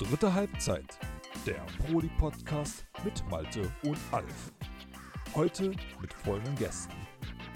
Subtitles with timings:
[0.00, 0.98] Dritte Halbzeit,
[1.44, 4.50] der Proli-Podcast mit Malte und Alf.
[5.34, 6.94] Heute mit folgenden Gästen: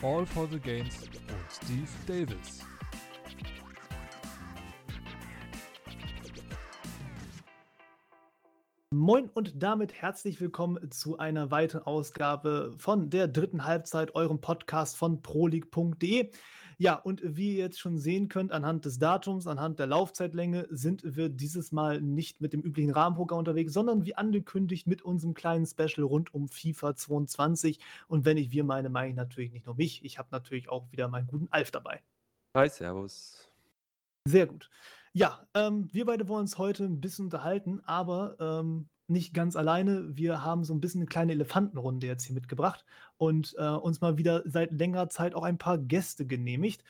[0.02, 2.60] All for the Games und Steve Davis.
[8.90, 14.98] Moin und damit herzlich willkommen zu einer weiteren Ausgabe von der dritten Halbzeit, eurem Podcast
[14.98, 16.30] von proleague.de.
[16.78, 21.02] Ja, und wie ihr jetzt schon sehen könnt, anhand des Datums, anhand der Laufzeitlänge, sind
[21.04, 25.66] wir dieses Mal nicht mit dem üblichen Rahmenprogramm unterwegs, sondern wie angekündigt mit unserem kleinen
[25.66, 27.78] Special rund um FIFA 22.
[28.08, 30.90] Und wenn ich wir meine, meine ich natürlich nicht nur mich, ich habe natürlich auch
[30.90, 32.02] wieder meinen guten Alf dabei.
[32.54, 33.48] Hi, Servus.
[34.26, 34.70] Sehr gut.
[35.12, 40.16] Ja, ähm, wir beide wollen uns heute ein bisschen unterhalten, aber ähm, nicht ganz alleine.
[40.16, 42.84] Wir haben so ein bisschen eine kleine Elefantenrunde jetzt hier mitgebracht
[43.16, 46.84] und äh, uns mal wieder seit längerer Zeit auch ein paar Gäste genehmigt.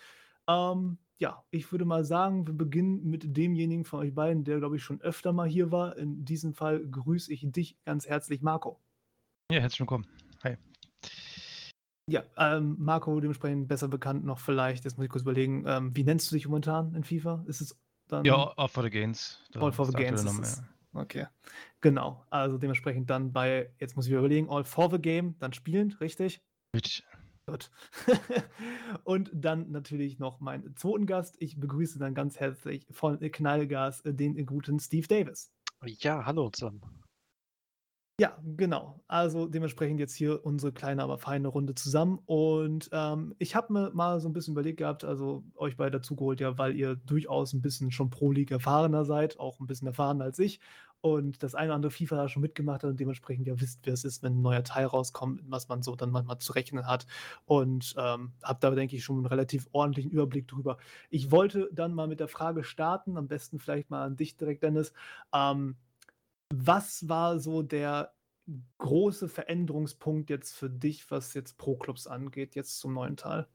[0.48, 4.76] Ähm, ja, ich würde mal sagen, wir beginnen mit demjenigen von euch beiden, der, glaube
[4.76, 5.96] ich, schon öfter mal hier war.
[5.96, 8.80] In diesem Fall grüße ich dich ganz herzlich, Marco.
[9.50, 10.06] Ja, herzlich willkommen.
[10.42, 10.56] Hi.
[12.10, 16.04] Ja, ähm, Marco, dementsprechend besser bekannt noch vielleicht, jetzt muss ich kurz überlegen, ähm, wie
[16.04, 17.44] nennst du dich momentan in FIFA?
[17.46, 18.24] Ist es dann.
[18.24, 19.40] Ja, All for the Gains.
[19.54, 20.22] All for the Gains.
[20.22, 20.62] Ist es.
[20.92, 21.26] Okay,
[21.84, 22.24] genau.
[22.30, 26.00] Also dementsprechend dann bei, jetzt muss ich mir überlegen, All for the Game, dann spielend,
[26.00, 26.42] richtig?
[26.74, 27.04] Richtig.
[27.46, 27.70] Gut.
[29.04, 31.36] und dann natürlich noch meinen zweiten Gast.
[31.40, 35.52] Ich begrüße dann ganz herzlich von Knallgas den guten Steve Davis.
[35.84, 36.80] Ja, hallo zusammen.
[38.18, 39.02] Ja, genau.
[39.08, 42.20] Also dementsprechend jetzt hier unsere kleine, aber feine Runde zusammen.
[42.24, 46.40] Und ähm, ich habe mir mal so ein bisschen überlegt gehabt, also euch beide dazugeholt,
[46.40, 50.24] ja, weil ihr durchaus ein bisschen schon Pro League erfahrener seid, auch ein bisschen erfahrener
[50.24, 50.60] als ich.
[51.04, 53.90] Und das eine oder andere FIFA da schon mitgemacht hat und dementsprechend ja wisst, wie
[53.90, 57.06] es ist, wenn ein neuer Teil rauskommt, was man so dann manchmal zu rechnen hat.
[57.44, 60.78] Und ähm, habe da, denke ich, schon einen relativ ordentlichen Überblick drüber.
[61.10, 64.62] Ich wollte dann mal mit der Frage starten, am besten vielleicht mal an dich direkt,
[64.62, 64.94] Dennis.
[65.34, 65.76] Ähm,
[66.54, 68.14] was war so der
[68.78, 73.46] große Veränderungspunkt jetzt für dich, was jetzt Pro-Clubs angeht, jetzt zum neuen Teil?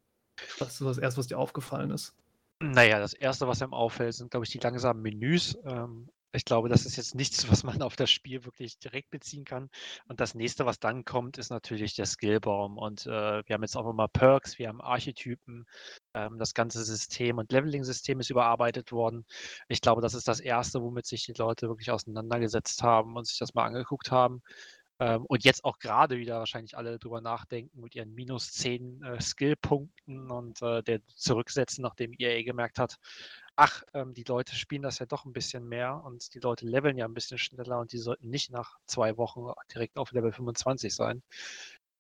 [0.60, 2.16] Was ist das erste, was dir aufgefallen ist?
[2.62, 5.58] Naja, das erste, was einem auffällt, sind, glaube ich, die langsamen Menüs.
[5.66, 9.46] Ähm, ich glaube, das ist jetzt nichts, was man auf das Spiel wirklich direkt beziehen
[9.46, 9.70] kann.
[10.08, 12.78] Und das nächste, was dann kommt, ist natürlich der Skillbaum.
[12.78, 15.66] Und äh, wir haben jetzt auch nochmal Perks, wir haben Archetypen,
[16.14, 19.26] ähm, das ganze System und Leveling-System ist überarbeitet worden.
[19.68, 23.40] Ich glaube, das ist das Erste, womit sich die Leute wirklich auseinandergesetzt haben und sich
[23.40, 24.42] das mal angeguckt haben.
[25.02, 29.22] Ähm, und jetzt auch gerade wieder wahrscheinlich alle drüber nachdenken mit ihren minus 10 äh,
[29.22, 32.98] Skillpunkten und äh, der Zurücksetzen, nachdem EA gemerkt hat,
[33.60, 36.98] ach, ähm, die Leute spielen das ja doch ein bisschen mehr und die Leute leveln
[36.98, 40.96] ja ein bisschen schneller und die sollten nicht nach zwei Wochen direkt auf Level 25
[40.96, 41.22] sein.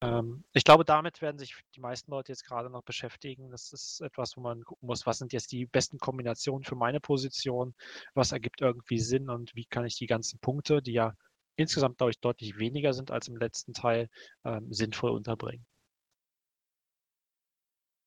[0.01, 3.51] Ähm, ich glaube, damit werden sich die meisten Leute jetzt gerade noch beschäftigen.
[3.51, 7.01] Das ist etwas, wo man gucken muss, was sind jetzt die besten Kombinationen für meine
[7.01, 7.75] Position,
[8.13, 11.13] was ergibt irgendwie Sinn und wie kann ich die ganzen Punkte, die ja
[11.57, 14.09] insgesamt, glaube ich, deutlich weniger sind als im letzten Teil,
[14.45, 15.65] ähm, sinnvoll unterbringen.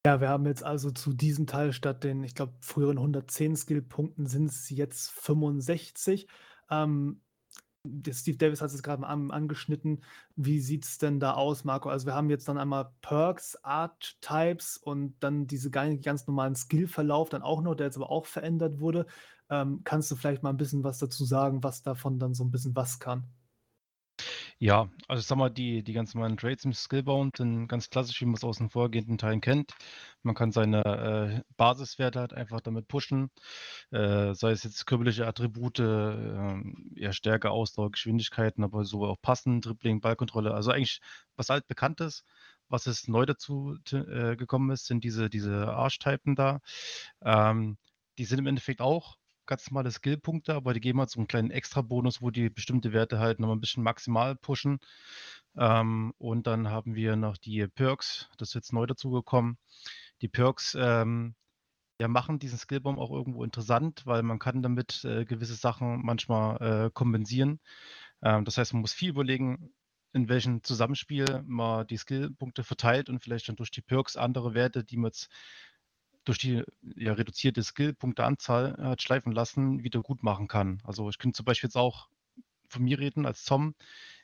[0.05, 4.27] Ja, wir haben jetzt also zu diesem Teil statt den, ich glaube, früheren 110 Skillpunkten
[4.27, 6.27] sind es jetzt 65.
[6.71, 7.21] Ähm,
[8.11, 10.03] Steve Davis hat es gerade an, angeschnitten.
[10.35, 11.89] Wie sieht es denn da aus, Marco?
[11.89, 17.43] Also wir haben jetzt dann einmal Perks, Art-Types und dann diese ganz normalen Skill-Verlauf dann
[17.43, 19.07] auch noch, der jetzt aber auch verändert wurde.
[19.51, 22.51] Ähm, kannst du vielleicht mal ein bisschen was dazu sagen, was davon dann so ein
[22.51, 23.29] bisschen was kann?
[24.63, 28.21] Ja, also ich sag mal, die, die ganz normalen Trades im Skillbound sind ganz klassisch,
[28.21, 29.73] wie man es aus den vorgehenden Teilen kennt.
[30.23, 33.33] Man kann seine äh, Basiswerte halt einfach damit pushen,
[33.91, 36.63] äh, sei es jetzt körperliche Attribute, äh,
[36.95, 40.55] ja, Stärke, Ausdauer, Geschwindigkeiten, aber so auch Passen, Dribbling, Ballkontrolle.
[40.55, 41.01] Also eigentlich
[41.35, 42.25] was halt bekannt ist.
[42.69, 46.61] Was es neu dazu äh, gekommen ist, sind diese, diese Arschtypen da.
[47.21, 47.79] Ähm,
[48.17, 49.17] die sind im Endeffekt auch
[49.53, 53.19] ganz normale Skillpunkte, aber die geben halt so einen kleinen Extra-Bonus, wo die bestimmte Werte
[53.19, 54.79] halt nochmal ein bisschen maximal pushen.
[55.59, 59.59] Ähm, und dann haben wir noch die Perks, das ist jetzt neu dazugekommen.
[60.23, 61.35] Die Perks ähm,
[62.01, 66.87] ja, machen diesen Skillbaum auch irgendwo interessant, weil man kann damit äh, gewisse Sachen manchmal
[66.87, 67.61] äh, kompensieren.
[68.23, 69.75] Ähm, das heißt, man muss viel überlegen,
[70.15, 74.83] in welchem Zusammenspiel man die Skillpunkte verteilt und vielleicht dann durch die Perks andere Werte,
[74.83, 75.29] die man jetzt
[76.25, 76.63] durch die
[76.97, 80.81] ja, reduzierte Skillpunkteanzahl hat äh, schleifen lassen, wieder gut machen kann.
[80.85, 82.09] Also ich könnte zum Beispiel jetzt auch
[82.69, 83.75] von mir reden als Zom.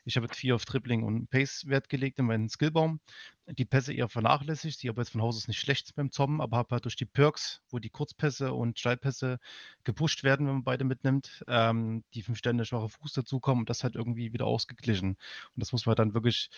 [0.05, 2.99] Ich habe jetzt vier auf Dribbling und Pace Wert gelegt in meinen Skillbaum.
[3.47, 6.57] Die Pässe eher vernachlässigt, die aber jetzt von Haus aus nicht schlecht beim Zom, aber
[6.57, 9.39] habe halt durch die Perks, wo die Kurzpässe und Steilpässe
[9.85, 13.85] gepusht werden, wenn man beide mitnimmt, ähm, die fünf Stände schwache Fuß dazukommen und das
[13.85, 15.11] hat irgendwie wieder ausgeglichen.
[15.11, 16.49] Und das muss man dann wirklich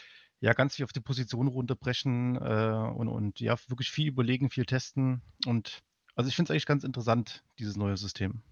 [0.40, 4.64] ja, ganz viel auf die Position runterbrechen äh, und, und ja, wirklich viel überlegen, viel
[4.64, 5.22] testen.
[5.46, 5.82] Und
[6.14, 8.42] also ich finde es eigentlich ganz interessant, dieses neue System.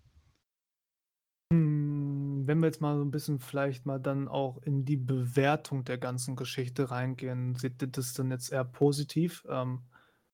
[1.52, 5.84] Hm, wenn wir jetzt mal so ein bisschen vielleicht mal dann auch in die Bewertung
[5.84, 9.46] der ganzen Geschichte reingehen, seht ihr das denn jetzt eher positiv?
[9.48, 9.80] Ähm,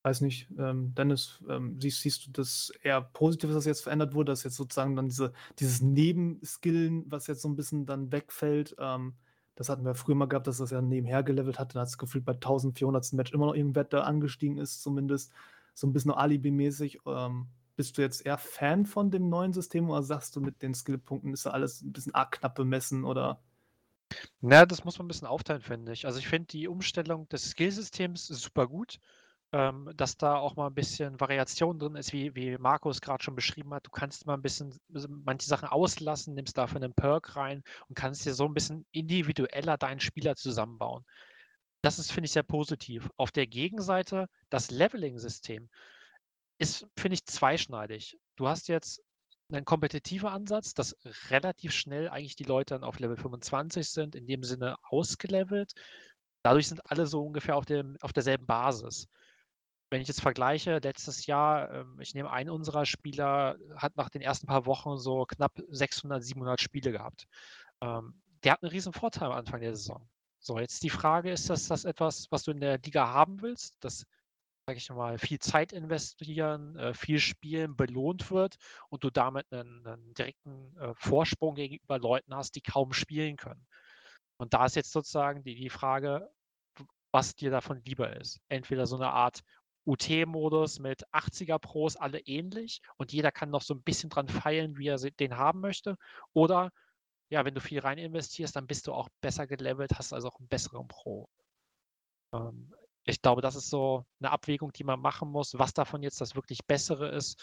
[0.03, 4.33] weiß nicht, ähm, Dennis, ähm, siehst, siehst du das eher positiv, das jetzt verändert wurde,
[4.33, 9.15] dass jetzt sozusagen dann diese, dieses Nebenskillen, was jetzt so ein bisschen dann wegfällt, ähm,
[9.55, 11.99] das hatten wir früher mal gehabt, dass das ja nebenher gelevelt hat, dann hat es
[11.99, 13.13] gefühlt bei 1400.
[13.13, 15.33] Match immer noch irgendwer da angestiegen ist, zumindest
[15.75, 17.01] so ein bisschen Alibi-mäßig.
[17.07, 20.75] Ähm, bist du jetzt eher Fan von dem neuen System oder sagst du, mit den
[20.75, 23.41] Skillpunkten ist ja alles ein bisschen arg knapp bemessen oder?
[24.41, 26.07] Na, das muss man ein bisschen aufteilen, finde ich.
[26.07, 29.01] Also ich finde die Umstellung des Skillsystems super gut,
[29.55, 33.37] ähm, dass da auch mal ein bisschen Variation drin ist, wie, wie Markus gerade schon
[33.37, 33.87] beschrieben hat.
[33.87, 38.27] Du kannst mal ein bisschen manche Sachen auslassen, nimmst dafür einen Perk rein und kannst
[38.27, 41.05] dir so ein bisschen individueller deinen Spieler zusammenbauen.
[41.83, 43.09] Das ist, finde ich, sehr positiv.
[43.17, 45.71] Auf der Gegenseite das Leveling-System
[46.59, 48.19] ist, finde ich, zweischneidig.
[48.35, 49.05] Du hast jetzt
[49.53, 50.97] einen kompetitiven Ansatz, dass
[51.31, 55.75] relativ schnell eigentlich die Leute dann auf Level 25 sind, in dem Sinne ausgelevelt.
[56.43, 59.07] Dadurch sind alle so ungefähr auf, dem, auf derselben Basis.
[59.95, 64.23] Wenn ich jetzt vergleiche, letztes Jahr, ähm, ich nehme einen unserer Spieler, hat nach den
[64.23, 67.29] ersten paar Wochen so knapp 600, 700 Spiele gehabt.
[67.81, 70.05] Ähm, der hat einen riesen Vorteil am Anfang der Saison.
[70.41, 73.77] So, jetzt die Frage, ist das, das etwas, was du in der Liga haben willst?
[73.85, 74.05] Das
[74.67, 78.57] sage ich mal, viel Zeit investieren, äh, viel spielen belohnt wird
[78.89, 83.65] und du damit einen, einen direkten äh, Vorsprung gegenüber Leuten hast, die kaum spielen können.
[84.39, 86.29] Und da ist jetzt sozusagen die, die Frage,
[87.13, 88.41] was dir davon lieber ist.
[88.49, 89.45] Entweder so eine Art
[89.87, 94.79] UT-Modus mit 80er Pros, alle ähnlich und jeder kann noch so ein bisschen dran feilen,
[94.79, 95.97] wie er den haben möchte.
[96.33, 96.71] Oder
[97.29, 100.39] ja, wenn du viel rein investierst, dann bist du auch besser gelevelt, hast also auch
[100.39, 101.29] einen besseren Pro.
[102.33, 102.73] Ähm,
[103.05, 106.35] ich glaube, das ist so eine Abwägung, die man machen muss, was davon jetzt das
[106.35, 107.43] wirklich Bessere ist.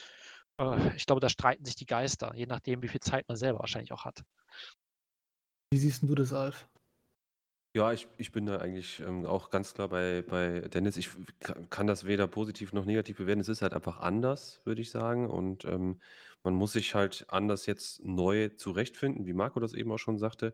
[0.57, 3.59] Äh, ich glaube, da streiten sich die Geister, je nachdem, wie viel Zeit man selber
[3.59, 4.23] wahrscheinlich auch hat.
[5.71, 6.67] Wie siehst du das, Alf?
[7.73, 10.97] Ja, ich, ich bin da eigentlich ähm, auch ganz klar bei, bei Dennis.
[10.97, 11.09] Ich
[11.69, 13.39] kann das weder positiv noch negativ bewerten.
[13.39, 15.29] Es ist halt einfach anders, würde ich sagen.
[15.29, 16.01] Und ähm,
[16.43, 20.53] man muss sich halt anders jetzt neu zurechtfinden, wie Marco das eben auch schon sagte.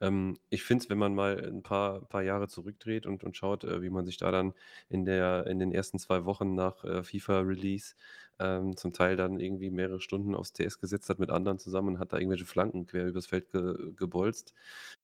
[0.00, 3.64] Ähm, ich finde es, wenn man mal ein paar, paar Jahre zurückdreht und, und schaut,
[3.64, 4.54] äh, wie man sich da dann
[4.88, 7.94] in, der, in den ersten zwei Wochen nach äh, FIFA-Release
[8.38, 11.98] ähm, zum Teil dann irgendwie mehrere Stunden aufs TS gesetzt hat mit anderen zusammen und
[11.98, 14.52] hat da irgendwelche Flanken quer übers Feld ge gebolzt.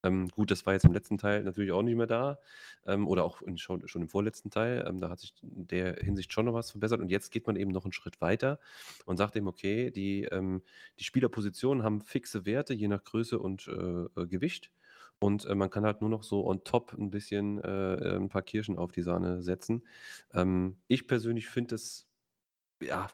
[0.03, 2.39] Ähm, gut, das war jetzt im letzten Teil natürlich auch nicht mehr da
[2.87, 4.85] ähm, oder auch in, schon, schon im vorletzten Teil.
[4.87, 7.57] Ähm, da hat sich in der Hinsicht schon noch was verbessert und jetzt geht man
[7.57, 8.59] eben noch einen Schritt weiter
[9.07, 10.63] und sagt eben, okay, die, ähm,
[10.99, 14.71] die Spielerpositionen haben fixe Werte je nach Größe und äh, äh Gewicht.
[15.19, 18.43] Und äh, man kann halt nur noch so on top ein bisschen äh, ein paar
[18.43, 19.87] Kirschen auf die Sahne setzen.
[20.33, 22.09] Ähm, ich persönlich finde es
[22.83, 23.09] ja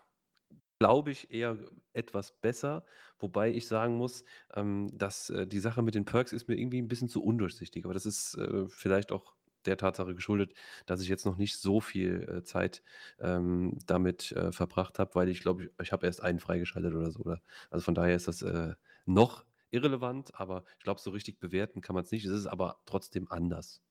[0.79, 1.59] glaube ich, eher
[1.93, 2.85] etwas besser,
[3.19, 4.25] wobei ich sagen muss,
[4.55, 7.85] ähm, dass äh, die Sache mit den Perks ist mir irgendwie ein bisschen zu undurchsichtig.
[7.85, 9.35] Aber das ist äh, vielleicht auch
[9.69, 10.53] der Tatsache geschuldet,
[10.87, 12.83] dass ich jetzt noch nicht so viel äh, Zeit
[13.21, 17.11] ähm, damit äh, verbracht habe, weil ich glaube, ich, ich habe erst einen freigeschaltet oder
[17.11, 17.21] so.
[17.21, 17.41] Oder?
[17.71, 18.75] Also von daher ist das äh,
[19.07, 22.25] noch irrelevant, aber ich glaube, so richtig bewerten kann man es nicht.
[22.25, 23.83] Es ist aber trotzdem anders.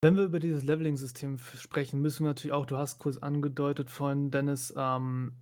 [0.00, 4.30] Wenn wir über dieses Leveling-System sprechen, müssen wir natürlich auch, du hast kurz angedeutet vorhin,
[4.30, 5.32] Dennis, ähm,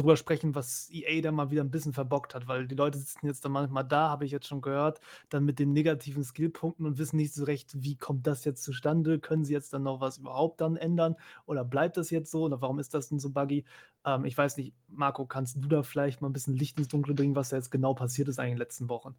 [0.00, 3.26] darüber sprechen, was EA da mal wieder ein bisschen verbockt hat, weil die Leute sitzen
[3.26, 6.98] jetzt dann manchmal da, habe ich jetzt schon gehört, dann mit den negativen Skillpunkten und
[6.98, 9.18] wissen nicht so recht, wie kommt das jetzt zustande?
[9.20, 11.16] Können sie jetzt dann noch was überhaupt dann ändern?
[11.46, 12.44] Oder bleibt das jetzt so?
[12.44, 13.64] Oder warum ist das denn so buggy?
[14.04, 17.14] Ähm, ich weiß nicht, Marco, kannst du da vielleicht mal ein bisschen Licht ins Dunkle
[17.14, 19.14] bringen, was da jetzt genau passiert ist eigentlich in den letzten Wochen?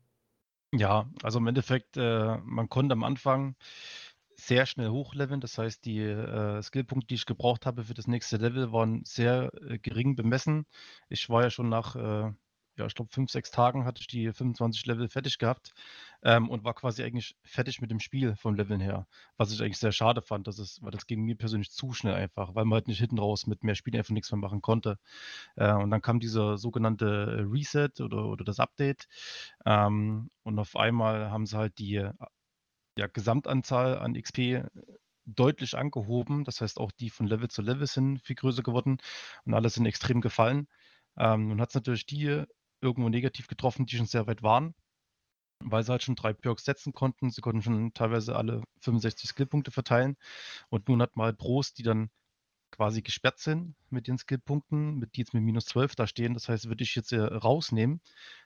[0.74, 3.56] Ja, also im Endeffekt, äh, man konnte am Anfang
[4.48, 5.42] sehr schnell hochleveln.
[5.42, 9.52] Das heißt, die äh, Skillpunkte, die ich gebraucht habe für das nächste Level, waren sehr
[9.70, 10.66] äh, gering bemessen.
[11.10, 12.32] Ich war ja schon nach, äh,
[12.78, 15.74] ja, ich glaube, fünf, sechs Tagen hatte ich die 25 Level fertig gehabt
[16.24, 19.08] ähm, und war quasi eigentlich fertig mit dem Spiel vom Leveln her.
[19.38, 22.16] Was ich eigentlich sehr schade fand, dass es, weil das ging mir persönlich zu schnell
[22.16, 24.98] einfach, weil man halt nicht hinten raus mit mehr Spielen einfach nichts mehr machen konnte.
[25.56, 29.08] Äh, und dann kam dieser sogenannte Reset oder, oder das Update.
[29.66, 32.10] Ähm, und auf einmal haben sie halt die
[33.02, 34.64] ja, Gesamtanzahl an XP
[35.26, 36.44] deutlich angehoben.
[36.44, 39.00] Das heißt, auch die von Level zu Level sind viel größer geworden
[39.46, 40.68] und alle sind extrem gefallen.
[41.18, 42.44] Ähm, nun hat es natürlich die
[42.80, 44.76] irgendwo negativ getroffen, die schon sehr weit waren,
[45.60, 47.32] weil sie halt schon drei Perks setzen konnten.
[47.32, 50.16] Sie konnten schon teilweise alle 65 Skillpunkte verteilen.
[50.70, 52.12] Und nun hat halt Pros, die dann
[52.72, 56.36] quasi gesperrt sind mit den Skillpunkten, mit die jetzt mit minus 12 da stehen.
[56.36, 58.02] Das heißt, würde ich jetzt äh, rausnehmen,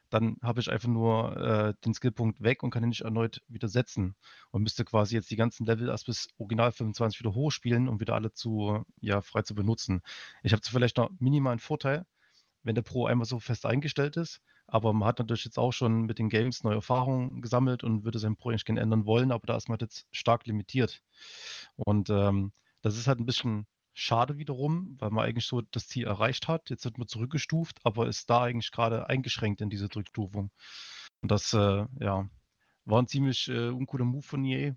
[0.10, 3.68] dann habe ich einfach nur äh, den Skillpunkt weg und kann ihn nicht erneut wieder
[3.68, 4.16] setzen
[4.52, 8.16] und müsste quasi jetzt die ganzen Level erst bis Original 25 wieder hochspielen, um wieder
[8.16, 10.02] alle zu, ja, frei zu benutzen.
[10.44, 12.06] Ich habe vielleicht noch minimalen Vorteil,
[12.64, 14.42] wenn der Pro einmal so fest eingestellt ist.
[14.68, 18.20] Aber man hat natürlich jetzt auch schon mit den Games neue Erfahrungen gesammelt und würde
[18.20, 21.02] sein Pro eigentlich gerne ändern wollen, aber da ist man jetzt stark limitiert.
[21.76, 26.06] Und ähm, das ist halt ein bisschen schade wiederum, weil man eigentlich so das Ziel
[26.06, 26.70] erreicht hat.
[26.70, 30.52] Jetzt wird man zurückgestuft, aber ist da eigentlich gerade eingeschränkt in diese Rückstufung.
[31.22, 32.30] Und das, äh, ja,
[32.86, 34.76] war ein ziemlich äh, uncooler Move von EA.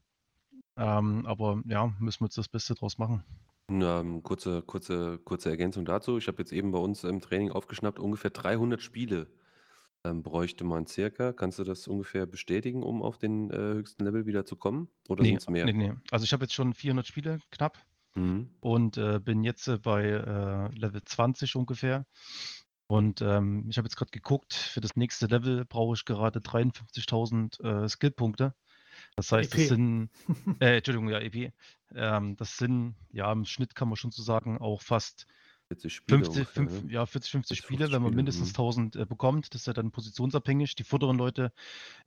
[0.77, 3.25] Ähm, aber ja, müssen wir jetzt das Beste draus machen.
[3.69, 6.17] Ähm, kurze, kurze, kurze Ergänzung dazu.
[6.17, 9.27] Ich habe jetzt eben bei uns im Training aufgeschnappt, ungefähr 300 Spiele
[10.05, 11.33] ähm, bräuchte man circa.
[11.33, 14.89] Kannst du das ungefähr bestätigen, um auf den äh, höchsten Level wieder zu kommen?
[15.09, 15.65] Oder Nee, sind es mehr?
[15.67, 15.93] nee, nee.
[16.11, 17.79] Also ich habe jetzt schon 400 Spiele knapp
[18.19, 18.51] Mhm.
[18.61, 22.07] und äh, bin jetzt äh, bei äh, Level 20 ungefähr.
[22.87, 27.85] Und ähm, ich habe jetzt gerade geguckt, für das nächste Level brauche ich gerade 53.000
[27.85, 28.55] äh, Skillpunkte.
[29.15, 29.69] Das heißt, das EP.
[29.69, 30.11] sind,
[30.61, 31.53] äh, Entschuldigung, ja, EP.
[31.95, 35.27] Ähm, das sind, ja, im Schnitt kann man schon so sagen, auch fast
[35.69, 36.93] 40 Spiele 50, ungefähr, fünf, ne?
[36.93, 38.65] ja, 40, 50 40, Spiele, 50 wenn man Spiele, mindestens mhm.
[38.65, 39.55] 1000 äh, bekommt.
[39.55, 40.75] Das ist ja dann positionsabhängig.
[40.75, 41.53] Die vorderen Leute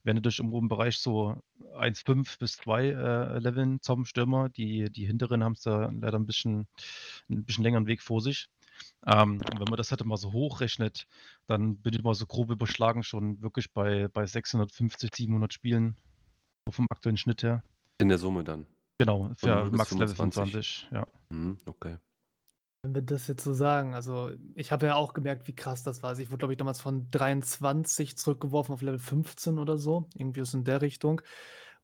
[0.03, 1.35] werden natürlich im oberen Bereich so
[1.75, 4.49] 1,5 bis 2 äh, leveln zum Stürmer.
[4.49, 6.67] Die, die hinteren haben es da leider ein bisschen,
[7.29, 8.49] ein bisschen längeren Weg vor sich.
[9.05, 11.05] Ähm, und wenn man das halt mal so hochrechnet,
[11.47, 15.95] dann bin ich mal so grob überschlagen schon wirklich bei, bei 650, 700 Spielen
[16.65, 17.63] so vom aktuellen Schnitt her.
[17.99, 18.65] In der Summe dann.
[18.97, 20.87] Genau, für 0 bis Max Level 25.
[20.87, 21.07] 25, ja.
[21.29, 21.97] Mhm, okay.
[22.83, 26.01] Wenn wir das jetzt so sagen, also ich habe ja auch gemerkt, wie krass das
[26.01, 26.09] war.
[26.09, 30.09] Also ich wurde, glaube ich, damals von 23 zurückgeworfen auf Level 15 oder so.
[30.15, 31.21] Irgendwie ist in der Richtung.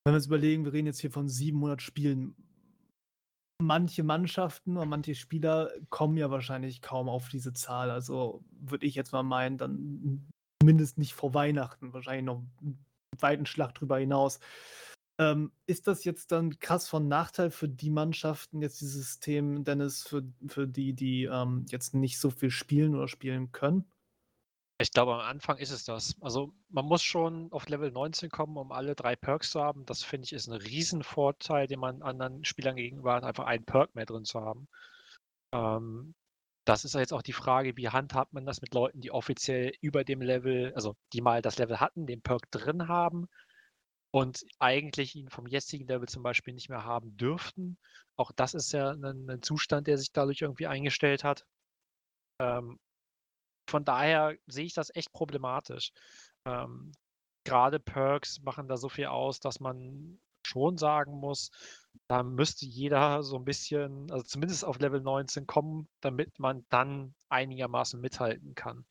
[0.03, 2.35] Wenn wir uns überlegen, wir reden jetzt hier von 700 Spielen.
[3.61, 7.91] Manche Mannschaften und manche Spieler kommen ja wahrscheinlich kaum auf diese Zahl.
[7.91, 10.27] Also würde ich jetzt mal meinen, dann
[10.61, 12.83] zumindest nicht vor Weihnachten, wahrscheinlich noch einen
[13.19, 14.39] weiten Schlag drüber hinaus.
[15.19, 20.07] Ähm, ist das jetzt dann krass von Nachteil für die Mannschaften, jetzt dieses System, Dennis,
[20.07, 23.91] für, für die, die ähm, jetzt nicht so viel spielen oder spielen können?
[24.79, 26.15] Ich glaube, am Anfang ist es das.
[26.21, 29.87] Also man muss schon auf Level 19 kommen, um alle drei Perks zu haben.
[29.87, 33.95] Das finde ich ist ein Riesenvorteil, den man anderen Spielern gegenüber hat, einfach einen Perk
[33.95, 34.67] mehr drin zu haben.
[35.51, 36.13] Ähm,
[36.65, 39.73] das ist ja jetzt auch die Frage, wie handhabt man das mit Leuten, die offiziell
[39.81, 43.27] über dem Level, also die mal das Level hatten, den Perk drin haben
[44.17, 47.77] und eigentlich ihn vom jetzigen Level zum Beispiel nicht mehr haben dürften.
[48.15, 51.45] Auch das ist ja ein, ein Zustand, der sich dadurch irgendwie eingestellt hat.
[52.39, 52.79] Ähm,
[53.69, 55.91] von daher sehe ich das echt problematisch.
[56.45, 56.93] Ähm,
[57.43, 61.51] Gerade Perks machen da so viel aus, dass man schon sagen muss,
[62.07, 67.13] da müsste jeder so ein bisschen, also zumindest auf Level 19 kommen, damit man dann
[67.29, 68.83] einigermaßen mithalten kann.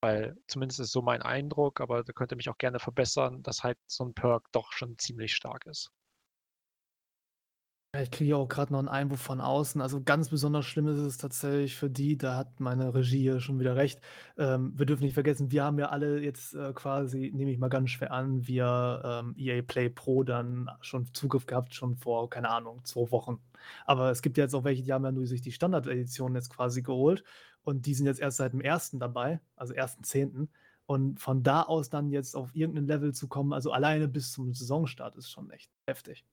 [0.00, 3.62] Weil zumindest ist so mein Eindruck, aber da könnt ihr mich auch gerne verbessern, dass
[3.64, 5.90] halt so ein Perk doch schon ziemlich stark ist.
[8.02, 9.80] Ich kriege auch gerade noch einen Einwurf von außen.
[9.80, 13.60] Also ganz besonders schlimm ist es tatsächlich für die, da hat meine Regie hier schon
[13.60, 14.00] wieder recht.
[14.36, 17.68] Ähm, wir dürfen nicht vergessen, wir haben ja alle jetzt äh, quasi, nehme ich mal
[17.68, 22.50] ganz schwer an, via ähm, EA Play Pro dann schon Zugriff gehabt, schon vor, keine
[22.50, 23.40] Ahnung, zwei Wochen.
[23.84, 26.50] Aber es gibt ja jetzt auch welche, die haben ja nur sich die Standard-Edition jetzt
[26.50, 27.24] quasi geholt
[27.62, 30.48] und die sind jetzt erst seit dem ersten dabei, also 1.10.
[30.86, 34.54] Und von da aus dann jetzt auf irgendein Level zu kommen, also alleine bis zum
[34.54, 36.24] Saisonstart, ist schon echt heftig.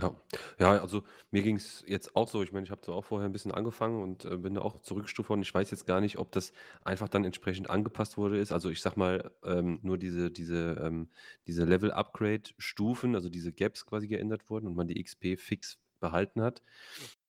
[0.00, 0.14] Ja.
[0.58, 2.42] Ja, also mir ging es jetzt auch so.
[2.42, 4.80] Ich meine, ich habe zwar auch vorher ein bisschen angefangen und äh, bin da auch
[4.82, 5.42] zurückgestuft worden.
[5.42, 6.52] Ich weiß jetzt gar nicht, ob das
[6.84, 8.52] einfach dann entsprechend angepasst wurde ist.
[8.52, 11.10] Also ich sag mal, ähm, nur diese, diese, ähm,
[11.46, 16.62] diese Level-Upgrade-Stufen, also diese Gaps quasi geändert wurden und man die XP fix behalten hat.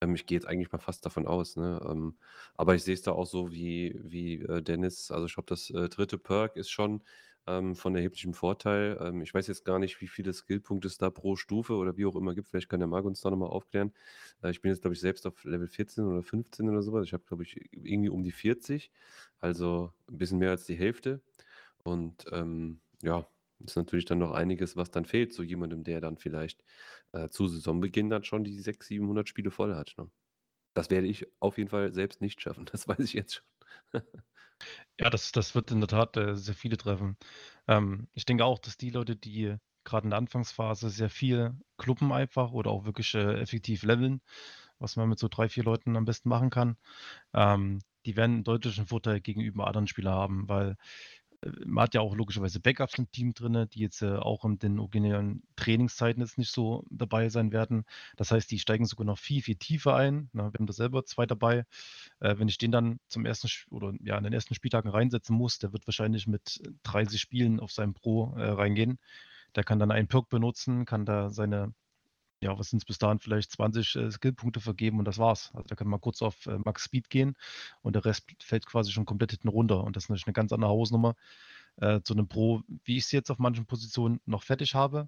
[0.01, 1.81] Ähm, ich gehe jetzt eigentlich mal fast davon aus, ne?
[1.89, 2.17] Ähm,
[2.55, 5.11] aber ich sehe es da auch so wie, wie äh, Dennis.
[5.11, 7.03] Also ich glaube, das äh, dritte Perk ist schon
[7.47, 8.97] ähm, von erheblichem Vorteil.
[9.01, 12.05] Ähm, ich weiß jetzt gar nicht, wie viele Skillpunkte es da pro Stufe oder wie
[12.05, 12.49] auch immer gibt.
[12.49, 13.93] Vielleicht kann der Marc uns da nochmal aufklären.
[14.43, 17.05] Äh, ich bin jetzt, glaube ich, selbst auf Level 14 oder 15 oder sowas.
[17.05, 18.91] Ich habe, glaube ich, irgendwie um die 40.
[19.39, 21.21] Also ein bisschen mehr als die Hälfte.
[21.83, 23.27] Und ähm, ja,
[23.65, 26.63] ist natürlich dann noch einiges, was dann fehlt zu jemandem, der dann vielleicht
[27.13, 29.95] äh, zu Saisonbeginn dann schon die 600, 700 Spiele voll hat.
[29.97, 30.09] Ne?
[30.73, 32.65] Das werde ich auf jeden Fall selbst nicht schaffen.
[32.71, 33.50] Das weiß ich jetzt schon.
[34.99, 37.17] Ja, das, das wird in der Tat äh, sehr viele treffen.
[37.67, 42.11] Ähm, ich denke auch, dass die Leute, die gerade in der Anfangsphase sehr viel kluppen
[42.11, 44.21] einfach oder auch wirklich äh, effektiv leveln,
[44.79, 46.77] was man mit so drei, vier Leuten am besten machen kann,
[47.33, 50.77] ähm, die werden einen deutlichen Vorteil gegenüber anderen Spielern haben, weil
[51.65, 54.79] man hat ja auch logischerweise Backups im Team drin, die jetzt äh, auch in den
[54.79, 57.85] originären Trainingszeiten jetzt nicht so dabei sein werden.
[58.15, 60.29] Das heißt, die steigen sogar noch viel, viel tiefer ein.
[60.33, 61.65] Na, wir haben da selber zwei dabei.
[62.19, 65.57] Äh, wenn ich den dann zum ersten oder ja in den ersten Spieltagen reinsetzen muss,
[65.59, 68.99] der wird wahrscheinlich mit 30 Spielen auf seinem Pro äh, reingehen.
[69.55, 71.73] Der kann dann einen Perk benutzen, kann da seine
[72.41, 75.51] ja, was sind es bis dahin, vielleicht 20 äh, Skillpunkte vergeben und das war's.
[75.53, 77.35] Also da kann man kurz auf äh, Max Speed gehen
[77.81, 79.83] und der Rest fällt quasi schon komplett hinten runter.
[79.83, 81.15] Und das ist natürlich eine ganz andere Hausnummer
[81.77, 85.07] äh, zu einem Pro, wie ich es jetzt auf manchen Positionen noch fertig habe.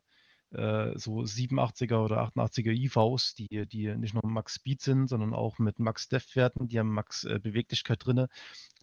[0.51, 5.57] Äh, so 87er oder 88er IVs, die, die nicht nur Max Speed sind, sondern auch
[5.57, 8.27] mit Max Depth-Werten, die haben Max äh, Beweglichkeit drin.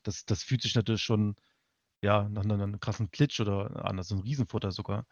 [0.03, 1.37] Das, das fühlt sich natürlich schon
[2.03, 5.07] ja, nach einem krassen Glitch oder an, so ein Riesenfutter sogar.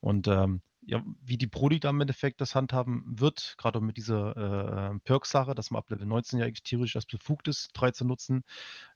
[0.00, 4.92] Und ähm, ja, wie die Prodi da im Endeffekt das handhaben wird, gerade mit dieser
[4.94, 8.04] äh, Perk-Sache, dass man ab Level 19 ja eigentlich theoretisch erst befugt ist, 3 zu
[8.04, 8.44] nutzen,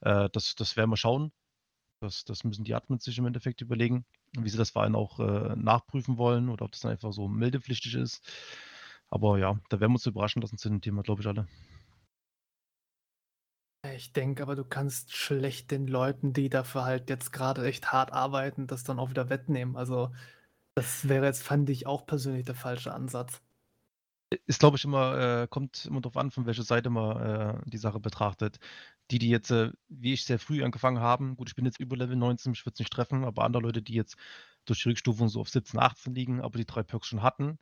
[0.00, 1.32] äh, das, das werden wir schauen.
[2.00, 4.04] Das, das müssen die Admins sich im Endeffekt überlegen,
[4.36, 7.28] wie sie das vor allem auch äh, nachprüfen wollen oder ob das dann einfach so
[7.28, 8.22] meldepflichtig ist.
[9.08, 11.46] Aber ja, da werden wir uns überraschen lassen zu dem Thema, glaube ich, alle.
[13.94, 18.12] Ich denke aber, du kannst schlecht den Leuten, die dafür halt jetzt gerade echt hart
[18.12, 19.76] arbeiten, das dann auch wieder wettnehmen.
[19.76, 20.10] Also,
[20.74, 23.40] das wäre jetzt, fand ich, auch persönlich der falsche Ansatz.
[24.46, 27.78] Ist, glaube ich, immer, äh, kommt immer darauf an, von welcher Seite man äh, die
[27.78, 28.58] Sache betrachtet.
[29.10, 31.96] Die, die jetzt, äh, wie ich sehr früh angefangen haben, gut, ich bin jetzt über
[31.96, 34.16] Level 19, ich würde es nicht treffen, aber andere Leute, die jetzt
[34.64, 37.58] durch die Rückstufung so auf 17, 18 liegen, aber die drei Perks schon hatten,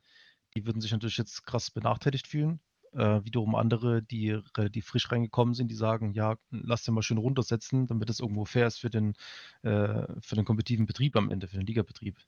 [0.54, 2.60] die würden sich natürlich jetzt krass benachteiligt fühlen.
[2.92, 7.18] Äh, wiederum andere, die relativ frisch reingekommen sind, die sagen, ja, lass den mal schön
[7.18, 9.14] runtersetzen, damit es irgendwo fair ist für den,
[9.62, 12.18] äh, für den kompetitiven Betrieb am Ende, für den Ligabetrieb.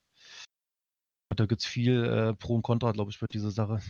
[1.34, 3.80] Da gibt es viel äh, Pro und Contra, glaube ich, für diese Sache.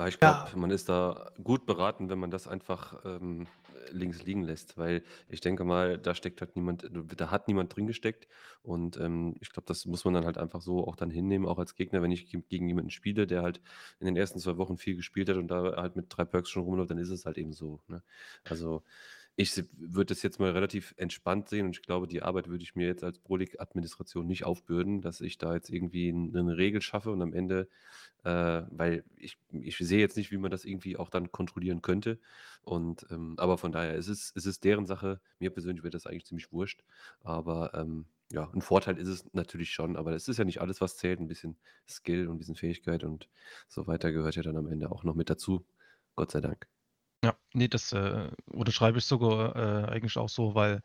[0.00, 0.56] Ja, ich glaube, Ja.
[0.56, 3.46] man ist da gut beraten, wenn man das einfach ähm,
[3.90, 7.86] links liegen lässt, weil ich denke mal, da steckt halt niemand, da hat niemand drin
[7.86, 8.26] gesteckt
[8.62, 11.58] und ähm, ich glaube, das muss man dann halt einfach so auch dann hinnehmen, auch
[11.58, 13.60] als Gegner, wenn ich gegen jemanden spiele, der halt
[14.00, 16.64] in den ersten zwei Wochen viel gespielt hat und da halt mit drei Perks schon
[16.64, 17.80] rumläuft, dann ist es halt eben so.
[17.86, 18.02] Ne?
[18.44, 18.82] Also
[19.36, 22.74] ich würde das jetzt mal relativ entspannt sehen und ich glaube, die Arbeit würde ich
[22.74, 27.10] mir jetzt als Pro League-Administration nicht aufbürden, dass ich da jetzt irgendwie eine Regel schaffe
[27.10, 27.68] und am Ende,
[28.24, 32.18] äh, weil ich, ich sehe jetzt nicht, wie man das irgendwie auch dann kontrollieren könnte.
[32.62, 35.20] Und ähm, aber von daher es ist es deren Sache.
[35.38, 36.84] Mir persönlich wäre das eigentlich ziemlich wurscht.
[37.22, 40.80] Aber ähm, ja, ein Vorteil ist es natürlich schon, aber es ist ja nicht alles,
[40.80, 41.20] was zählt.
[41.20, 41.56] Ein bisschen
[41.88, 43.28] Skill und ein bisschen Fähigkeit und
[43.68, 45.64] so weiter gehört ja dann am Ende auch noch mit dazu.
[46.16, 46.71] Gott sei Dank.
[47.24, 50.82] Ja, ne, das, äh, unterschreibe ich sogar, äh, eigentlich auch so, weil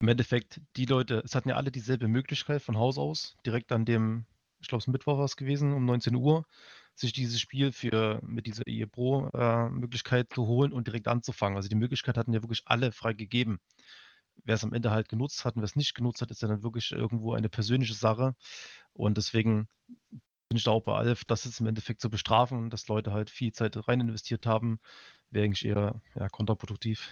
[0.00, 3.84] im Endeffekt die Leute es hatten ja alle dieselbe Möglichkeit von Haus aus, direkt an
[3.84, 4.26] dem
[4.60, 6.46] ich glaube, es Mittwoch war es gewesen, um 19 Uhr,
[6.94, 11.56] sich dieses Spiel für mit dieser EA Pro, äh, Möglichkeit zu holen und direkt anzufangen.
[11.56, 13.60] Also, die Möglichkeit hatten ja wirklich alle frei gegeben.
[14.44, 16.48] Wer es am Ende halt genutzt hat und wer es nicht genutzt hat, ist ja
[16.48, 18.34] dann wirklich irgendwo eine persönliche Sache.
[18.94, 19.68] Und deswegen
[20.62, 23.76] da auch bei Alf, das ist im Endeffekt zu bestrafen, dass Leute halt viel Zeit
[23.88, 24.78] rein investiert haben,
[25.30, 27.10] wäre eigentlich eher ja, kontraproduktiv.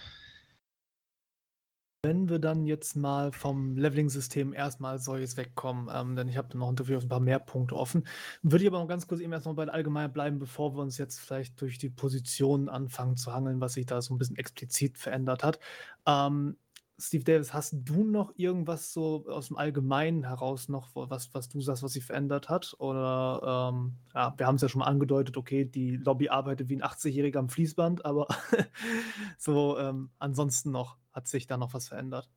[2.05, 6.67] Wenn wir dann jetzt mal vom Leveling-System erstmal solches wegkommen, ähm, denn ich habe noch
[6.67, 8.05] ein paar mehr Punkte offen,
[8.41, 11.21] würde ich aber noch ganz kurz eben erstmal bei allgemein bleiben, bevor wir uns jetzt
[11.21, 15.45] vielleicht durch die Positionen anfangen zu hangeln, was sich da so ein bisschen explizit verändert
[15.45, 15.59] hat.
[16.05, 16.57] Ähm,
[16.99, 21.59] Steve Davis, hast du noch irgendwas so aus dem Allgemeinen heraus noch, was, was du
[21.59, 22.75] sagst, was sich verändert hat?
[22.77, 26.75] Oder ähm, ja, wir haben es ja schon mal angedeutet, okay, die Lobby arbeitet wie
[26.75, 28.27] ein 80-Jähriger am Fließband, aber
[29.37, 32.29] so ähm, ansonsten noch, hat sich da noch was verändert?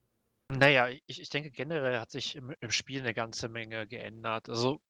[0.48, 4.48] Naja, ich, ich denke generell hat sich im, im Spiel eine ganze Menge geändert.
[4.48, 4.80] Also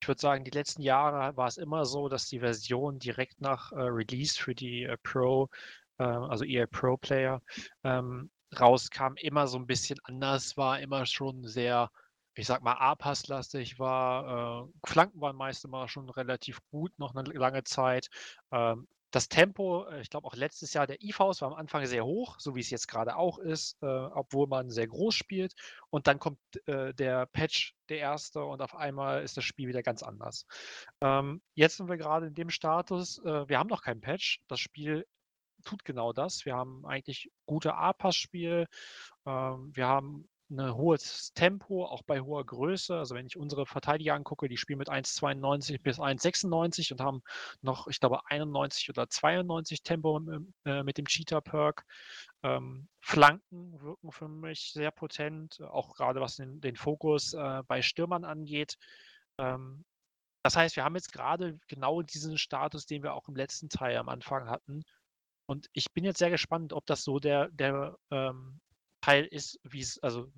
[0.00, 3.72] ich würde sagen, die letzten Jahre war es immer so, dass die Version direkt nach
[3.72, 5.50] äh, Release für die äh, Pro,
[5.98, 7.42] äh, also EA Pro Player,
[7.84, 11.90] ähm, rauskam, immer so ein bisschen anders war, immer schon sehr,
[12.34, 14.66] ich sag mal, A-Pass-lastig war.
[14.66, 18.08] Äh, Flanken waren meist immer schon relativ gut, noch eine lange Zeit.
[18.52, 22.04] Ähm, das Tempo, äh, ich glaube auch letztes Jahr der IVs war am Anfang sehr
[22.04, 25.54] hoch, so wie es jetzt gerade auch ist, äh, obwohl man sehr groß spielt.
[25.90, 29.82] Und dann kommt äh, der Patch, der erste, und auf einmal ist das Spiel wieder
[29.82, 30.46] ganz anders.
[31.00, 34.40] Ähm, jetzt sind wir gerade in dem Status, äh, wir haben noch keinen Patch.
[34.48, 35.06] Das Spiel
[35.64, 36.44] tut genau das.
[36.44, 38.66] Wir haben eigentlich gute A-Pass-Spiel.
[39.26, 42.96] Ähm, wir haben ein hohes Tempo, auch bei hoher Größe.
[42.96, 47.22] Also wenn ich unsere Verteidiger angucke, die spielen mit 1,92 bis 1,96 und haben
[47.62, 50.20] noch, ich glaube, 91 oder 92 Tempo
[50.64, 51.84] äh, mit dem Cheetah-Perk.
[52.42, 57.82] Ähm, Flanken wirken für mich sehr potent, auch gerade was den, den Fokus äh, bei
[57.82, 58.76] Stürmern angeht.
[59.38, 59.84] Ähm,
[60.42, 63.96] das heißt, wir haben jetzt gerade genau diesen Status, den wir auch im letzten Teil
[63.98, 64.84] am Anfang hatten.
[65.50, 68.60] Und ich bin jetzt sehr gespannt, ob das so der, der ähm,
[69.00, 70.28] Teil ist, wie es, also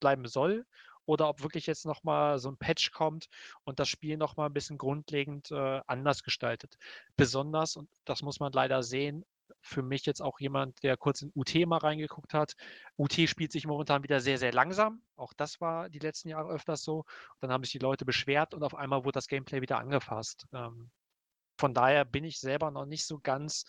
[0.00, 0.66] bleiben soll,
[1.04, 3.28] oder ob wirklich jetzt nochmal so ein Patch kommt
[3.62, 6.78] und das Spiel nochmal ein bisschen grundlegend äh, anders gestaltet.
[7.16, 9.24] Besonders, und das muss man leider sehen,
[9.60, 12.54] für mich jetzt auch jemand, der kurz in UT mal reingeguckt hat.
[12.98, 15.00] UT spielt sich momentan wieder sehr, sehr langsam.
[15.14, 17.04] Auch das war die letzten Jahre öfters so.
[17.38, 20.44] Dann haben sich die Leute beschwert und auf einmal wurde das Gameplay wieder angefasst.
[20.52, 20.90] Ähm,
[21.58, 23.64] von daher bin ich selber noch nicht so ganz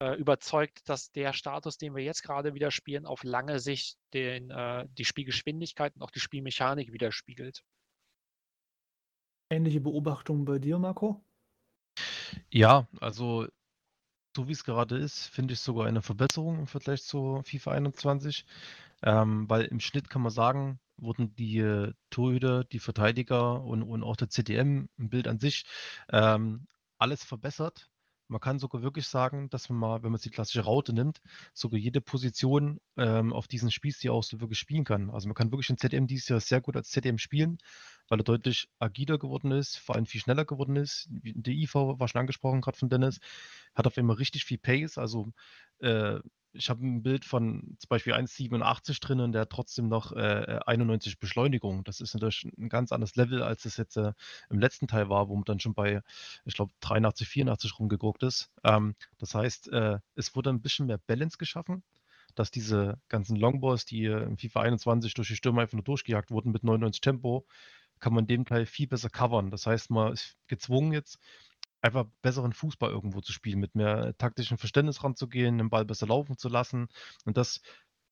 [0.00, 4.50] äh, überzeugt, dass der Status, den wir jetzt gerade wieder spielen, auf lange Sicht den,
[4.50, 7.62] äh, die Spielgeschwindigkeit und auch die Spielmechanik widerspiegelt.
[9.50, 11.24] Ähnliche Beobachtungen bei dir, Marco?
[12.50, 13.46] Ja, also
[14.36, 18.44] so wie es gerade ist, finde ich sogar eine Verbesserung im Vergleich zu FIFA 21,
[19.02, 24.16] ähm, weil im Schnitt kann man sagen, wurden die Torhüter, die Verteidiger und, und auch
[24.16, 25.64] der CDM im Bild an sich
[26.10, 26.66] ähm,
[26.98, 27.90] alles verbessert.
[28.30, 31.22] Man kann sogar wirklich sagen, dass man mal, wenn man die klassische Raute nimmt,
[31.54, 35.08] sogar jede Position ähm, auf diesen Spießstil auch so wirklich spielen kann.
[35.08, 37.56] Also man kann wirklich den ZDM dieses Jahr sehr gut als ZDM spielen,
[38.08, 41.08] weil er deutlich agiler geworden ist, vor allem viel schneller geworden ist.
[41.10, 43.18] Der IV war schon angesprochen, gerade von Dennis,
[43.74, 44.98] hat auf einmal richtig viel Pace.
[44.98, 45.32] Also
[45.78, 46.20] äh,
[46.52, 50.60] ich habe ein Bild von zum Beispiel 1,87 drin und der hat trotzdem noch äh,
[50.66, 51.84] 91 Beschleunigung.
[51.84, 54.12] Das ist natürlich ein ganz anderes Level, als es jetzt äh,
[54.50, 56.02] im letzten Teil war, wo man dann schon bei,
[56.44, 58.50] ich glaube, 83, 84 rumgeguckt ist.
[58.64, 61.82] Ähm, das heißt, äh, es wurde ein bisschen mehr Balance geschaffen,
[62.34, 66.52] dass diese ganzen Longballs, die im FIFA 21 durch die Stürme einfach nur durchgejagt wurden
[66.52, 67.46] mit 99 Tempo,
[68.00, 69.50] kann man in dem Teil viel besser covern.
[69.50, 71.18] Das heißt, man ist gezwungen jetzt,
[71.80, 76.36] einfach besseren Fußball irgendwo zu spielen, mit mehr taktischem Verständnis ranzugehen, den Ball besser laufen
[76.36, 76.88] zu lassen.
[77.24, 77.60] Und das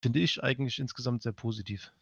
[0.02, 1.92] finde ich eigentlich insgesamt sehr positiv.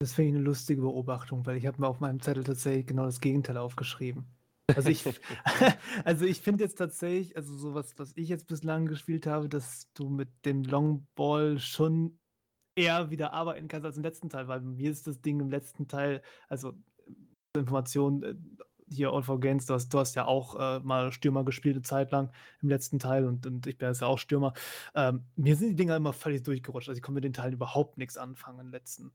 [0.00, 3.04] Das finde ich eine lustige Beobachtung, weil ich habe mir auf meinem Zettel tatsächlich genau
[3.04, 4.26] das Gegenteil aufgeschrieben.
[4.74, 5.04] Also ich,
[6.04, 10.08] also ich finde jetzt tatsächlich, also sowas, was ich jetzt bislang gespielt habe, dass du
[10.08, 12.18] mit dem Longball schon
[12.74, 15.88] eher wieder arbeiten kannst als im letzten Teil, weil mir ist das Ding im letzten
[15.88, 16.72] Teil, also
[17.54, 18.34] Information, äh,
[18.94, 21.82] hier All for Games, du hast, du hast ja auch äh, mal Stürmer gespielt eine
[21.82, 24.52] Zeit lang im letzten Teil und, und ich bin jetzt ja auch Stürmer.
[24.94, 26.88] Ähm, mir sind die Dinger immer völlig durchgerutscht.
[26.88, 29.12] Also ich konnte mit den Teilen überhaupt nichts anfangen im letzten.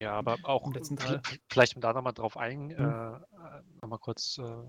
[0.00, 1.20] Ja, aber auch Im letzten Teil.
[1.48, 2.72] vielleicht um da nochmal drauf ein, Mhm.
[2.72, 3.20] äh,
[3.80, 4.62] nochmal kurz äh,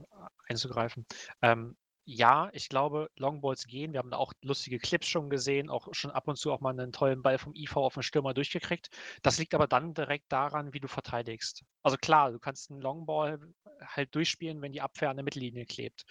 [0.48, 1.06] einzugreifen.
[1.42, 1.76] Ähm,
[2.08, 3.94] ja, ich glaube, Longballs gehen.
[3.94, 6.70] Wir haben da auch lustige Clips schon gesehen, auch schon ab und zu auch mal
[6.70, 8.90] einen tollen Ball vom IV auf den Stürmer durchgekriegt.
[9.24, 11.64] Das liegt aber dann direkt daran, wie du verteidigst.
[11.82, 13.40] Also klar, du kannst einen Longball
[13.82, 16.06] halt durchspielen, wenn die Abwehr an der Mittellinie klebt.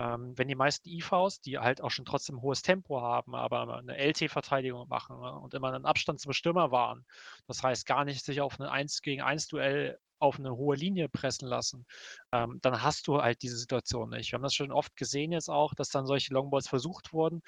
[0.00, 3.98] Ähm, wenn die meisten IVs, die halt auch schon trotzdem hohes Tempo haben, aber eine
[3.98, 7.04] LT-Verteidigung machen ne, und immer einen Abstand zum Stürmer wahren,
[7.46, 11.10] das heißt gar nicht sich auf ein 1 gegen 1 Duell auf eine hohe Linie
[11.10, 11.84] pressen lassen,
[12.32, 14.32] ähm, dann hast du halt diese Situation nicht.
[14.32, 17.42] Wir haben das schon oft gesehen jetzt auch, dass dann solche Longballs versucht wurden.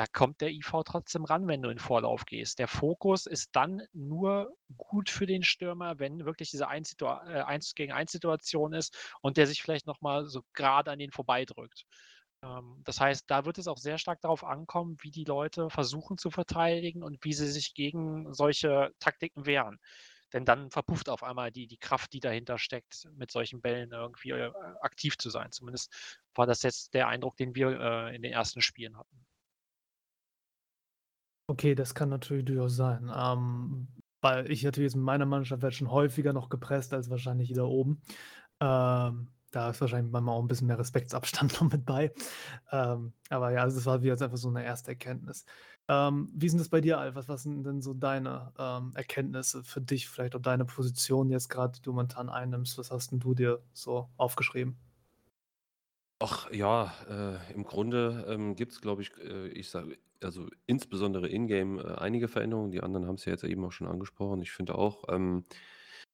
[0.00, 2.58] Da kommt der IV trotzdem ran, wenn du in Vorlauf gehst.
[2.58, 7.74] Der Fokus ist dann nur gut für den Stürmer, wenn wirklich diese 1, äh, 1
[7.74, 11.84] gegen 1 Situation ist und der sich vielleicht nochmal so gerade an den vorbeidrückt.
[12.42, 16.16] Ähm, das heißt, da wird es auch sehr stark darauf ankommen, wie die Leute versuchen
[16.16, 19.78] zu verteidigen und wie sie sich gegen solche Taktiken wehren.
[20.32, 24.30] Denn dann verpufft auf einmal die, die Kraft, die dahinter steckt, mit solchen Bällen irgendwie
[24.30, 25.52] äh, aktiv zu sein.
[25.52, 25.92] Zumindest
[26.34, 29.26] war das jetzt der Eindruck, den wir äh, in den ersten Spielen hatten.
[31.50, 33.10] Okay, das kann natürlich durchaus sein.
[33.12, 33.88] Ähm,
[34.20, 38.02] weil ich natürlich in meiner Mannschaft werde schon häufiger noch gepresst als wahrscheinlich da oben.
[38.60, 42.12] Ähm, da ist wahrscheinlich manchmal auch ein bisschen mehr Respektsabstand noch mit bei.
[42.70, 45.44] Ähm, aber ja, also das war wie jetzt einfach so eine erste Erkenntnis.
[45.88, 47.16] Ähm, wie sind das bei dir, Alf?
[47.16, 51.48] Was, was sind denn so deine ähm, Erkenntnisse für dich, vielleicht auch deine Position jetzt
[51.48, 52.78] gerade, die du momentan einnimmst?
[52.78, 54.78] Was hast denn du dir so aufgeschrieben?
[56.22, 61.28] Ach ja, äh, im Grunde ähm, gibt es, glaube ich, äh, ich sage, also insbesondere
[61.28, 62.70] in-game äh, einige Veränderungen.
[62.72, 64.42] Die anderen haben es ja jetzt eben auch schon angesprochen.
[64.42, 65.46] Ich finde auch, ähm,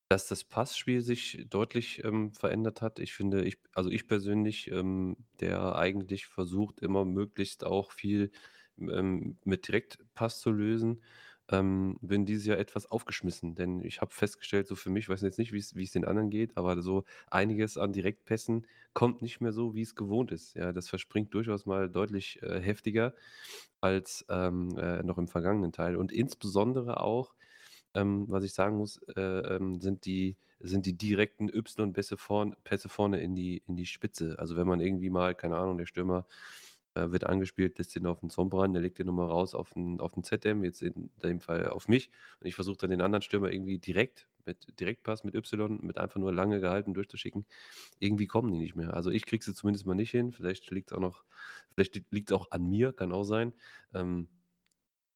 [0.09, 3.01] dass das Passspiel sich deutlich ähm, verändert hat.
[3.01, 8.31] Ich finde, ich, also ich persönlich, ähm, der eigentlich versucht, immer möglichst auch viel
[8.79, 11.03] ähm, mit Direktpass zu lösen,
[11.50, 15.38] ähm, bin dieses Jahr etwas aufgeschmissen, denn ich habe festgestellt, so für mich, weiß jetzt
[15.38, 19.74] nicht, wie es den anderen geht, aber so einiges an Direktpässen kommt nicht mehr so,
[19.74, 20.54] wie es gewohnt ist.
[20.54, 23.14] Ja, das verspringt durchaus mal deutlich äh, heftiger
[23.80, 25.96] als ähm, äh, noch im vergangenen Teil.
[25.96, 27.35] Und insbesondere auch,
[27.94, 32.88] ähm, was ich sagen muss, äh, ähm, sind die sind die direkten Y-Pässe vorn, Pässe
[32.88, 34.37] vorne in die, in die Spitze.
[34.38, 36.26] Also wenn man irgendwie mal, keine Ahnung, der Stürmer
[36.96, 40.00] äh, wird angespielt, lässt den auf den Zombran, der legt den nochmal raus auf den,
[40.00, 42.11] auf den ZM, jetzt in dem Fall auf mich.
[42.40, 46.18] Und ich versuche dann den anderen Stürmer irgendwie direkt, mit Direktpass, mit Y, mit einfach
[46.18, 47.44] nur lange gehalten durchzuschicken.
[47.98, 48.94] Irgendwie kommen die nicht mehr.
[48.94, 50.32] Also ich kriege sie zumindest mal nicht hin.
[50.32, 51.24] Vielleicht liegt es auch noch,
[51.74, 53.52] vielleicht liegt auch an mir, kann auch sein.
[53.92, 54.28] Ähm,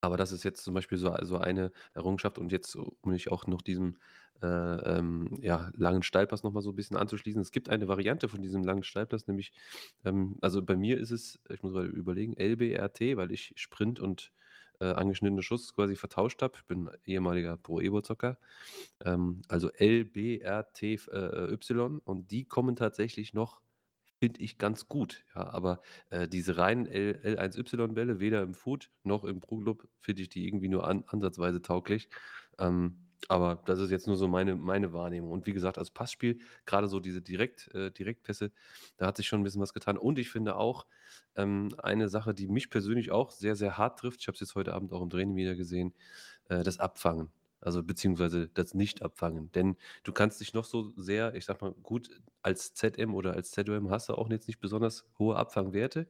[0.03, 3.47] Aber das ist jetzt zum Beispiel so so eine Errungenschaft und jetzt, um mich auch
[3.47, 3.99] noch diesem,
[4.43, 7.41] äh, ähm, ja, langen Steilpass noch mal so 'n bisschen anzuschließen.
[7.43, 9.53] Es gibt eine Variante von diesem langen Steilpass, nämlich,
[10.05, 14.33] ähm also, bei mir ist es ich muss grade überlegen, LBRT, weil ich Sprint und,
[14.81, 16.55] äh, angeschnittenen Schuss quasi vertauscht habe.
[16.57, 18.39] Ich bin ehemaliger Pro Evo Zocker.
[19.05, 21.57] Ähm, also LBRT f äh,
[22.05, 23.61] und die kommen tatsächlich noch
[24.21, 25.81] finde ich ganz gut, ja, aber,
[26.11, 30.47] äh, diese reinen L L1Y-Bälle, weder im Foot noch im Pro Club finde ich die
[30.47, 32.09] irgendwie nur an ansatzweise tauglich.
[32.59, 35.31] Ähm, aber das ist jetzt nur so meine meine Wahrnehmung.
[35.33, 38.53] Und wie gesagt, als Passspiel, grade so diese Direkt äh, Direktpässe,
[38.97, 39.99] da hat sich schon 'n bisschen was getan.
[39.99, 40.87] Und ich finde auch,
[41.37, 44.55] ähm, eine Sache, die mich persönlich auch sehr, sehr hart trifft, ich habe es jetzt
[44.55, 45.95] heute Abend auch im Training wieder gesehen,
[46.49, 47.33] äh, das Abfangen.
[47.61, 49.53] Also, beziehungsweise das Nicht-Abfangen.
[49.53, 52.11] Denn du kannst dich noch so sehr ich sage mal, gut,
[52.43, 56.09] als ZM oder als ZOM hast du auch jetzt nicht besonders hohe Abfangwerte,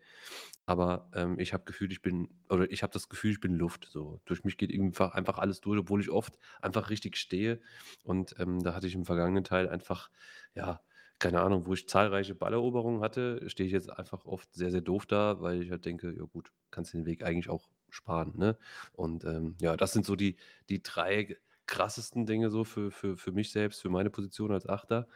[0.67, 3.89] aber, ähm, ich habe Gefühl, ich bin oder ich habe das Gefühl, ich bin Luft
[3.91, 4.21] so.
[4.25, 7.61] Durch mich geht einfach einfach alles durch, obwohl ich oft einfach richtig stehe.
[8.05, 10.11] Und, ähm, da hatte ich im vergangenen Teil einfach,
[10.55, 10.81] ja,
[11.19, 15.07] keine Ahnung, wo ich zahlreiche Balleroberungen hatte, stehe ich jetzt einfach oft sehr, sehr doof
[15.07, 18.59] da, weil ich halt denke: „Ja gut, kannst den Weg eigentlich auch sparen“, ne?
[18.93, 20.37] Und, ähm, ja, das sind so die
[20.69, 24.67] die 3 g krassesten Dinge so für für für mich selbst, für meine Position als
[24.69, 25.09] Achter.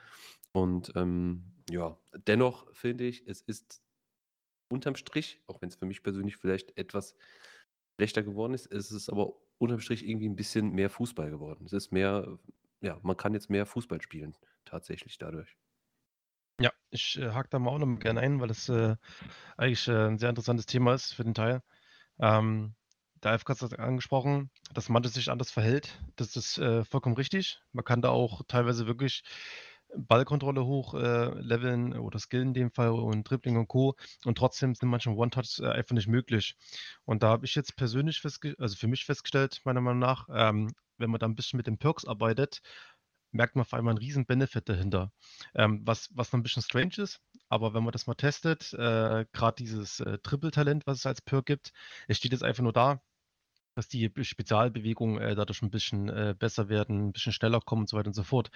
[0.53, 3.83] Und, ähm, ja, dennoch finde ich, es ist
[4.71, 7.17] unterm Strich, auch wenn's für mich persönlich vielleicht etwas
[8.01, 11.65] schlechter geworden ist, ist es aber unterm Strich irgendwie 'n bisschen mehr Fußball geworden.
[11.67, 12.39] Es ist mehr
[12.83, 15.55] ja, man kann jetzt mehr Fußball spielen tatsächlich dadurch.
[16.61, 18.97] Ja, ich, äh, hake da mal auch noch gerne ein, weil das, äh,
[19.57, 21.63] eigentlich, äh, 'n sehr interessantes Thema ist für den Teil.
[22.21, 22.75] Ähm,
[23.23, 26.01] der Alf hat's grad angesprochen, dass manche sich anders verhält.
[26.17, 27.61] Das ist, äh, vollkommen richtig.
[27.73, 29.23] Man kann da auch teilweise wirklich
[29.97, 33.95] Ballkontrolle hoch, äh, leveln oder skillen in dem Fall und Dribbling und Co.
[34.25, 36.57] Und trotzdem sind manche One-Touches, äh, einfach nicht möglich.
[37.05, 38.21] Und da habe ich jetzt persönlich
[38.59, 41.79] also, für mich festgestellt, meiner Meinung nach, ähm, wenn man da 'n bisschen mit den
[41.79, 42.61] Perks arbeitet,
[43.33, 45.13] merkt man auf einmal 'n riesen Benefit dahinter.
[45.55, 49.27] Ähm, was was noch 'n bisschen strange ist, aber wenn man das mal testet, äh,
[49.33, 51.73] grad dieses, äh, Trippeltalent, was es als Perk gibt,
[52.09, 53.03] es steht jetzt einfach nur da,
[53.77, 57.83] dass die Be Spezialbewegungen, äh, dadurch 'n bisschen, äh, besser werden, 'n bisschen schneller kommen
[57.83, 58.51] und so weiter und so fort.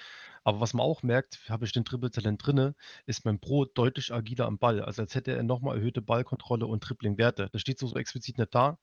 [0.44, 2.74] Aber was man auch merkt, habe ich den Trippeltalent drinne,
[3.06, 6.66] ist mein Pro deutlich agiler am Ball, also, als hätte er noch mal erhöhte Ballkontrolle
[6.66, 7.48] und Dribbling-Werte.
[7.52, 8.78] Das steht so so explizit nicht da,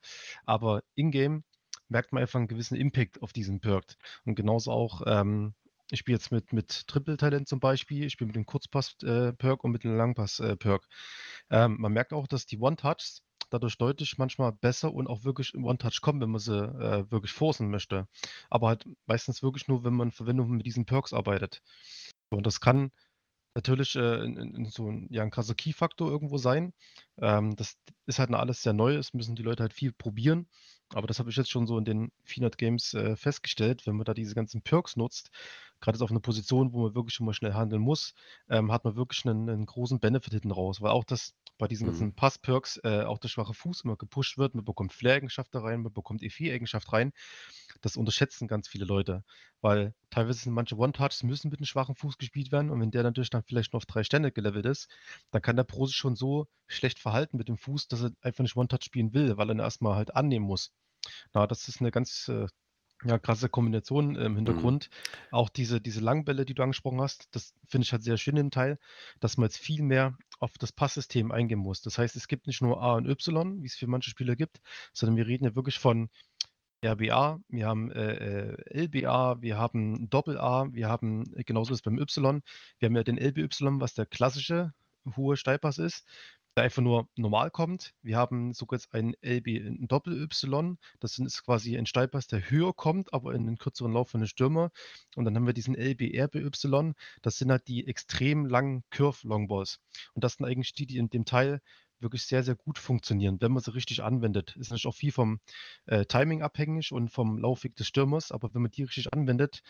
[0.46, 1.44] aber in-game
[1.89, 3.96] merkt man einfach 'n gewissen Impact auf diesen Perk.
[4.26, 5.56] Und genauso auch, ähm,
[5.91, 9.71] ich spiele jetzt mit mit Trippeltalent zum Beispiel, ich spiele mit dem Kurzpass äh, und
[9.71, 10.58] mit dem Langpass äh.
[11.52, 13.21] Ähm, man merkt auch, dass die One-Touches
[13.52, 17.32] dadurch deutlich manchmal besser und auch wirklich im One-Touch kommen, wenn man sie, äh, wirklich
[17.34, 18.08] forcen möchte.
[18.50, 21.62] Aber halt meistens wirklich nur, wenn man in Verbindung mit diesen Perks arbeitet.
[22.30, 22.91] Und das kann
[23.56, 26.74] natürlich, äh, 'n 'n 'n so 'n ja, 'n krasser Key-Faktor irgendwo sein.
[27.21, 28.95] Ähm, das ist halt alles sehr neu.
[28.98, 30.48] Es müssen die Leute halt viel probieren.
[30.96, 34.06] Aber das habe ich jetzt schon so in den 400 Games, äh, festgestellt, wenn man
[34.06, 35.30] da diese ganzen Perks nutzt,
[35.86, 38.14] jetzt auf 'ner Position, wo man wirklich schon mal schnell handeln muss,
[38.50, 40.82] ähm, hat man wirklich 'nen 'nen großen Benefit hinten raus.
[40.82, 41.86] Weil auch das bei diesen Mhm.
[41.86, 44.56] ganzen Pass-Perks, äh, auch der schwache Fuß immer gepusht wird.
[44.56, 47.12] Man bekommt Flair-Eigenschaft da rein, man bekommt E4-Eigenschaft rein.
[47.82, 49.24] Das unterschätzen ganz viele Leute,
[49.62, 53.04] weil teilweise sind manche One-Touches müssen mit 'nem schwachen Fuß gespielt werden und wenn der
[53.04, 54.90] natürlich dann vielleicht nur auf 3 Sterne gelevelt ist,
[55.32, 58.44] dann kann der Pro sich schon so schlecht verhalten mit dem Fuß, dass er einfach
[58.44, 60.72] nicht One-Touch spielen will, weil er ihn erst mal halt annehmen muss.
[61.34, 62.48] Na, das ist 'ne ganz, äh,
[63.06, 64.36] ja, krasse Kombination im Mhm.
[64.36, 64.89] Hintergrund.
[65.32, 68.38] Auch diese diese langen Bälle, die du angesprochen hast, das finde ich halt sehr schön
[68.38, 68.80] im Teil,
[69.20, 71.82] dass man jetzt viel mehr auf das Passsystem eingehen muss.
[71.82, 74.60] Das heißt, es gibt nicht nur A und Y, wie's für manche Spieler gibt,
[74.94, 76.10] sondern wir reden ja wirklich von
[76.86, 81.98] RBA, wir haben, äh, äh, LBA, wir haben Doppel-A, wir haben genauso ist es beim
[82.00, 82.41] Y.
[82.80, 84.74] Wir haben ja den LBY, was der klassische
[85.15, 86.08] hohe Steilpass ist,
[86.58, 87.94] der einfach nur normal kommt.
[88.02, 92.74] Wir haben sogar jetzt einen LB 'n Doppel-Y, das ist quasi ein Steilpass, der höher
[92.74, 94.72] kommt, aber in 'nen kürzeren Lauf für 'ne Stürmer.
[95.15, 99.80] Und dann haben wir diesen LB-RBY, das sind halt die extrem langen Curve-Longballs.
[100.13, 101.62] Und das sind eigentlich die, die in dem Teil
[102.00, 104.56] wirklich sehr, sehr gut funktionieren, wenn man sie richtig anwendet.
[104.58, 105.39] Ist natürlich auch viel vom,
[105.86, 109.62] äh, Timing abhängig und vom Laufweg des Stürmers, aber wenn man die richtig anwendet,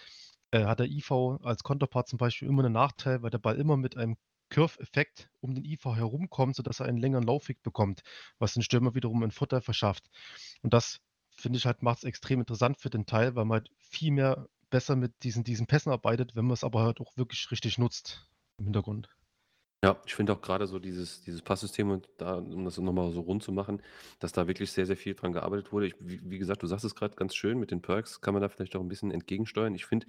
[0.52, 3.78] äh, hat der IV als Konterpart zum Beispiel immer 'nen Nachteil, weil der Ball immer
[3.78, 4.18] mit einem
[4.56, 8.02] Curve-Effekt um den IV herumkommt, sodass er einen längeren Laufweg bekommt,
[8.40, 10.10] was den Stürmer wiederum 'n Vorteil verschafft.
[10.64, 11.00] Und das,
[11.38, 14.96] finde ich halt, macht's extrem interessant für den Teil, weil man halt viel mehr besser
[14.98, 19.10] mit diesen diesen Pässen arbeitet, wenn man's aber halt auch wirklich richtig nutzt im Hintergrund.
[19.84, 23.12] Ja, ich finde auch grade so dieses dieses Passsystem und da um das noch mal
[23.12, 23.82] so rund zu machen,
[24.20, 25.88] dass da wirklich sehr, sehr viel dran gearbeitet wurde.
[25.88, 28.42] Ich wie wie gesagt, du sagst es grad ganz schön, mit den Perks kann man
[28.42, 29.76] da vielleicht auch 'n bisschen entgegensteuern.
[29.76, 30.08] Ich finde,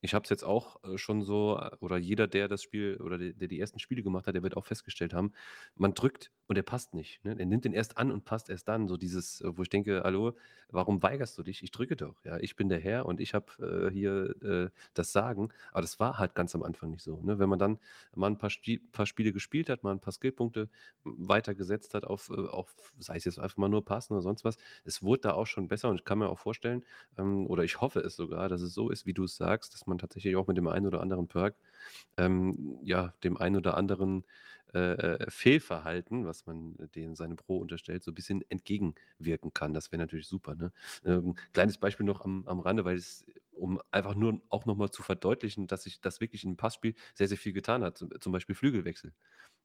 [0.00, 3.18] Ich habe es jetzt auch äh, schon so, äh, oder jeder, der das Spiel oder
[3.18, 5.32] der, der die ersten Spiele gemacht hat, der wird auch festgestellt haben,
[5.76, 7.24] man drückt und der passt nicht.
[7.24, 7.36] Ne?
[7.38, 8.88] Er nimmt den erst an und passt erst dann.
[8.88, 10.34] So dieses, äh, wo ich denke, hallo,
[10.70, 11.62] warum weigerst du dich?
[11.62, 12.14] Ich drücke doch.
[12.24, 15.50] Ja, ich bin der Herr und ich habe äh, hier äh, das Sagen.
[15.72, 17.20] Aber das war halt ganz am Anfang nicht so.
[17.22, 17.38] Ne?
[17.38, 17.78] Wenn man dann
[18.14, 20.68] mal ein paar, Sp paar Spiele gespielt hat, mal ein paar Skillpunkte
[21.04, 25.02] weitergesetzt hat auf, auf, sei es jetzt einfach mal nur passen oder sonst was, es
[25.02, 26.84] wurde da auch schon besser und ich kann mir auch vorstellen,
[27.16, 29.86] ähm, oder ich hoffe es sogar, dass es so ist, wie du es sagst, dass
[29.88, 31.56] man tatsächlich auch mit dem einen oder anderen Perk,
[32.16, 34.24] ähm, ja, dem einen oder anderen
[34.74, 34.78] äh,
[35.24, 39.72] äh, Fehlverhalten, was man den seinem Pro unterstellt, so ein bisschen entgegenwirken kann.
[39.72, 40.54] Das wäre natürlich super.
[40.54, 40.72] Ne?
[41.04, 45.02] Ähm, kleines Beispiel noch am, am Rande, weil es, um einfach nur auch nochmal zu
[45.02, 47.96] verdeutlichen, dass sich das wirklich im Passspiel sehr, sehr viel getan hat.
[47.98, 49.14] Zum, zum Beispiel Flügelwechsel.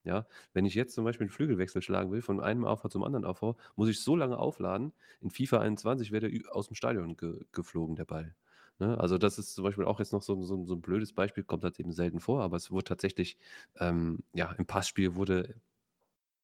[0.06, 3.26] Ja, wenn ich jetzt zum Beispiel einen Flügelwechsel schlagen will, von einem Aufbau zum anderen
[3.26, 4.94] Aufbau, muss ich so lange aufladen.
[5.22, 8.36] In FIFA 21 wäre der aus dem Stadion ge geflogen, der Ball.
[8.80, 9.00] Ne?
[9.00, 11.64] Also das ist zum Beispiel auch jetzt noch so, so, so ein blödes Beispiel, kommt
[11.64, 13.38] halt eben selten vor, aber es wurde tatsächlich,
[13.80, 15.56] ähm, ja, im Passspiel wurde,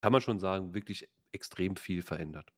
[0.01, 2.53] kann man schon sagen, wirklich extrem viel verändert.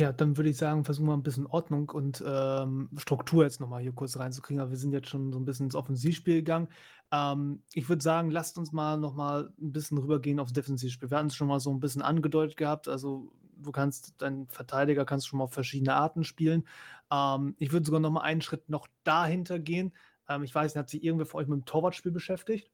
[0.00, 3.82] Ja, dann würde ich sagen, versuchen wir ein bisschen Ordnung und ähm, Struktur jetzt nochmal
[3.82, 4.60] hier kurz reinzukriegen.
[4.60, 6.68] Aber wir sind jetzt schon so ein bisschen ins Offensivspiel gegangen.
[7.10, 11.10] Ähm, ich würde sagen, lasst uns mal nochmal ein bisschen rübergehen aufs Defensivspiel.
[11.10, 12.86] Wir hatten es schon mal so ein bisschen angedeutet gehabt.
[12.86, 16.66] Also du kannst, deinen Verteidiger kannst schon mal auf verschiedene Arten spielen.
[17.10, 19.92] Ähm, ich würde sogar nochmal einen Schritt noch dahinter gehen.
[20.28, 22.70] Ähm, ich weiß nicht, hat sich irgendwer von euch mit dem Torwartspiel beschäftigt?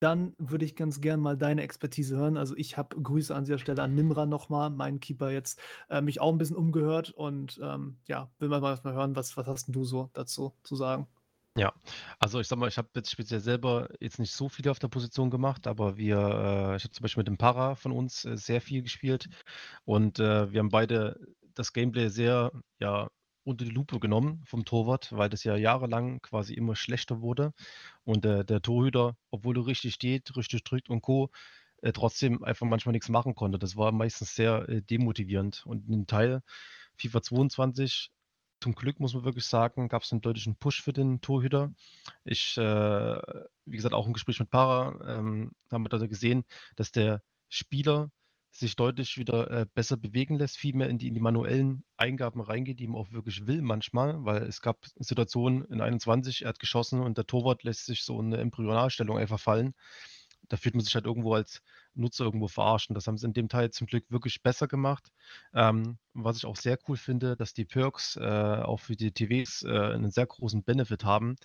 [0.00, 2.36] Dann würde ich ganz gern mal deine Expertise hören.
[2.36, 6.20] Also ich habe Grüße an dieser Stelle an Nimra nochmal, meinen Keeper jetzt, äh, mich
[6.20, 9.72] auch ein bisschen umgehört und ähm, ja, will mal, mal hören, was, was hast denn
[9.72, 11.08] du so dazu zu sagen?
[11.56, 11.72] Ja,
[12.20, 14.88] also ich sag mal, ich habe jetzt speziell selber jetzt nicht so viel auf der
[14.88, 18.36] Position gemacht, aber wir, äh, ich habe zum Beispiel mit dem Para von uns äh,
[18.36, 19.28] sehr viel gespielt
[19.84, 21.18] und äh, wir haben beide
[21.54, 23.10] das Gameplay sehr, ja,
[23.44, 27.52] unter die Lupe genommen vom Torwart, weil das ja jahrelang quasi immer schlechter wurde.
[28.04, 31.30] Und äh, der Torhüter, obwohl er richtig steht, richtig drückt und Co.,
[31.82, 33.58] äh, trotzdem einfach manchmal nichts machen konnte.
[33.58, 35.64] Das war meistens sehr äh, demotivierend.
[35.66, 36.42] Und in Teil
[36.98, 38.10] FIFA 22,
[38.60, 41.72] zum Glück muss man wirklich sagen, gab es einen deutlichen Push für den Torhüter.
[42.24, 42.60] Ich, äh,
[43.64, 46.44] wie gesagt, auch im Gespräch mit Para ähm, haben wir da gesehen,
[46.76, 48.10] dass der Spieler
[48.50, 52.40] sich deutlich wieder äh, besser bewegen lässt, viel mehr in die, in die manuellen Eingaben
[52.40, 56.58] reingeht, die man auch wirklich will manchmal, weil es gab Situationen in 21, er hat
[56.58, 59.74] geschossen und der Torwart lässt sich so in eine Embryonalstellung einfach fallen.
[60.48, 61.62] Da fühlt man sich halt irgendwo als
[61.94, 62.94] Nutzer irgendwo verarschen.
[62.94, 65.12] Das haben sie in dem Teil zum Glück wirklich besser gemacht.
[65.54, 69.62] Ähm, was ich auch sehr cool finde, dass die Perks äh, auch für die TVs
[69.62, 71.36] äh, einen sehr großen Benefit haben.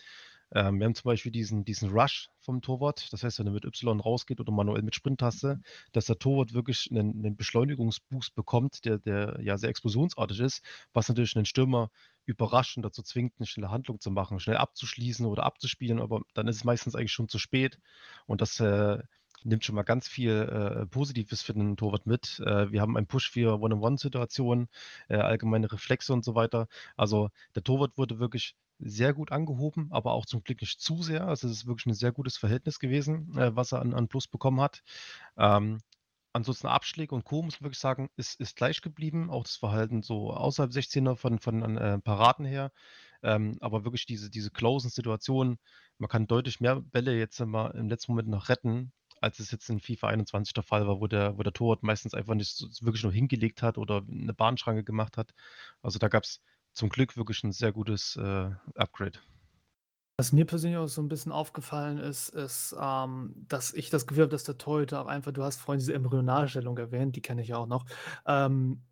[0.54, 3.12] Ähm, wir haben zum Beispiel diesen, diesen Rush vom Torwart.
[3.12, 5.62] Das heißt, wenn er mit Y rausgeht oder manuell mit Sprinttaste,
[5.92, 10.64] dass der Torwart wirklich einen, einen Beschleunigungsboost bekommt, der, der ja sehr explosionsartig ist,
[10.94, 11.90] was natürlich einen Stürmer
[12.26, 16.48] überrascht und dazu zwingt, eine schnelle Handlung zu machen, schnell abzuschließen oder abzuspielen, aber dann
[16.48, 17.80] ist es meistens eigentlich schon zu spät.
[18.28, 19.00] Und das äh,
[19.44, 22.40] nimmt schon mal ganz viel äh, Positives für den Torwart mit.
[22.46, 24.70] Äh, wir haben einen Push für One-on-One-Situationen,
[25.10, 26.68] äh, allgemeine Reflexe und so weiter.
[26.96, 31.28] Also der Torwart wurde wirklich sehr gut angehoben, aber auch zum Glück nicht zu sehr.
[31.28, 34.28] Also es ist wirklich ein sehr gutes Verhältnis gewesen, äh, was er an, an Plus
[34.28, 34.84] bekommen hat.
[35.38, 35.80] Ähm,
[36.34, 37.42] ansonsten Abschläge und Co.
[37.42, 39.30] muss man wirklich sagen, ist, ist gleich geblieben.
[39.30, 42.72] Auch das Verhalten so außerhalb 16er von, von äh, Paraden her.
[43.22, 45.58] Ähm, aber wirklich diese, diese closen Situationen,
[45.98, 48.92] man kann deutlich mehr Bälle jetzt mal im letzten Moment noch retten,
[49.22, 52.14] als es jetzt in FIFA 21 der Fall war, wo der, wo der Torwart meistens
[52.14, 55.34] einfach nicht so, wirklich nur hingelegt hat oder eine Bahnschranke gemacht hat.
[55.82, 56.42] Also da gab es
[56.74, 59.20] zum Glück wirklich ein sehr gutes äh, Upgrade.
[60.20, 64.24] Was mir persönlich auch so ein bisschen aufgefallen ist, ist, ähm, dass ich das Gefühl
[64.24, 67.48] habe, dass der Torhüter auch einfach, du hast vorhin diese Embryonalstellung erwähnt, die kenne ich
[67.48, 67.86] ja auch noch,
[68.28, 68.84] ähm,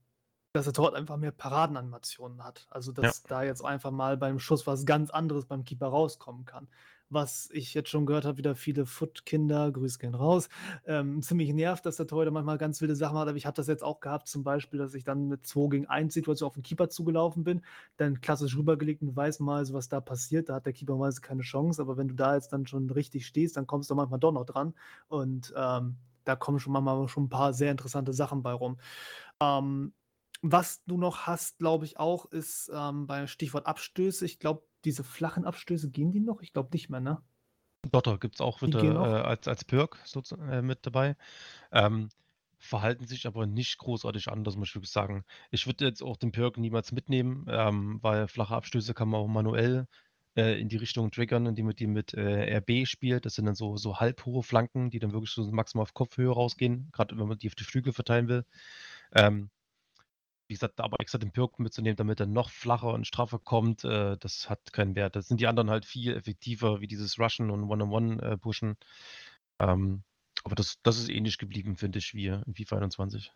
[0.53, 2.67] dass der Torwart einfach mehr Paradenanimationen hat.
[2.71, 3.13] Also, Ja.
[3.13, 6.69] dass da jetzt einfach mal beim Schuss was ganz anderes beim Keeper rauskommen kann
[7.11, 10.49] was ich jetzt schon gehört habe, wieder viele Foot-Kinder, Grüße gehen raus,
[10.85, 13.27] ähm, ziemlich nervt, dass der Torhüter manchmal ganz wilde Sachen hat.
[13.27, 15.85] Aber ich habe das jetzt auch gehabt, zum Beispiel, dass ich dann mit 2 gegen
[15.87, 17.61] 1 Situation auf den Keeper zugelaufen bin,
[17.97, 20.49] dann klassisch rübergelegt und weiß mal, was da passiert.
[20.49, 21.81] Da hat der Keeper meistens keine Chance.
[21.81, 24.45] Aber wenn du da jetzt dann schon richtig stehst, dann kommst du manchmal doch noch
[24.45, 24.73] dran.
[25.07, 28.77] Und ähm, da kommen schon manchmal schon ein paar sehr interessante Sachen bei rum.
[29.39, 29.93] Ähm,
[30.41, 34.25] was du noch hast, glaube ich auch, ist ähm, beim Stichwort Abstöße.
[34.25, 36.41] Ich glaube, diese flachen Abstöße, gehen die noch?
[36.41, 37.21] Ich glaube nicht mehr, ne?
[37.91, 41.15] Doch, doch, gibt es auch wieder äh, als, als Perk so, äh, mit dabei.
[41.71, 42.09] Ähm,
[42.59, 45.25] verhalten sich aber nicht großartig anders, muss ich wirklich sagen.
[45.49, 49.27] Ich würde jetzt auch den Perk niemals mitnehmen, ähm, weil flache Abstöße kann man auch
[49.27, 49.87] manuell
[50.35, 53.25] äh, in die Richtung triggern, indem man die mit äh, RB spielt.
[53.25, 56.89] Das sind dann so, so halbhohe Flanken, die dann wirklich so maximal auf Kopfhöhe rausgehen,
[56.91, 58.45] gerade wenn man die auf die Flügel verteilen will.
[59.13, 59.49] Ähm,
[60.51, 64.17] wie gesagt, aber extra den Perk mitzunehmen, damit er noch flacher und straffer kommt, äh,
[64.17, 65.15] das hat keinen Wert.
[65.15, 68.75] Da sind die anderen halt viel effektiver, wie dieses Rushen und One-on-One-Pushen.
[69.59, 70.03] Äh, ähm,
[70.43, 73.33] aber das, das ist ähnlich geblieben, finde ich, wie in FIFA 21.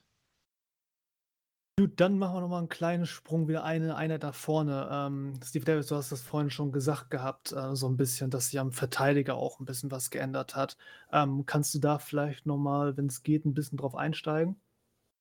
[1.77, 4.87] Gut, dann machen wir noch mal 'n kleinen Sprung wieder eine Einheit nach vorne.
[4.91, 8.47] Ähm, Steve Davis, du hast das vorhin schon gesagt gehabt, äh, so ein bisschen, dass
[8.49, 10.77] sich am Verteidiger auch ein bisschen was geändert hat.
[11.11, 14.61] Ähm, kannst du da vielleicht noch mal, es geht, ein bisschen drauf einsteigen?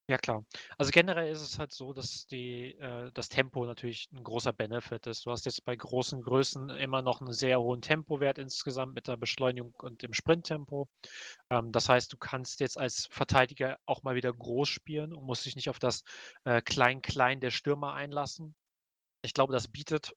[0.06, 0.44] Ja klar.
[0.76, 5.06] Also generell ist es halt so, dass die, äh, das Tempo natürlich ein großer Benefit
[5.06, 5.24] ist.
[5.24, 9.16] Du hast jetzt bei großen Größen immer noch einen sehr hohen Tempowert insgesamt mit der
[9.16, 10.88] Beschleunigung und dem Sprinttempo.
[11.50, 15.46] Ähm, das heißt, du kannst jetzt als Verteidiger auch mal wieder groß spielen und musst
[15.46, 16.02] dich nicht auf das
[16.44, 18.54] äh, Klein-Klein der Stürmer einlassen.
[19.22, 20.14] Ich glaube, das bietet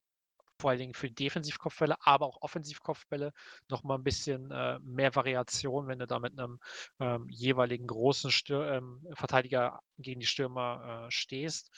[0.59, 3.31] vor allen Dingen für Defensivkopfbälle, aber auch Offensivkopfbälle
[3.69, 6.59] noch mal ein bisschen äh, mehr Variation, wenn du da mit einem
[6.99, 11.71] ähm, jeweiligen großen Stür ähm, Verteidiger gegen die Stürmer äh, stehst.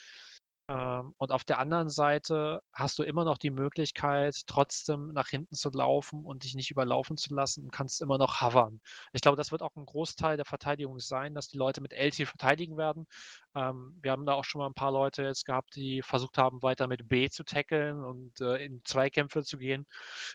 [0.70, 5.56] Ähm, und auf der anderen Seite hast du immer noch die Möglichkeit, trotzdem nach hinten
[5.56, 8.80] zu laufen und dich nicht überlaufen zu lassen und kannst immer noch hovern.
[9.12, 12.28] Ich glaube, das wird auch ein Großteil der Verteidigung sein, dass die Leute mit LT
[12.28, 13.06] verteidigen werden.
[13.54, 16.62] Ähm, wir haben da auch schon mal ein paar Leute jetzt gehabt, die versucht haben,
[16.62, 19.86] weiter mit B zu tackeln und äh, in Zweikämpfe zu gehen.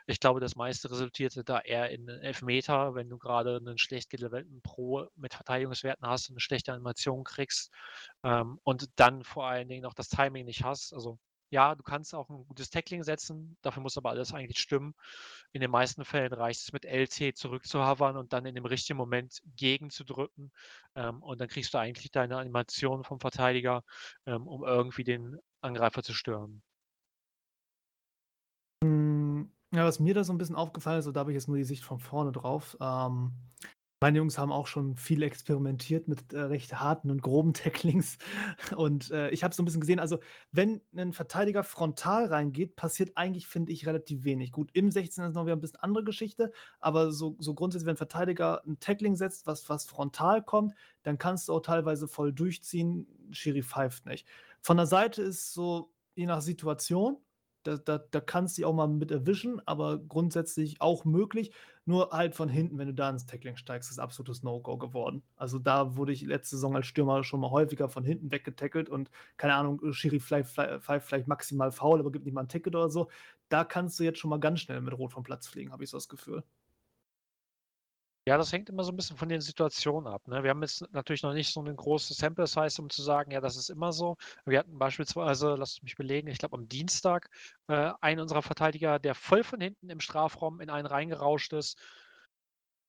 [0.07, 4.61] Ich glaube, das meiste resultierte da eher in Elfmeter, wenn du gerade einen schlecht gelevelten
[4.61, 7.71] Pro mit Verteidigungswerten hast und eine schlechte Animation kriegst.
[8.23, 10.93] Ähm, und dann vor allen Dingen noch das Timing nicht hast.
[10.93, 11.19] Also
[11.49, 14.95] ja, du kannst auch ein gutes Tackling setzen, dafür muss aber alles eigentlich stimmen.
[15.51, 19.41] In den meisten Fällen reicht es mit LT zurückzuhavern und dann in dem richtigen Moment
[19.55, 20.51] gegenzudrücken.
[20.95, 23.83] Ähm, und dann kriegst du eigentlich deine Animation vom Verteidiger,
[24.25, 26.61] ähm, um irgendwie den Angreifer zu stören.
[28.83, 31.47] Hm, ja, was mir da so ein bisschen aufgefallen ist, so da habe ich jetzt
[31.47, 32.77] nur die Sicht von vorne drauf.
[32.79, 33.33] Ähm,
[34.05, 38.17] meine Jungs haben auch schon viel experimentiert mit, äh, recht harten und groben Tacklings
[38.75, 40.19] und, äh, ich habe so ein bisschen gesehen also,
[40.51, 44.51] wenn ein Verteidiger frontal reingeht, passiert eigentlich, finde ich, relativ wenig.
[44.51, 47.95] Gut, im 16 ist noch wieder ein bisschen andere Geschichte, aber so so grundsätzlich, wenn
[47.95, 52.31] 'n Verteidiger ein Tackling setzt, was was frontal kommt, dann kannst du auch teilweise voll
[52.33, 54.27] durchziehen, Schiri pfeift nicht.
[54.61, 57.17] Von der Seite ist so je nach Situation
[57.65, 61.53] da da da kannst du dich auch mal mit erwischen, aber grundsätzlich auch möglich.
[61.85, 65.23] Nur halt von hinten, wenn du da ins Tackling steigst, ist absolutes No-Go geworden.
[65.35, 69.11] Also, da wurde ich letzte Saison als Stürmer schon mal häufiger von hinten weggetackelt und
[69.37, 72.89] keine Ahnung, Schiri vielleicht pfeift vielleicht maximal faul, aber gibt nicht mal ein Ticket oder
[72.89, 73.09] so.
[73.49, 75.89] Da kannst du jetzt schon mal ganz schnell mit Rot vom Platz fliegen, habe ich
[75.89, 76.43] so das Gefühl.
[78.27, 80.41] Ja, das hängt immer so ein bisschen von den Situationen ab, ne?
[80.43, 83.39] Wir haben jetzt natürlich noch nicht so eine große Sample Size, um zu sagen: „Ja,
[83.39, 84.15] das ist immer so.“
[84.45, 87.29] Wir hatten beispielsweise, lass mich belegen, ich glaube am Dienstag,
[87.67, 91.77] äh, einen unserer Verteidiger, der voll von hinten im Strafraum in einen reingerauscht ist.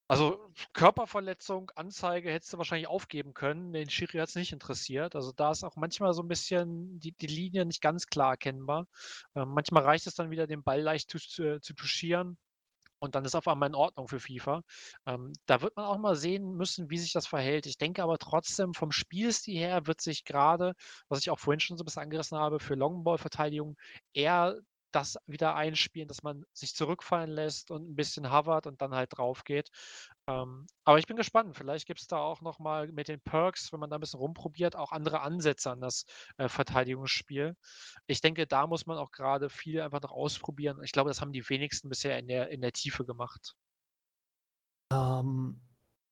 [0.09, 3.72] Also, Körperverletzung, Anzeige hättest du wahrscheinlich aufgeben können.
[3.72, 5.16] Den Schiri hat es nicht interessiert.
[5.16, 8.87] Also, da ist auch manchmal so ein bisschen die die Linie nicht ganz klar erkennbar.
[9.34, 12.39] Ähm, manchmal reicht es dann wieder, den Ball leicht zu zu zu touchieren.
[12.99, 14.63] Und dann ist auf einmal in Ordnung für FIFA.
[15.07, 17.67] Ähm, da wird man auch mal sehen müssen, wie sich das verhält.
[17.67, 20.75] Ich denke aber trotzdem vom Spielstil her wird sich gerade,
[21.09, 23.77] was ich auch vorhin schon so ein bisschen angerissen habe, für Longball-Verteidigung
[24.13, 24.57] eher
[24.97, 29.17] das wieder einspielen, dass man sich zurückfallen lässt und ein bisschen hovert und dann halt
[29.17, 29.71] drauf geht.
[30.27, 31.57] Ähm, aber ich bin gespannt.
[31.57, 34.21] Vielleicht gibt es da auch noch mal mit den Perks, wenn man da ein bisschen
[34.21, 36.07] rumprobiert, auch andere Ansätze an das,
[36.39, 37.57] äh, Verteidigungsspiel.
[38.07, 40.83] Ich denke, da muss man auch gerade viel einfach noch ausprobieren.
[40.83, 43.55] Ich glaube, das haben die wenigsten bisher in der in der Tiefe gemacht.
[44.93, 45.61] Ähm,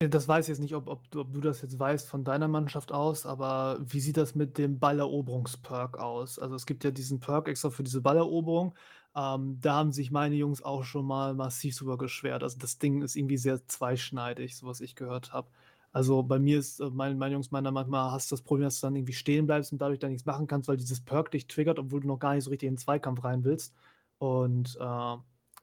[0.09, 2.47] das weiß ich jetzt nicht, ob ob du ob du das jetzt weißt von deiner
[2.47, 6.39] Mannschaft aus, aber wie sieht das mit dem Balleroberungsperk aus?
[6.39, 8.75] Also, es gibt ja diesen Perk extra für diese Balleroberung.
[9.15, 12.43] Ähm, da haben sich meine Jungs auch schon mal massiv drüber beschwert.
[12.43, 15.49] Also, das Ding ist irgendwie sehr zweischneidig, so was ich gehört habe.
[15.91, 18.65] Also, bei mir ist äh, mein meine Jungs meinen dann manchmal hast du das Problem,
[18.65, 21.31] dass du dann irgendwie stehen bleibst und dadurch dann nichts machen kannst, weil dieses Perk
[21.31, 23.73] dich triggert, obwohl du noch gar nicht so richtig in den Zweikampf rein willst.
[24.17, 25.17] Und, äh,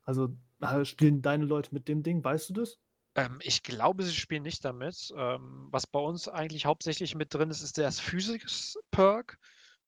[0.04, 0.28] also,
[0.60, 2.78] äh, spielen deine Leute mit dem Ding, weißt du das?
[3.14, 5.12] Ähm, ich glaube, sie spielen nicht damit.
[5.16, 9.38] Ähm, was bei uns eigentlich hauptsächlich mit drin ist, ist das Physics-Perk.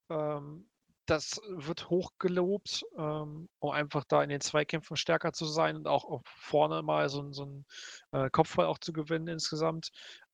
[0.09, 0.69] Ähm,
[1.07, 6.03] das wird hochgelobt, ähm, um einfach da in den Zweikämpfen stärker zu sein und auch,
[6.05, 7.65] auch vorne mal so, so 'n,
[8.11, 9.89] äh, Kopfball auch zu gewinnen insgesamt.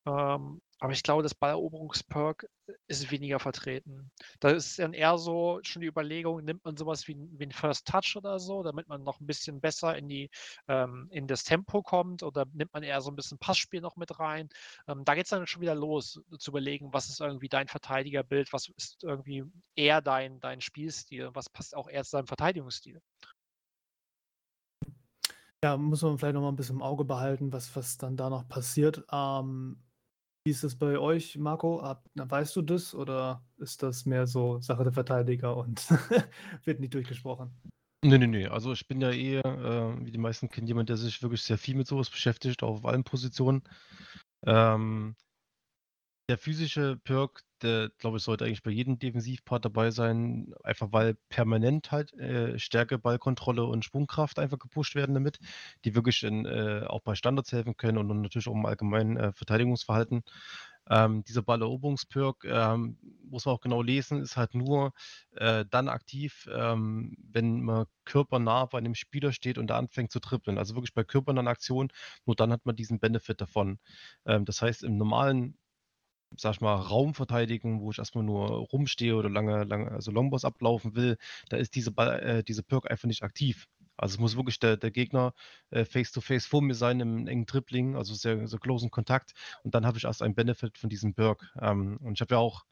[0.05, 2.47] Ähm, aber ich glaube, das Balleroberungsperk
[2.87, 4.11] ist weniger vertreten.
[4.41, 7.87] Da ist dann eher so schon die Überlegung, nimmt man sowas wie wie 'n First
[7.87, 10.29] Touch oder so, damit man noch ein bisschen besser in die
[10.67, 14.19] ähm, in das Tempo kommt oder nimmt man eher so ein bisschen Passspiel noch mit
[14.19, 14.49] rein?
[14.87, 18.69] Ähm, da geht's dann schon wieder los, zu überlegen, was ist irgendwie dein Verteidigerbild, was
[18.69, 19.43] ist irgendwie
[19.75, 23.01] eher dein dein Spielstil, was passt auch eher zu deinem Verteidigungsstil?
[25.63, 28.29] Ja, muss man vielleicht noch mal 'n bisschen im Auge behalten, was was dann da
[28.29, 29.05] noch passiert.
[29.11, 29.83] Ähm
[30.43, 31.83] Wie ist das bei euch, Marco?
[32.15, 35.87] Weißt du das oder ist das mehr so Sache der Verteidiger und
[36.65, 37.51] wird nicht durchgesprochen?
[38.03, 38.49] Ne, ne, ne.
[38.49, 41.59] Also, ich bin ja eh, äh, wie die meisten kennen, jemand, der sich wirklich sehr
[41.59, 43.61] viel mit so was beschäftigt, auch auf allen Positionen.
[44.43, 45.15] Ähm
[46.27, 51.15] der physische Perk, der, glaube ich, sollte eigentlich bei jedem Defensivpart dabei sein, einfach weil
[51.29, 55.39] permanent halt, äh, Stärke, Ballkontrolle und Sprungkraft einfach gepusht werden damit,
[55.85, 59.31] die wirklich in, äh, auch bei Standards helfen können und natürlich auch im allgemeinen, äh,
[59.33, 60.23] Verteidigungsverhalten.
[60.89, 62.97] Ähm, dieser Balleroberungsperk, ähm,
[63.29, 64.93] muss man auch genau lesen, ist halt nur,
[65.35, 70.19] äh, dann aktiv, ähm, wenn man körpernah bei einem Spieler steht und der anfängt zu
[70.19, 70.57] trippeln.
[70.57, 71.89] Also wirklich bei körpernahen Aktionen,
[72.25, 73.79] nur dann hat man diesen Benefit davon.
[74.25, 75.57] Ähm, das heißt, im normalen
[76.37, 80.45] sage ich mal, Raum verteidigen, wo ich erstmal nur rumstehe oder lange, lange, also Longboss
[80.45, 81.17] ablaufen will,
[81.49, 83.67] da ist diese, äh, diese Perk einfach nicht aktiv.
[83.97, 85.33] Also es muss wirklich der, der Gegner
[85.69, 89.85] äh, face-to-face vor mir sein im engen Tripling, also sehr, sehr close Kontakt und dann
[89.85, 91.53] habe ich erst einen Benefit von diesem Perk.
[91.61, 92.63] Ähm, und ich habe ja auch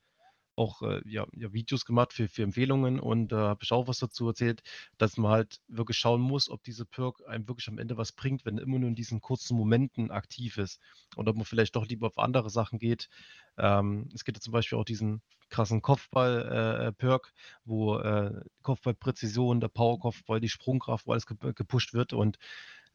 [0.59, 3.99] auch äh, ja, ja, Videos gemacht für, für Empfehlungen und äh, habe ich auch was
[3.99, 4.61] dazu erzählt,
[4.97, 8.45] dass man halt wirklich schauen muss, ob diese Perk einem wirklich am Ende was bringt,
[8.45, 10.81] wenn er immer nur in diesen kurzen Momenten aktiv ist
[11.15, 13.09] und ob man vielleicht doch lieber auf andere Sachen geht.
[13.57, 19.69] Ähm, es gibt ja zum Beispiel auch diesen krassen Kopfball-Perk, äh, wo äh, Kopfballpräzision, der
[19.69, 22.37] Power-Kopfball, die Sprungkraft, wo alles gepusht wird und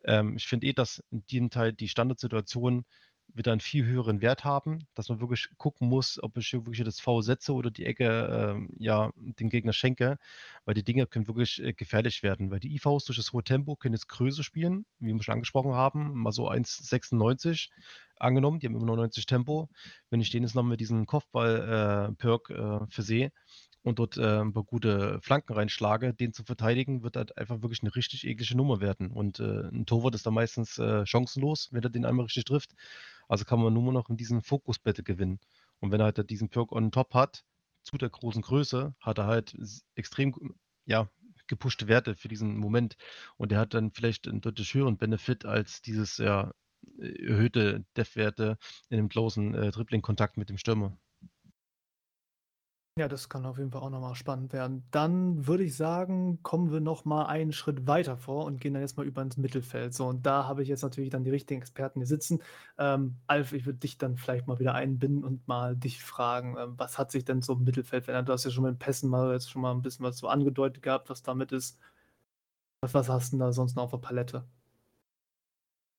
[0.04, 2.84] ähm, ich finde eh, dass in diesem Teil die Standardsituation
[3.34, 7.00] wieder einen viel höheren Wert haben, dass man wirklich gucken muss, ob ich wirklich das
[7.00, 10.18] V setze oder die Ecke ähm, ja, dem Gegner schenke,
[10.64, 13.76] weil die Dinge können wirklich äh, gefährlich werden, weil die IVs durch das hohe Tempo
[13.76, 17.68] können jetzt Größe spielen, wie wir schon angesprochen haben, mal so 1,96
[18.16, 19.68] angenommen, die haben immer nur 90 Tempo.
[20.10, 23.32] Wenn ich den jetzt noch mit diesem Kopfball-Perk äh, äh, versehe,
[23.84, 27.82] und dort äh, ein paar gute Flanken reinschlage, den zu verteidigen, wird halt einfach wirklich
[27.82, 29.10] eine richtig eklige Nummer werden.
[29.10, 32.74] Und äh, ein Torwart ist da meistens äh, chancenlos, wenn er den einmal richtig trifft.
[33.28, 35.40] Also kann man nur noch in diesen Fokusbattle gewinnen.
[35.80, 37.44] Und wenn er halt diesen Perk on top hat,
[37.82, 39.56] zu der großen Größe, hat er halt
[39.94, 40.34] extrem,
[40.86, 41.08] ja,
[41.46, 42.96] gepushte Werte für diesen Moment.
[43.36, 46.52] Und er hat dann vielleicht einen deutlich höheren Benefit als dieses ja,
[46.98, 48.58] erhöhte Def-Werte
[48.88, 50.96] in dem closen äh, Dribbling-Kontakt mit dem Stürmer.
[52.96, 54.86] Ja, das kann auf jeden Fall auch nochmal spannend werden.
[54.92, 58.96] Dann würde ich sagen, kommen wir nochmal einen Schritt weiter vor und gehen dann jetzt
[58.96, 59.92] mal über ins Mittelfeld.
[59.92, 62.40] So, und da habe ich jetzt natürlich dann die richtigen Experten hier sitzen.
[62.78, 66.74] Ähm, Alf, ich würde dich dann vielleicht mal wieder einbinden und mal dich fragen, ähm,
[66.78, 68.28] was hat sich denn so im Mittelfeld verändert?
[68.28, 70.80] Du hast ja schon mit Pässen mal jetzt schon mal ein bisschen was so angedeutet
[70.80, 71.80] gehabt, was damit ist.
[72.82, 74.44] Was, was hast du denn da sonst noch auf der Palette?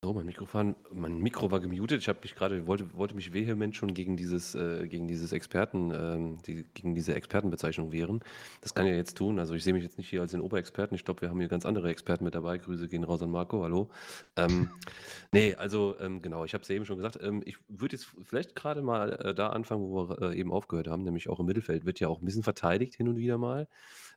[0.06, 1.99] So, mein Mikrofon, mein Mikro war gemutet.
[1.99, 5.89] Ich habe mich gerade, wollte, wollte mich vehement schon gegen dieses, äh, gegen dieses Experten,
[5.91, 8.20] ähm, die, gegen diese Expertenbezeichnung wehren.
[8.62, 9.39] Das kann ich ja jetzt tun.
[9.39, 10.93] Also ich sehe mich jetzt nicht hier als den Oberexperten.
[10.93, 12.60] Ich glaube, wir haben hier ganz andere Experten mit dabei.
[12.60, 13.64] Grüße gehen raus an Marco.
[13.64, 13.89] Hallo.
[14.36, 14.70] Ähm,
[15.32, 17.18] nee, also ähm, genau, ich habe es ja eben schon gesagt.
[17.24, 20.88] Ähm, ich würde jetzt vielleicht gerade mal äh, da anfangen, wo wir äh, eben aufgehört
[20.88, 23.68] haben, nämlich auch im Mittelfeld wird ja auch ein bisschen verteidigt hin und wieder mal.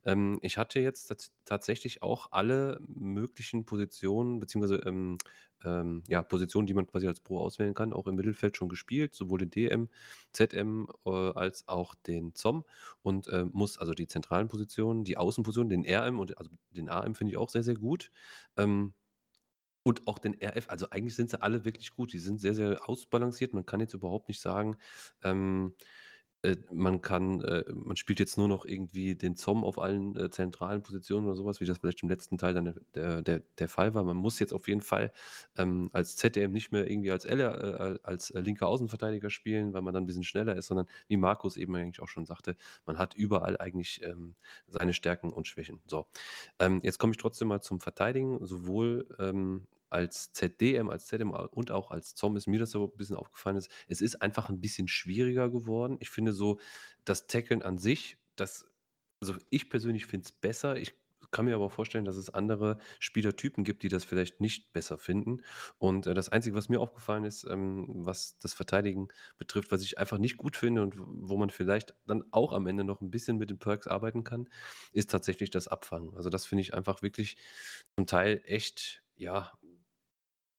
[0.05, 4.82] Ähm, ich hatte jetzt tatsächlich auch alle möglichen Positionen, beziehungsweise
[5.64, 9.14] ähm, ja, Positionen, die man quasi als Pro auswählen kann, auch im Mittelfeld schon gespielt,
[9.14, 9.88] sowohl den DM,
[10.32, 12.64] ZM äh, als auch den ZOM
[13.02, 17.14] und äh, muss also die zentralen Positionen, die Außenpositionen, den RM und also den AM
[17.14, 18.11] finde ich auch sehr, sehr gut.
[18.56, 18.94] Ähm,
[19.84, 22.12] und auch den RF, also eigentlich sind sie alle wirklich gut.
[22.12, 23.54] Die sind sehr, sehr ausbalanciert.
[23.54, 24.76] Man kann jetzt überhaupt nicht sagen,
[25.22, 25.74] ähm,
[26.43, 30.30] äh, man kann äh, man spielt jetzt nur noch irgendwie den ZOM auf allen, äh,
[30.30, 33.95] zentralen Positionen oder sowas, wie das vielleicht im letzten Teil dann der der der Fall
[33.95, 34.05] war.
[34.05, 35.12] Man muss jetzt auf jeden Fall,
[35.57, 39.82] ähm, als ZDM nicht mehr irgendwie als L äh, als, äh, linker Außenverteidiger spielen, weil
[39.82, 42.99] man dann ein bisschen schneller ist, sondern wie Markus eben eigentlich auch schon sagte, man
[42.99, 44.34] hat überall eigentlich, ähm,
[44.66, 45.80] seine Stärken und Schwächen.
[45.86, 46.07] So,
[46.59, 51.70] ähm, jetzt komme ich trotzdem mal zum Verteidigen, sowohl, ähm, als ZDM, als ZM und
[51.70, 54.61] auch als ZOM ist mir das so ein bisschen aufgefallen ist, es ist einfach ein
[54.61, 55.97] bisschen schwieriger geworden.
[56.01, 56.59] Ich finde so,
[57.05, 58.66] das Tackeln an sich, das
[59.20, 60.76] also ich persönlich finde es besser.
[60.76, 60.95] Ich
[61.30, 65.43] kann mir aber vorstellen, dass es andere Spielertypen gibt, die das vielleicht nicht besser finden.
[65.78, 69.99] Und äh, das Einzige, was mir aufgefallen ist, ähm, was das Verteidigen betrifft, was ich
[69.99, 73.36] einfach nicht gut finde und wo man vielleicht dann auch am Ende noch ein bisschen
[73.36, 74.49] mit den Perks arbeiten kann,
[74.93, 76.14] ist tatsächlich das Abfangen.
[76.16, 77.36] Also das finde ich einfach wirklich
[77.95, 79.53] zum Teil echt, ja,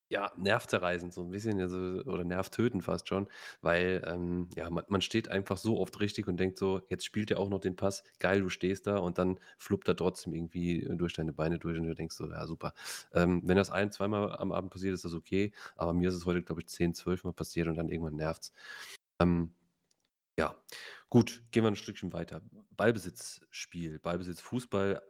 [0.09, 3.27] ja, nervzerreißend so ein bisschen, also oder nervtötend fast schon,
[3.61, 7.31] weil, ähm, ja, man man steht einfach so oft richtig und denkt so: „Jetzt spielt
[7.31, 8.03] er auch noch den Pass.
[8.19, 11.85] Geil, du stehst da“ und dann fluppt er trotzdem irgendwie durch deine Beine durch und
[11.87, 12.73] du denkst so: „Ja, super.“
[13.13, 16.25] Ähm, wenn das ein zweimal am Abend passiert, ist das okay, aber mir ist es
[16.25, 18.51] heute, glaube ich, 10, 12 Mal passiert und dann irgendwann nervt's.
[19.19, 19.53] Ähm,
[20.37, 20.55] ja,
[21.09, 22.41] gut, gehen wir ein Stückchen weiter.
[22.71, 25.01] Ballbesitzspiel, Ballbesitz, Fußball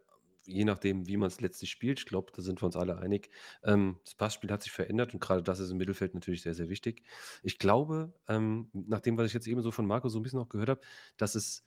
[0.50, 2.00] je nachdem, wie man es letztlich spielt.
[2.00, 3.30] Ich glaube, da sind wir uns alle einig.
[3.64, 6.70] Ähm, das Passspiel hat sich verändert und gerade das ist im Mittelfeld natürlich sehr, sehr
[6.70, 7.04] wichtig.
[7.43, 10.39] Ich glaube, ähm, nach dem, was ich jetzt eben so von Marco so ein bisschen
[10.39, 10.82] auch gehört habe,
[11.18, 11.64] dass es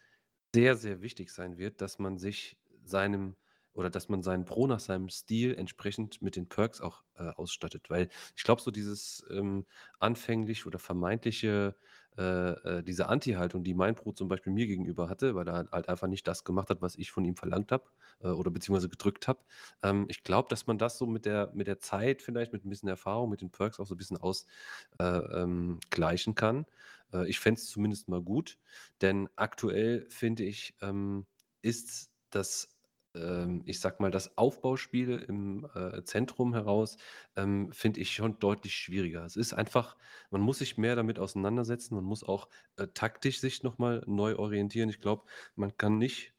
[0.55, 3.37] sehr, sehr wichtig sein wird, dass man sich seinem
[3.75, 7.89] oder dass man seinen Pro nach seinem Stil entsprechend mit den Perks auch äh, ausstattet.
[7.89, 9.67] Weil ich glaube, so dieses ähm,
[9.99, 11.75] anfänglich oder vermeintliche,
[12.19, 15.89] äh, äh, diese Anti-Haltung, die mein Pro zum Beispiel mir gegenüber hatte, weil er halt
[15.89, 17.85] einfach nicht das gemacht hat, was ich von ihm verlangt habe
[18.21, 19.41] äh, oder beziehungsweise gedrückt habe.
[19.83, 22.69] Ähm, ich glaube, dass man das so mit der, mit der Zeit vielleicht, mit ein
[22.69, 24.51] bisschen Erfahrung, mit den Perks auch so ein bisschen ausgleichen
[24.99, 26.67] äh, ähm, kann.
[27.13, 28.59] Äh, ich fände es zumindest mal gut,
[29.01, 31.27] denn aktuell finde ich, ähm,
[31.63, 32.69] ist das
[33.15, 36.97] ähm, ich sag mal, das Aufbauspiel im äh, Zentrum heraus,
[37.37, 39.25] ähm, finde ich schon deutlich schwieriger.
[39.25, 39.97] Es ist einfach,
[40.31, 44.89] man muss sich mehr damit auseinandersetzen, man muss auch äh, taktisch sich nochmal neu orientieren.
[44.89, 45.25] Ich glaube,
[45.57, 46.35] man kann nicht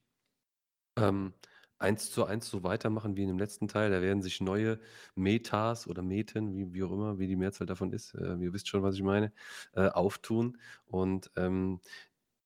[0.97, 1.33] ähm,
[1.79, 3.91] eins zu eins so weitermachen wie in dem letzten Teil.
[3.91, 4.79] Da werden sich neue
[5.15, 8.69] Metas oder Meten, wie, wie auch immer, wie die Mehrzahl davon ist, äh, ihr wisst
[8.69, 9.33] schon, was ich meine,
[9.73, 10.57] äh, auftun.
[10.85, 11.81] Und ähm,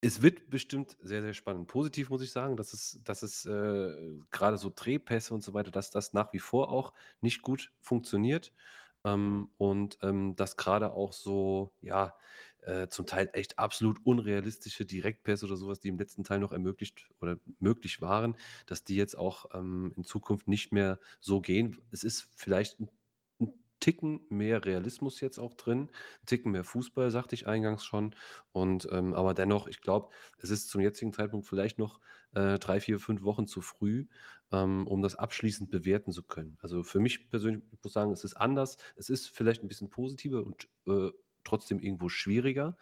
[0.02, 1.68] es wird bestimmt sehr, sehr spannend.
[1.68, 5.72] Positiv muss ich sagen, dass es, dass es äh, gerade so Drehpässe und so weiter,
[5.72, 8.54] dass das nach wie vor auch nicht gut funktioniert.
[9.04, 12.16] Ähm, und ähm, dass gerade auch so, ja,
[12.62, 17.08] äh, zum Teil echt absolut unrealistische Direktpässe oder sowas, die im letzten Teil noch ermöglicht
[17.22, 18.36] oder möglich waren,
[18.66, 21.82] dass die jetzt auch ähm, in Zukunft nicht mehr so gehen.
[21.91, 22.89] Es ist vielleicht ein
[23.88, 25.89] Ticken mehr Realismus jetzt auch drin,
[26.25, 28.13] Ticken mehr Fußball, sagte ich eingangs schon.
[28.51, 30.09] Und, ähm, aber dennoch, ich glaube,
[30.39, 32.01] es ist zum jetzigen Zeitpunkt vielleicht noch,
[32.33, 34.07] äh, 3, 4, 5 Wochen zu früh,
[34.51, 36.57] ähm, um das abschließend bewerten zu können.
[36.61, 38.77] Also, für mich persönlich, ich muss sagen, es ist anders.
[38.97, 41.11] Es ist vielleicht ein bisschen positiver und, äh,
[41.45, 42.75] trotzdem irgendwo schwieriger.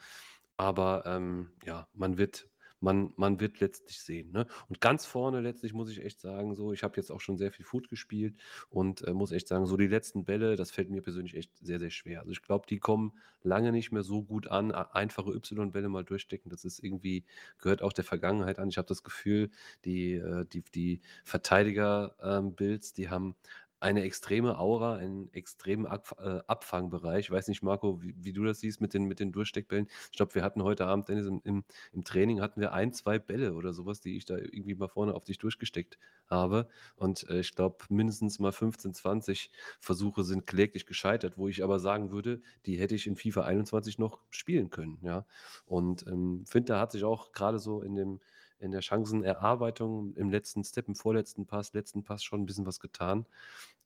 [0.58, 2.50] Aber, ähm, ja, man wird
[2.80, 4.32] man, man wird letztlich sehen.
[4.32, 4.46] Ne?
[4.70, 7.52] Und ganz vorne letztlich muss ich echt sagen, so, ich habe jetzt auch schon sehr
[7.52, 8.36] viel Foot gespielt
[8.70, 11.80] und äh, muss echt sagen, so die letzten Bälle, das fällt mir persönlich echt sehr,
[11.80, 12.20] sehr schwer.
[12.20, 13.14] Also ich glaube, die kommen
[13.44, 14.72] lange nicht mehr so gut an.
[14.72, 17.26] Einfache Y-Bälle mal durchstecken, das ist irgendwie,
[17.60, 18.70] gehört auch der Vergangenheit an.
[18.70, 19.50] Ich habe das Gefühl,
[19.86, 23.36] die, äh, die, die Verteidiger-Builds, ähm, die haben
[23.86, 27.26] eine extreme Aura, einen extremen Ab äh, Abfangbereich.
[27.26, 29.88] Ich weiß nicht, Marco, wie, wie, du das siehst mit den, mit den Durchsteckbällen.
[30.12, 31.64] Ich glaube, wir hatten heute Abend, Dennis, im, im,
[31.94, 35.14] im, Training hatten wir ein, zwei Bälle oder sowas, die ich da irgendwie mal vorne
[35.14, 36.68] auf dich durchgesteckt habe.
[36.96, 41.78] Und äh, ich glaube, mindestens mal 15, 20 Versuche sind kläglich gescheitert, wo ich aber
[41.80, 44.98] sagen würde, die hätte ich in FIFA 21 noch spielen können.
[45.04, 45.28] Ja?
[45.68, 48.20] Und ähm, finde, da hat sich auch gerade so in dem
[48.60, 52.80] in der Chancenerarbeitung im letzten Step, im vorletzten Pass, letzten Pass schon ein bisschen was
[52.80, 53.26] getan.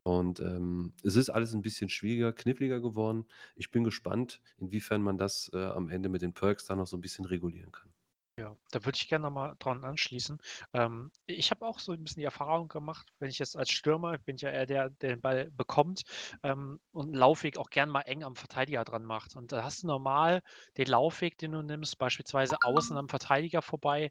[0.04, 3.26] Und ähm, es ist alles ein bisschen schwieriger, kniffliger geworden.
[3.56, 6.98] Ich bin gespannt, inwiefern man das äh, am Ende mit den Perks dann noch so
[6.98, 7.92] ein bisschen regulieren kann.
[8.40, 10.38] Ja, da würde ich gerne nochmal dran anschließen.
[10.72, 14.14] Ähm, ich habe auch so ein bisschen die Erfahrung gemacht, wenn ich jetzt als Stürmer,
[14.14, 16.04] ich bin ja eher der, der den Ball bekommt
[16.44, 19.36] ähm, und einen Laufweg auch gern mal eng am Verteidiger dran macht.
[19.36, 20.42] Und da hast du normal
[20.78, 24.10] den Laufweg, den du nimmst, beispielsweise außen am Verteidiger vorbei,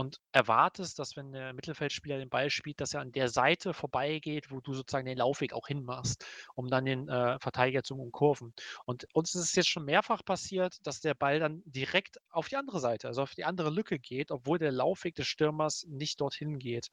[0.00, 4.50] und erwartest, dass wenn der Mittelfeldspieler den Ball spielt, dass er an der Seite vorbeigeht,
[4.50, 6.24] wo du sozusagen den Laufweg auch hinmachst,
[6.54, 8.54] um dann den äh, Verteidiger zu umkurven.
[8.86, 12.56] Und uns ist es jetzt schon mehrfach passiert, dass der Ball dann direkt auf die
[12.56, 16.58] andere Seite, also auf die andere Lücke geht, obwohl der Laufweg des Stürmers nicht dorthin
[16.58, 16.88] geht.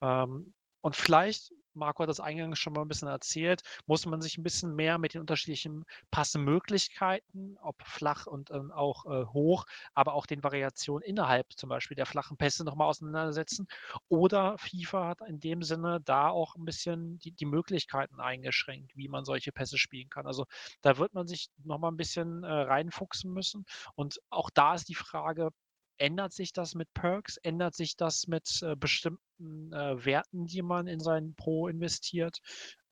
[0.00, 4.38] Ähm, und vielleicht Marco hat das eingangs schon mal ein bisschen erzählt, muss man sich
[4.38, 9.64] ein bisschen mehr mit den unterschiedlichen Passemöglichkeiten, ob flach und ähm, auch äh, hoch,
[9.94, 13.66] aber auch den Variationen innerhalb zum Beispiel der flachen Pässe nochmal auseinandersetzen.
[14.08, 19.08] Oder FIFA hat in dem Sinne da auch ein bisschen die, die Möglichkeiten eingeschränkt, wie
[19.08, 20.26] man solche Pässe spielen kann.
[20.26, 20.46] Also
[20.82, 23.64] da wird man sich nochmal ein bisschen äh, reinfuchsen müssen.
[23.94, 25.50] Und auch da ist die Frage,
[25.98, 27.36] ändert sich das mit Perks?
[27.38, 32.38] Ändert sich das mit äh, bestimmten äh, Werten, die man in seinen Pro investiert?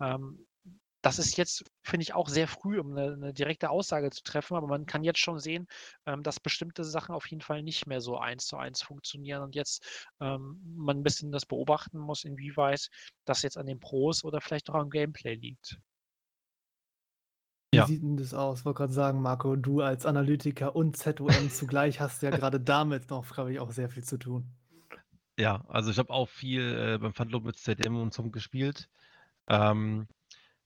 [0.00, 0.46] Ähm,
[1.02, 4.56] das ist jetzt, finde ich, auch sehr früh, um eine, eine, direkte Aussage zu treffen,
[4.56, 5.66] aber man kann jetzt schon sehen,
[6.06, 9.54] ähm, dass bestimmte Sachen auf jeden Fall nicht mehr so eins zu eins funktionieren und
[9.54, 9.82] jetzt
[10.20, 12.88] ähm, man ein bisschen das beobachten muss, inwieweit
[13.24, 15.78] das jetzt an den Pros oder vielleicht auch am Gameplay liegt.
[17.80, 17.86] Wie Ja.
[17.86, 18.64] sieht denn das aus?
[18.64, 23.32] Wollte gerade sagen, Marco, du als Analytiker und ZOM zugleich hast ja gerade damit noch,
[23.32, 24.54] glaube ich, auch sehr viel zu tun.
[25.38, 28.88] Ja, also ich habe auch viel äh, beim Pfandlob mit ZM und ZOM gespielt.
[29.48, 30.08] Ähm,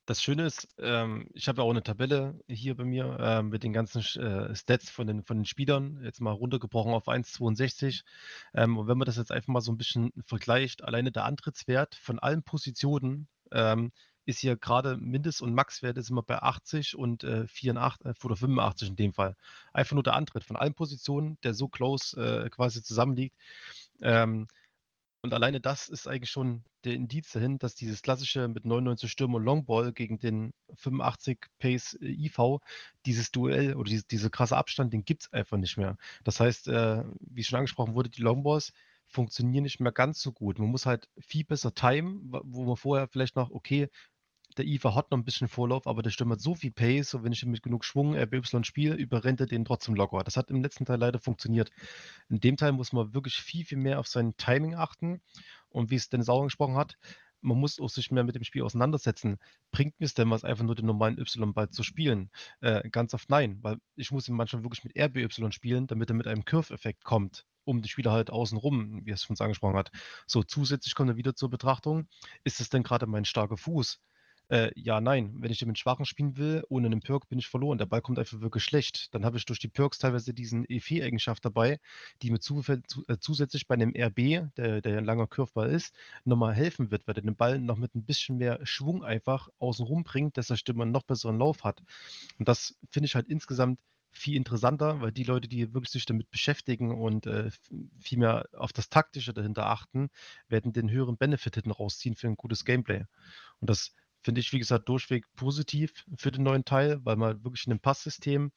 [0.06, 3.62] das Schöne ist, ähm, ich habe ja auch eine Tabelle hier bei mir äh, mit
[3.62, 8.04] den ganzen äh, Stats von den, von den Spielern, jetzt mal runtergebrochen auf 1,62.
[8.54, 11.94] Ähm, und wenn man das jetzt einfach mal so ein bisschen vergleicht, alleine der Antrittswert
[11.94, 13.92] von allen Positionen ähm,
[14.27, 18.37] ist hier gerade Mindest- und Maxwerte sind wir bei 80 und äh, 84 äh, oder
[18.37, 19.37] 85 in dem Fall.
[19.72, 23.37] Einfach nur der Antritt von allen Positionen, der so close äh, quasi zusammenliegt.
[24.01, 24.49] Ähm,
[25.22, 29.41] Und alleine das ist eigentlich schon der Indiz dahin, dass dieses klassische mit 99 Stürmer
[29.41, 32.61] Longball gegen den 85 Pace äh, IV,
[33.07, 35.97] dieses Duell oder diese, diese krasse Abstand, den gibt es einfach nicht mehr.
[36.25, 38.72] Das heißt, äh, wie schon angesprochen wurde, die Longballs
[39.07, 40.59] funktionieren nicht mehr ganz so gut.
[40.59, 43.89] Man muss halt viel besser timen, wo man vorher vielleicht noch, okay,
[44.57, 47.24] der IFA hat noch ein bisschen Vorlauf, aber der Stürmer hat so viel Pace und
[47.24, 50.22] wenn ich mit genug Schwung RBY spiele, überrennt er den trotzdem locker.
[50.24, 51.70] Das hat im letzten Teil leider funktioniert.
[52.28, 55.20] In dem Teil muss man wirklich viel, viel mehr auf sein Timing achten
[55.68, 56.96] und wie es Dennis auch angesprochen hat,
[57.44, 59.38] man muss auch sich mehr mit dem Spiel auseinandersetzen.
[59.70, 62.30] Bringt mir es denn was, einfach nur den normalen Y-Ball zu spielen?
[62.61, 66.14] Äh, ganz oft nein, weil ich muss ihn manchmal wirklich mit RBY spielen, damit er
[66.14, 69.90] mit einem Curve-Effekt kommt, um die Spieler halt außenrum, wie es schon angesprochen hat.
[70.26, 72.09] So, zusätzlich kommt er wieder zur Betrachtung,
[72.44, 74.00] ist es denn gerade mein starker Fuß?
[74.49, 75.34] Äh, ja, nein.
[75.38, 77.78] Wenn ich den mit Schwachen spielen will, ohne einen Perk bin ich verloren.
[77.78, 79.14] Der Ball kommt einfach wirklich schlecht.
[79.14, 81.80] Dann habe ich durch die Perks teilweise diesen E4-Eigenschaft dabei,
[82.22, 82.80] die mir zu, äh,
[83.18, 87.24] zusätzlich bei einem RB, der, der ein langer Curveball ist, nochmal helfen wird, weil der
[87.24, 91.05] den Ball noch mit ein bisschen mehr Schwung einfach außen bringt, dass der Stürmer noch
[91.05, 91.82] besseren Lauf hat.
[92.38, 93.78] Und das finde ich halt insgesamt
[94.11, 97.51] viel interessanter, weil die Leute, die wirklich sich damit beschäftigen und äh,
[97.99, 100.09] viel mehr auf das Taktische dahinter achten,
[100.49, 103.05] werden den höheren Benefit hinten rausziehen für ein gutes Gameplay.
[103.61, 103.92] Und das
[104.25, 107.81] finde ich, wie gesagt, durchweg positiv für den neuen Teil, weil man wirklich in einem
[107.81, 108.51] Passsystem,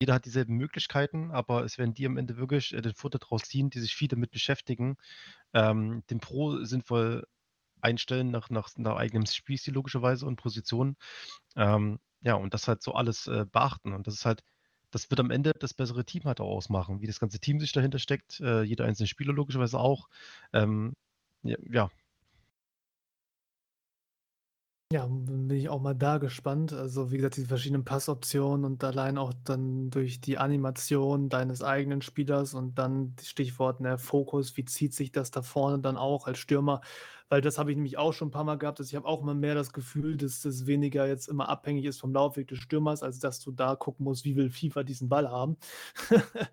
[0.00, 3.42] jeder hat dieselben Möglichkeiten, aber es werden die am Ende wirklich äh, den Vorteil daraus
[3.42, 4.96] ziehen, die sich viel damit beschäftigen,
[5.54, 7.26] ähm, den Pro sinnvoll
[7.80, 10.96] einstellen nach, nach, nach eigenem Spielstil logischerweise und Position.
[11.56, 13.92] Ähm, ja, und das halt so alles äh, beachten.
[13.92, 14.42] Und das ist halt,
[14.90, 17.72] das wird am Ende das bessere Team halt auch ausmachen, wie das ganze Team sich
[17.72, 20.08] dahinter steckt, äh, jeder einzelne Spieler logischerweise auch.
[20.52, 20.94] Ähm,
[21.42, 21.90] ja, ja,
[24.90, 26.72] Ja, bin ich auch mal da gespannt.
[26.72, 32.00] Also, wie gesagt, die verschiedenen Passoptionen und allein auch dann durch die Animation deines eigenen
[32.00, 36.38] Spielers und dann Stichwort, ne, Fokus, wie zieht sich das da vorne dann auch als
[36.38, 36.80] Stürmer?
[37.28, 39.20] Weil das habe ich nämlich auch schon ein paar Mal gehabt, dass ich habe auch
[39.20, 43.02] immer mehr das Gefühl, dass das weniger jetzt immer abhängig ist vom Laufweg des Stürmers,
[43.02, 45.58] als dass du da gucken musst, wie will FIFA diesen Ball haben.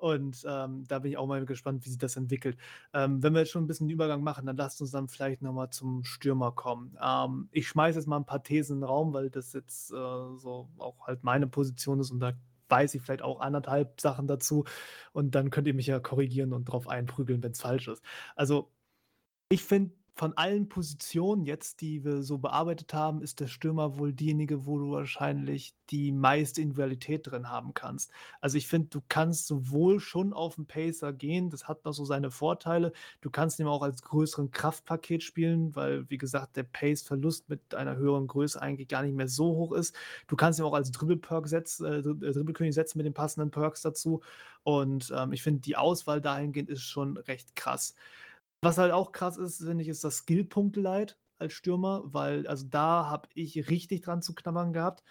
[0.00, 2.56] Und ähm, da bin ich auch mal gespannt, wie sich das entwickelt.
[2.94, 5.42] Ähm, wenn wir jetzt schon ein bisschen den Übergang machen, dann lasst uns dann vielleicht
[5.42, 6.96] nochmal zum Stürmer kommen.
[7.02, 9.94] Ähm, ich schmeiße jetzt mal ein paar Thesen in den Raum, weil das jetzt äh,
[9.94, 12.32] so auch halt meine Position ist und da
[12.70, 14.64] weiß ich vielleicht auch anderthalb Sachen dazu.
[15.12, 18.02] Und dann könnt ihr mich ja korrigieren und drauf einprügeln, wenn es falsch ist.
[18.36, 18.72] Also,
[19.50, 24.12] ich finde, von allen Positionen jetzt, die wir so bearbeitet haben, ist der Stürmer wohl
[24.12, 28.10] diejenige, wo du wahrscheinlich die meiste Individualität drin haben kannst.
[28.42, 32.04] Also ich finde, du kannst sowohl schon auf den Pacer gehen, das hat noch so
[32.04, 32.92] seine Vorteile.
[33.22, 37.96] Du kannst ihn auch als größeren Kraftpaket spielen, weil, wie gesagt, der Pace-Verlust mit einer
[37.96, 39.96] höheren Größe eigentlich gar nicht mehr so hoch ist.
[40.26, 44.20] Du kannst ihn auch als Dribbelperk setzen, äh, Dribbelkönig setzen mit den passenden Perks dazu.
[44.64, 47.94] Und ähm, ich finde, die Auswahl dahingehend ist schon recht krass.
[48.62, 53.06] Was halt auch krass ist, finde ich, ist das Skill-Punkte-Leid als Stürmer, weil also da
[53.08, 55.02] habe ich richtig dran zu knabbern gehabt.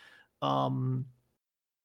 [0.41, 1.11] Ähm,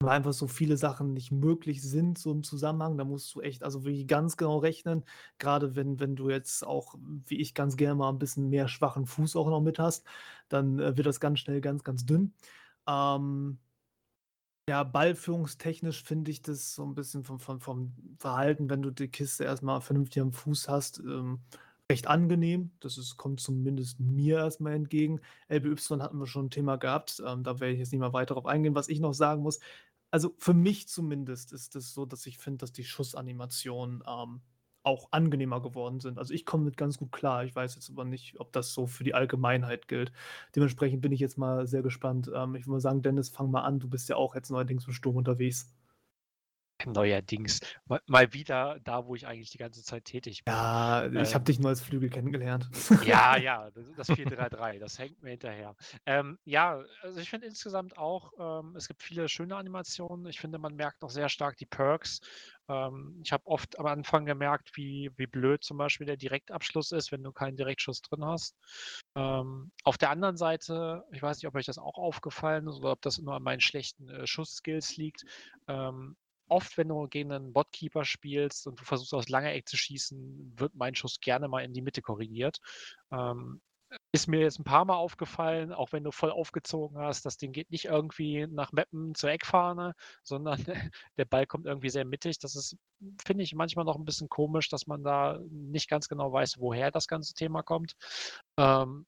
[0.01, 2.99] weil einfach so viele Sachen nicht möglich sind, so im Zusammenhang.
[2.99, 5.05] Da musst du echt, also wirklich ganz genau rechnen.
[5.39, 6.95] Gerade wenn, wenn du jetzt auch,
[7.27, 10.07] wie ich ganz gerne mal ein bisschen mehr schwachen Fuß auch noch mit hast,
[10.49, 12.35] dann äh, wird das ganz schnell ganz, ganz dünn.
[12.87, 13.59] Ähm,
[14.69, 19.09] ja, ballführungstechnisch finde ich das so ein bisschen vom, vom, vom Verhalten, wenn du die
[19.09, 21.41] Kiste erstmal vernünftig am Fuß hast, ähm,
[21.91, 22.71] recht angenehm.
[22.81, 25.21] Das ist, kommt zumindest mir erstmal entgegen.
[25.51, 27.23] LBY hatten wir schon ein Thema gehabt.
[27.27, 28.75] Ähm, da werde ich jetzt nicht mal weiter darauf eingehen.
[28.75, 29.61] Was ich noch sagen muss,
[30.11, 34.41] also für mich zumindest ist es das so, dass ich finde, dass die Schussanimation ähm,
[34.85, 36.19] auch angenehmer geworden sind.
[36.19, 37.45] Also ich komme mit ganz gut klar.
[37.45, 40.13] Ich weiß jetzt aber nicht, ob das so für die Allgemeinheit gilt.
[40.55, 42.31] Dementsprechend bin ich jetzt mal sehr gespannt.
[42.35, 43.81] Ähm, ich würde mal sagen, Dennis, fang mal an.
[43.81, 45.74] Du bist ja auch jetzt neuerdings im Sturm unterwegs.
[46.87, 47.61] Neuerdings.
[48.07, 50.55] Mal, wieder da, wo ich eigentlich die ganze Zeit tätig bin.
[50.55, 52.69] Ja, ich ähm, habe dich nur als Flügel kennengelernt.
[53.05, 55.77] Ja, ja, das 433, das hängt mir hinterher.
[56.07, 60.27] Ähm, ja, also ich finde insgesamt auch, ähm, es gibt viele schöne Animationen.
[60.27, 62.21] Ich finde, man merkt auch sehr stark die Perks.
[62.69, 67.13] Ähm, ich habe oft am Anfang gemerkt, wie, wie blöd zum Beispiel der Direktabschluss ist,
[67.13, 68.57] wenn du keinen Direktschuss drin hast.
[69.15, 72.93] Ähm, auf der anderen Seite, ich weiß nicht, ob euch das auch aufgefallen ist oder
[72.93, 75.25] ob das nur an meinen schlechten äh, Schussskills liegt.
[76.49, 80.55] Oft, wenn du gegen einen Botkeeper spielst und du versuchst aus langer Eck zu schießen,
[80.57, 82.59] wird mein Schuss gerne mal in die Mitte korrigiert.
[83.13, 83.61] Ähm,
[84.13, 87.53] ist mir jetzt ein paar Mal aufgefallen, auch wenn du voll aufgezogen hast, das Ding
[87.53, 90.65] geht nicht irgendwie nach Mappen zur Eckfahne, sondern
[91.17, 92.39] der Ball kommt irgendwie sehr mittig.
[92.39, 92.77] Das ist,
[93.25, 96.91] finde ich, manchmal noch ein bisschen komisch, dass man da nicht ganz genau weiß, woher
[96.91, 97.95] das ganze Thema kommt.
[98.59, 99.07] Ähm,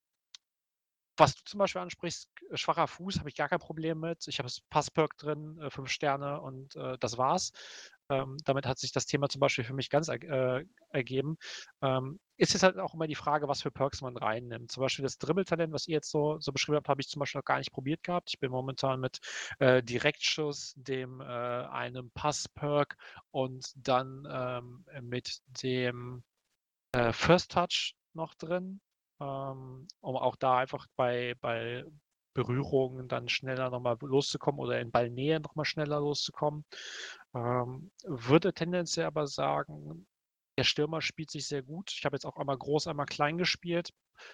[1.16, 4.26] was du zum Beispiel ansprichst, äh, schwacher Fuß, habe ich gar kein Problem mit.
[4.28, 7.52] Ich habe das Passperk drin, äh, fünf Sterne und äh, das war's.
[8.08, 11.38] ähm, damit hat sich das Thema zum Beispiel für mich ganz äh, ergeben.
[11.82, 14.70] Ähm, ist jetzt halt auch immer die Frage, was für Perks man reinnimmt.
[14.70, 17.40] Zum Beispiel das Dribbeltalent, was ihr jetzt so, so beschrieben habt, habe ich zum Beispiel
[17.40, 18.30] noch gar nicht probiert gehabt.
[18.32, 19.18] Ich bin momentan mit
[19.58, 22.96] äh, Direktschuss, dem äh, einem Pass-Perk
[23.32, 26.22] und dann ähm, mit dem
[26.92, 28.80] äh, First Touch noch drin,
[29.18, 31.84] um auch da einfach bei, bei
[32.34, 36.64] Berührungen dann schneller nochmal loszukommen oder in Ballnähe nochmal schneller loszukommen.
[37.34, 40.06] Ähm, würde tendenziell aber sagen,
[40.58, 41.90] der Stürmer spielt sich sehr gut.
[41.92, 43.90] Ich habe jetzt auch einmal groß, einmal klein gespielt.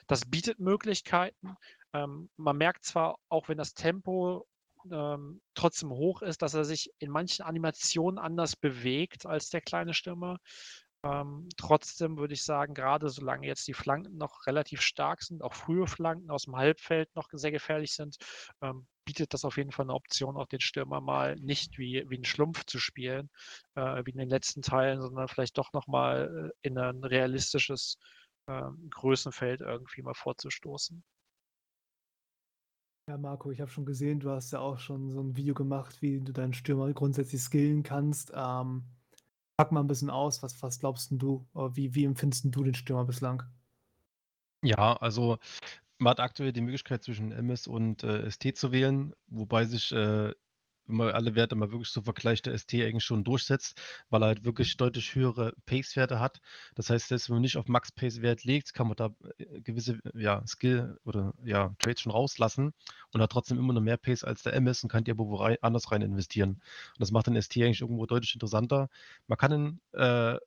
[0.06, 1.56] Das bietet Möglichkeiten.
[1.92, 4.46] Ähm, man merkt zwar, auch wenn das Tempo
[4.90, 9.94] ähm, trotzdem hoch ist, dass er sich in manchen Animationen anders bewegt als der kleine
[9.94, 10.38] Stürmer.
[11.04, 15.54] Ähm, trotzdem würde ich sagen, gerade solange jetzt die Flanken noch relativ stark sind, auch
[15.54, 18.16] frühe Flanken aus dem Halbfeld noch sehr gefährlich sind,
[18.60, 22.18] ähm, bietet das auf jeden Fall eine Option, auch den Stürmer mal nicht wie, wie
[22.18, 23.30] ein Schlumpf zu spielen,
[23.74, 27.98] äh, wie in den letzten Teilen, sondern vielleicht doch nochmal äh, in ein realistisches
[28.46, 31.02] äh, Größenfeld irgendwie mal vorzustoßen.
[33.08, 36.00] Ja, Marco, ich habe schon gesehen, du hast ja auch schon so ein Video gemacht,
[36.00, 38.30] wie du deinen Stürmer grundsätzlich skillen kannst.
[38.32, 38.84] Ähm,
[39.56, 40.42] Pack mal ein bisschen aus.
[40.42, 41.46] Was, was glaubst du?
[41.54, 43.42] Wie, wie empfindest du den Stürmer bislang?
[44.62, 45.38] Ja, also
[45.98, 50.32] man hat aktuell die Möglichkeit zwischen MS und äh, ST zu wählen, wobei sich äh,
[50.86, 53.80] wenn man alle Werte mal wirklich so vergleicht, der ST eigentlich schon durchsetzt,
[54.10, 56.40] weil er halt wirklich deutlich höhere Pace-Werte hat.
[56.74, 60.44] Das heißt, selbst wenn man nicht auf Max-Pace-Wert legt, kann man da äh, gewisse ja,
[60.46, 62.72] Skill oder ja, Trades schon rauslassen
[63.12, 65.36] und hat trotzdem immer noch mehr Pace als der MS und kann die aber wo
[65.36, 66.50] rein, anders rein investieren.
[66.50, 68.88] Und das macht den ST eigentlich irgendwo deutlich interessanter.
[69.26, 70.38] Man kann ihn äh,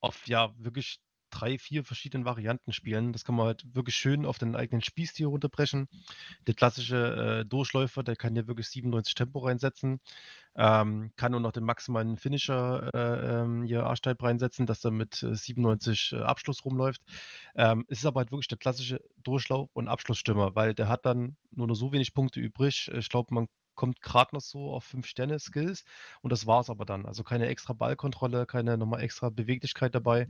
[0.00, 1.00] auf ja wirklich
[1.30, 3.12] drei, vier verschiedenen Varianten spielen.
[3.12, 5.88] Das kann man halt wirklich schön auf den eigenen Spielstil runterbrechen.
[6.46, 10.00] Der klassische äh, Durchläufer, der kann ja wirklich 97 Tempo reinsetzen,
[10.56, 15.14] ähm, kann nur noch den maximalen Finisher äh, ähm, hier A-Type reinsetzen, dass er mit
[15.14, 17.02] 97 äh, äh, Abschluss rumläuft.
[17.54, 21.36] Ähm, es ist aber halt wirklich der klassische Durchlauf- und Abschlussstürmer, weil der hat dann
[21.50, 22.90] nur noch so wenig Punkte übrig.
[22.94, 25.84] Ich glaube, man kommt gerade noch so auf 5 Sterne Skills
[26.20, 27.06] und das war es aber dann.
[27.06, 30.28] Also keine extra Ballkontrolle, keine nochmal extra Beweglichkeit dabei.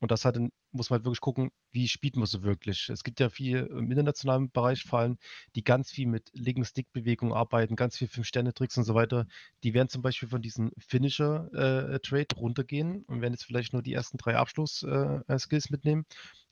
[0.00, 0.36] Und das hat
[0.72, 2.88] muss man halt wirklich gucken, wie spielt man so wirklich.
[2.88, 5.18] Es gibt ja viel im internationalen Bereich fallen,
[5.54, 9.26] die ganz viel mit linken Stick-Bewegungen arbeiten, ganz viel Fünf-Sterne-Tricks und so weiter.
[9.62, 13.92] Die werden zum Beispiel von diesem Finisher-Trade äh, runtergehen und werden jetzt vielleicht nur die
[13.92, 16.06] ersten drei Abschluss-Skills äh, mitnehmen.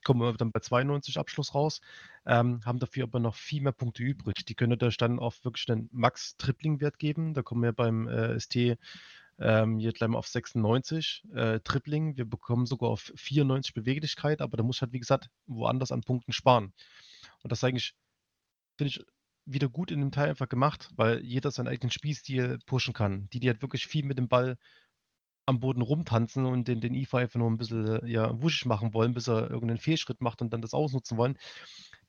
[0.04, 1.80] Kommen wir dann bei 92 Abschluss raus,
[2.24, 4.44] ähm, haben dafür aber noch viel mehr Punkte übrig.
[4.46, 7.34] Die können euch dann auch wirklich einen Max-Tripling-Wert geben.
[7.34, 8.78] Da kommen wir beim äh, ST
[9.38, 12.16] ähm, hier gleich mal auf 96 äh, Tripling.
[12.16, 16.32] Wir bekommen sogar auf 94 Beweglichkeit, aber da muss halt, wie gesagt, woanders an Punkten
[16.32, 16.72] sparen.
[17.42, 17.94] Und das eigentlich,
[18.76, 19.04] finde ich,
[19.44, 23.28] wieder gut in dem Teil einfach gemacht, weil jeder seinen eigenen Spielstil pushen kann.
[23.32, 24.58] Die, die halt wirklich viel mit dem Ball
[25.46, 29.14] am Boden rumtanzen und den, den IFA einfach nur ein bisschen ja, wuschig machen wollen,
[29.14, 31.38] bis er irgendeinen Fehlschritt macht und dann das ausnutzen wollen,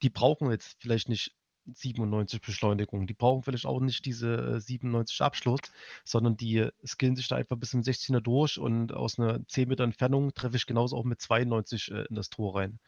[0.02, 1.34] die brauchen jetzt vielleicht nicht
[1.66, 3.08] 97 Beschleunigung.
[3.08, 5.62] Die brauchen vielleicht auch nicht diese äh, 97 Abschluss,
[6.04, 9.84] sondern die skillen sich da einfach bis zum 16er durch und aus einer 10 Meter
[9.84, 12.80] Entfernung treffe ich genauso auch mit 92 äh, in das Tor rein.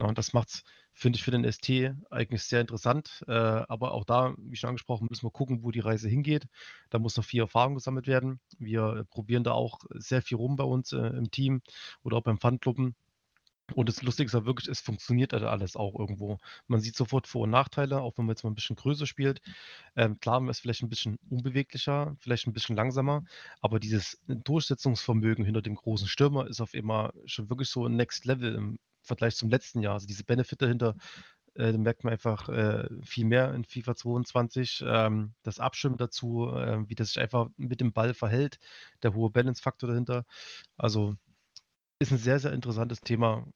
[0.00, 0.64] Ja, und das macht es,
[0.94, 3.24] finde ich, für den ST eigentlich sehr interessant.
[3.28, 6.46] Äh, aber auch da, wie schon angesprochen, müssen wir gucken, wo die Reise hingeht.
[6.90, 8.40] Da muss noch viel Erfahrung gesammelt werden.
[8.58, 11.62] Wir probieren da auch sehr viel rum bei uns äh, im Team
[12.02, 12.94] oder auch beim Pfandgruppen
[13.74, 16.38] und das Lustige ist ja wirklich, es funktioniert halt alles auch irgendwo.
[16.66, 19.40] Man sieht sofort Vor- und Nachteile, auch wenn man jetzt mal ein bisschen größer spielt.
[19.96, 23.24] Ähm, klar, man ist vielleicht ein bisschen unbeweglicher, vielleicht ein bisschen langsamer,
[23.60, 28.24] aber dieses Durchsetzungsvermögen hinter dem großen Stürmer ist auf immer schon wirklich so ein Next
[28.24, 29.94] Level im Vergleich zum letzten Jahr.
[29.94, 30.94] Also diese Benefit dahinter,
[31.56, 34.84] äh, merkt man einfach äh, viel mehr in FIFA 22.
[34.86, 38.58] Ähm, das Abschirmen dazu, äh, wie das sich einfach mit dem Ball verhält,
[39.02, 40.24] der hohe Balance-Faktor dahinter.
[40.76, 41.16] Also
[42.02, 43.46] ist ein sehr, sehr interessantes Thema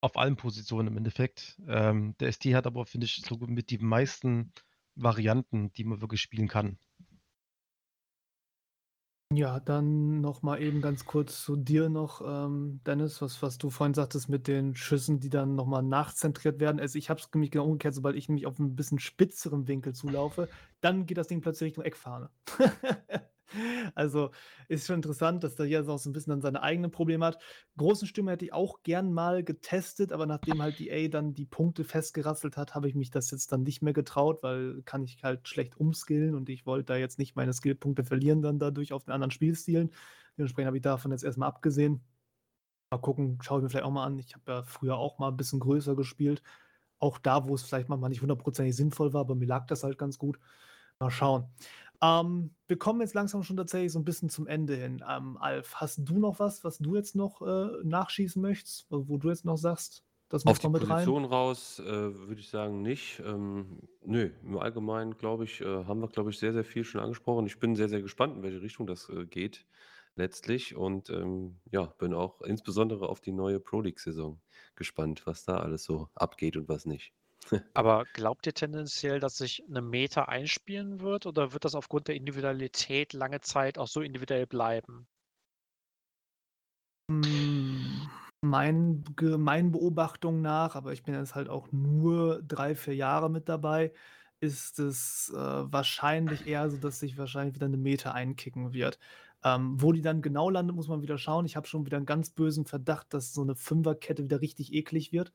[0.00, 1.58] auf allen Positionen im Endeffekt.
[1.66, 4.52] Ähm, der ST hat aber, finde ich, so mit die meisten
[4.96, 6.78] Varianten, die man wirklich spielen kann.
[9.32, 13.70] Ja, dann noch mal eben ganz kurz zu dir noch, ähm, Dennis, was, was du
[13.70, 16.78] vorhin sagtest mit den Schüssen, die dann noch mal nachzentriert werden.
[16.78, 19.94] Also ich habe es nämlich genau umgekehrt, sobald ich nämlich auf ein bisschen spitzeren Winkel
[19.94, 20.48] zulaufe,
[20.80, 22.30] dann geht das Ding plötzlich Richtung Eckfahne.
[23.94, 24.30] Also,
[24.68, 27.42] ist schon interessant, dass der hier auch so ein bisschen dann seine eigenen Probleme hat.
[27.76, 31.46] Großen Stimme hätte ich auch gern mal getestet, aber nachdem halt die A dann die
[31.46, 35.22] Punkte festgerasselt hat, habe ich mich das jetzt dann nicht mehr getraut, weil kann ich
[35.22, 39.04] halt schlecht umskillen und ich wollte da jetzt nicht meine Skillpunkte verlieren dann dadurch auf
[39.04, 39.90] den anderen Spielstilen.
[40.36, 42.02] Dementsprechend habe ich davon jetzt erstmal abgesehen.
[42.90, 44.18] Mal gucken, schaue ich mir vielleicht auch mal an.
[44.18, 46.42] Ich habe ja früher auch mal ein bisschen größer gespielt.
[46.98, 49.98] Auch da, wo es vielleicht manchmal nicht hundertprozentig sinnvoll war, aber mir lag das halt
[49.98, 50.38] ganz gut.
[51.00, 51.48] Mal schauen.
[52.02, 55.04] Ähm, wir kommen jetzt langsam schon tatsächlich so ein bisschen zum Ende hin.
[55.08, 59.28] Ähm, Alf, hast du noch was, was du jetzt noch äh, nachschießen möchtest, wo, du
[59.28, 60.88] jetzt noch sagst, das Auf muss die noch mit rein?
[60.88, 63.22] Position raus, äh, würde ich sagen, nicht.
[63.24, 67.00] Ähm, nö, im Allgemeinen, glaube ich, äh, haben wir, glaube ich, sehr, sehr viel schon
[67.00, 67.46] angesprochen.
[67.46, 69.66] Ich bin sehr, sehr gespannt, in welche Richtung das äh, geht
[70.16, 74.40] letztlich und ähm, ja, bin auch insbesondere auf die neue Pro League-Saison
[74.76, 77.12] gespannt, was da alles so abgeht und was nicht.
[77.74, 82.14] Aber glaubt ihr tendenziell, dass sich eine Meta einspielen wird oder wird das aufgrund der
[82.16, 85.08] Individualität lange Zeit auch so individuell bleiben?
[87.10, 88.08] Hm,
[88.42, 93.48] mein, meinen Beobachtungen nach, aber ich bin jetzt halt auch nur drei, vier Jahre mit
[93.48, 93.92] dabei,
[94.40, 98.98] ist es äh, wahrscheinlich eher so, dass sich wahrscheinlich wieder eine Meta einkicken wird.
[99.42, 101.44] Ähm, wo die dann genau landet, muss man wieder schauen.
[101.44, 105.12] Ich habe schon wieder einen ganz bösen Verdacht, dass so eine Fünferkette wieder richtig eklig
[105.12, 105.34] wird.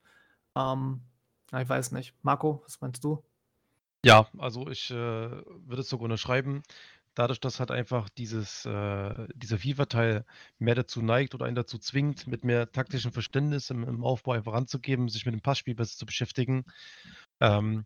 [0.55, 1.03] Ähm,
[1.51, 2.13] na, ich weiß nicht.
[2.21, 3.23] Marco, was meinst du?
[4.05, 6.63] Ja, also ich äh, würde es sogar unterschreiben.
[7.15, 10.25] Dadurch, dass halt einfach dieses, äh, dieser FIFA-Teil
[10.57, 14.53] mehr dazu neigt oder einen dazu zwingt, mit mehr taktischem Verständnis im, im Aufbau einfach
[14.53, 16.63] ranzugeben, sich mit dem Passspiel besser zu beschäftigen,
[17.41, 17.85] ähm,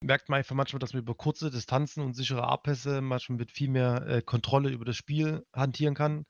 [0.00, 3.68] merkt man einfach manchmal, dass man über kurze Distanzen und sichere A-Pässe manchmal mit viel
[3.68, 6.24] mehr äh, Kontrolle über das Spiel hantieren kann.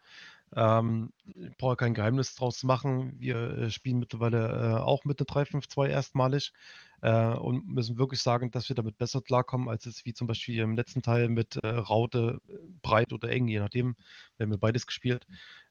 [0.55, 3.14] Ähm, ich brauche kein Geheimnis draus machen.
[3.18, 6.53] Wir äh, spielen mittlerweile äh, auch mit einer 3-5-2 erstmalig
[7.03, 10.59] äh, und müssen wirklich sagen, dass wir damit besser klarkommen, als jetzt wie zum Beispiel
[10.61, 13.96] im letzten Teil mit äh, Raute, äh, breit oder eng, je nachdem.
[14.36, 15.26] Wir haben ja beides gespielt.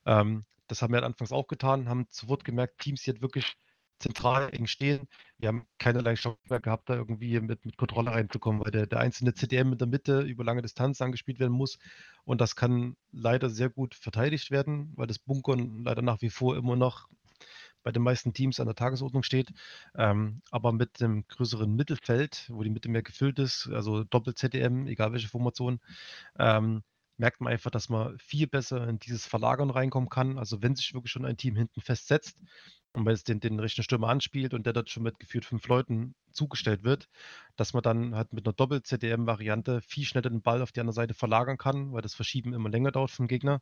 [0.06, 3.58] Ähm, das haben wir halt anfangs auch getan, haben sofort gemerkt, Teams, die halt wirklich
[4.00, 5.08] zentral eng stehen.
[5.38, 9.00] Wir haben keinerlei Chance mehr gehabt, da irgendwie mit, mit Kontrolle reinzukommen, weil der, der
[9.00, 11.78] einzelne CDM in der Mitte über lange Distanz angespielt werden muss.
[12.24, 16.58] Und das kann leider sehr gut verteidigt werden, weil das Bunkern leider nach wie vor
[16.58, 17.08] immer noch
[17.84, 19.54] bei den meisten Teams an der Tagesordnung steht.
[19.96, 25.14] Ähm, aber mit dem größeren Mittelfeld, wo die Mitte mehr gefüllt ist, also Doppel-CDM, egal
[25.14, 25.80] welche Formation,
[26.38, 26.84] ähm,
[27.18, 30.38] merkt man einfach, dass man viel besser in dieses Verlagern reinkommen kann.
[30.38, 32.38] Also wenn sich wirklich schon ein Team hinten festsetzt,
[32.98, 35.68] und wenn es den, den rechten Stürmer anspielt und der dort schon mit geführt fünf
[35.68, 37.08] Leuten zugestellt wird,
[37.56, 41.14] dass man dann halt mit einer Doppel-CDM-Variante viel schneller den Ball auf die andere Seite
[41.14, 43.62] verlagern kann, weil das Verschieben immer länger dauert vom Gegner.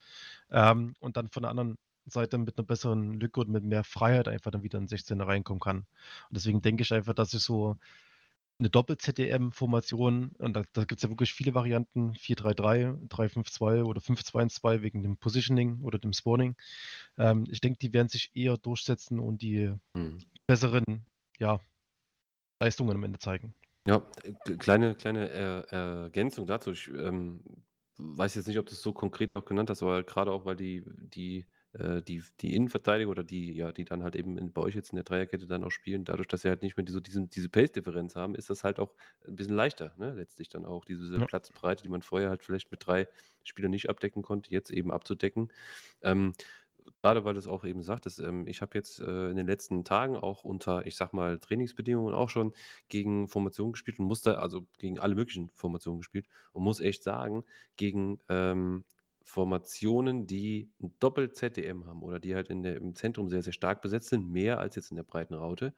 [0.52, 4.30] Ähm, und dann von der anderen Seite mit einer besseren Lücke und mit mehr Freiheit
[4.30, 5.80] einfach dann wieder in 16er reinkommen kann.
[5.80, 5.88] Und
[6.32, 7.76] deswegen denke ich einfach, dass ich so
[8.60, 14.82] eine Doppel-ZDM-Formation, und da, da gibt es ja wirklich viele Varianten, 4-3-3, 3-5-2 oder 5-2-1-2
[14.82, 16.56] wegen dem Positioning oder dem Spawning.
[17.18, 20.26] Ähm, ich denke, die werden sich eher durchsetzen und die Hm.
[20.47, 20.86] besseren
[21.39, 21.60] ja,
[22.62, 23.56] Leistungen am Ende zeigen.
[23.88, 26.72] Ja, äh, kleine, kleine Er Ergänzung dazu.
[26.72, 27.43] Ich ähm,
[27.97, 30.56] weiß jetzt nicht, ob du es so konkret noch genannt hast, aber gerade auch, weil
[30.56, 31.45] die, die,
[31.80, 34.92] äh, die, die Innenverteidiger oder die, ja, die dann halt eben in, bei euch jetzt
[34.92, 37.50] in der Dreierkette dann auch spielen, dadurch, dass sie halt nicht mehr so diesen, diese
[37.50, 38.96] Pace-Differenz haben, ist das halt auch
[39.28, 40.14] ein bisschen leichter, ne?
[40.14, 41.28] Letztlich dann auch diese Ja.
[41.28, 43.08] Platzbreite, die man vorher halt vielleicht mit drei
[43.44, 45.50] Spielern nicht abdecken konnte, jetzt eben abzudecken.
[46.02, 46.34] Ähm,
[47.02, 49.84] gerade weil du es auch eben sagtest, ähm, ich habe jetzt äh, in den letzten
[49.84, 52.54] Tagen auch unter, ich sag mal, Trainingsbedingungen auch schon
[52.90, 57.44] gegen Formationen gespielt und musste, also gegen alle möglichen Formationen gespielt und muss echt sagen,
[57.76, 58.86] gegen ähm,
[59.26, 63.82] Formationen, die ein Doppel-ZDM haben oder die halt in der, im Zentrum sehr, sehr stark
[63.82, 65.74] besetzt sind, mehr als jetzt in der breiten Raute,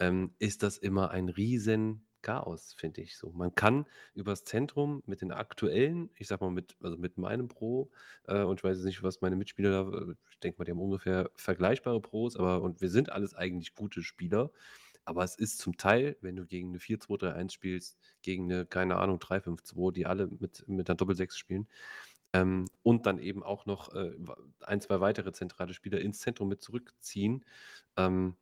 [0.00, 3.30] ähm, ist das immer ein riesen Chaos, finde ich so.
[3.30, 7.90] Man kann übers Zentrum mit den aktuellen, ich sag mal mit, also mit meinem Pro,
[8.26, 10.72] äh, und ich weiß jetzt nicht, was meine Mitspieler da, äh, ich denke mal, die
[10.72, 14.50] haben ungefähr vergleichbare Pros, aber und wir sind alles eigentlich gute Spieler.
[15.06, 19.18] Aber es ist zum Teil, wenn du gegen eine 4-2-3-1 spielst, gegen eine, keine Ahnung,
[19.18, 21.68] 3-5-2, die alle mit, mit einer Doppel-6 spielen,
[22.34, 24.12] ähm, und dann eben auch noch äh,
[24.60, 27.44] ein, zwei weitere zentrale Spieler ins Zentrum mit zurückziehen,
[27.96, 28.36] ähm,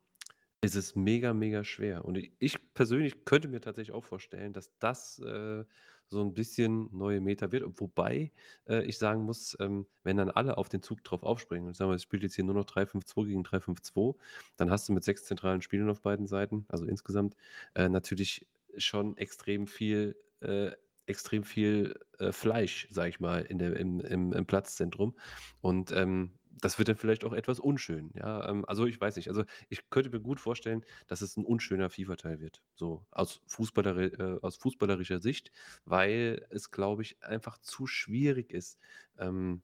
[0.61, 2.03] ist es mega, mega schwer.
[2.05, 5.63] Und ich persönlich könnte mir tatsächlich auch vorstellen, dass das äh,
[6.09, 7.65] so ein bisschen neue Meta wird.
[7.79, 8.31] Wobei
[8.67, 11.91] äh, ich sagen muss, ähm, wenn dann alle auf den Zug drauf aufspringen und sagen
[11.91, 14.15] wir, es spielt jetzt hier nur noch 3-5-2 gegen 3-5-2,
[14.57, 17.35] dann hast du mit sechs zentralen Spielern auf beiden Seiten, also insgesamt,
[17.75, 20.71] äh, natürlich schon extrem viel, äh,
[21.05, 25.15] extrem viel äh, Fleisch, sag ich mal, in der, im, im, im Platzzentrum.
[25.61, 26.31] Und ähm,
[26.61, 28.11] das wird dann vielleicht auch etwas unschön.
[28.15, 29.29] Ja, ähm, also ich weiß nicht.
[29.29, 32.61] Also ich könnte mir gut vorstellen, dass es ein unschöner FIFA-Teil wird.
[32.75, 35.51] So aus, Fußballer, äh, aus fußballerischer Sicht,
[35.85, 38.79] weil es, glaube ich, einfach zu schwierig ist.
[39.17, 39.61] Ähm,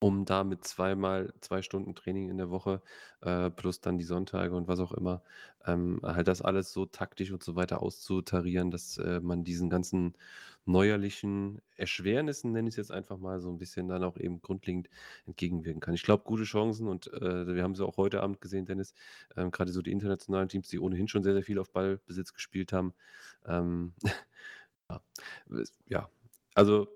[0.00, 2.82] um da mit zweimal zwei Stunden Training in der Woche
[3.22, 5.22] äh, plus dann die Sonntage und was auch immer,
[5.66, 10.14] ähm, halt das alles so taktisch und so weiter auszutarieren, dass äh, man diesen ganzen
[10.66, 14.88] neuerlichen Erschwernissen, nenne ich es jetzt einfach mal, so ein bisschen dann auch eben grundlegend
[15.26, 15.94] entgegenwirken kann.
[15.94, 18.94] Ich glaube, gute Chancen und äh, wir haben sie auch heute Abend gesehen, Dennis,
[19.36, 22.72] ähm, gerade so die internationalen Teams, die ohnehin schon sehr, sehr viel auf Ballbesitz gespielt
[22.72, 22.94] haben.
[23.46, 23.92] Ähm,
[24.90, 25.00] ja,
[25.88, 26.08] ja,
[26.54, 26.88] Also,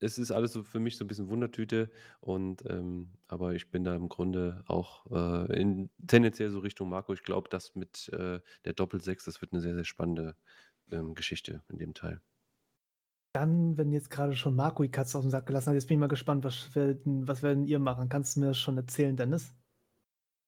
[0.00, 1.90] es ist alles so für mich so ein bisschen Wundertüte
[2.20, 7.12] und, ähm aber ich bin da im Grunde auch, äh, in tendenziell so Richtung Marco.
[7.12, 10.36] Ich glaube, das mit, äh, der Doppel-6, das wird eine sehr, sehr spannende,
[10.92, 12.20] ähm, Geschichte in dem Teil.
[13.34, 15.96] Dann, wenn jetzt gerade schon Marco die Katze aus dem Sack gelassen hat, jetzt bin
[15.96, 18.08] ich mal gespannt, was werden was werdet ihr machen?
[18.08, 19.54] Kannst du mir das schon erzählen, Dennis?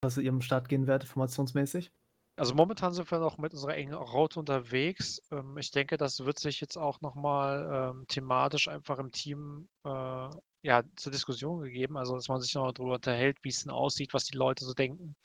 [0.01, 1.93] Was ihr am Start gehen werdet, formationsmäßig?
[2.39, 5.21] Also momentan sind wir noch mit unserer engen Raute unterwegs.
[5.33, 10.29] Ähm, ich denke, das wird sich jetzt auch nochmal ähm, thematisch einfach im Team äh,
[10.63, 11.97] ja, zur Diskussion gegeben.
[11.97, 14.73] Also, dass man sich noch darüber unterhält, wie es denn aussieht, was die Leute so
[14.73, 15.17] denken.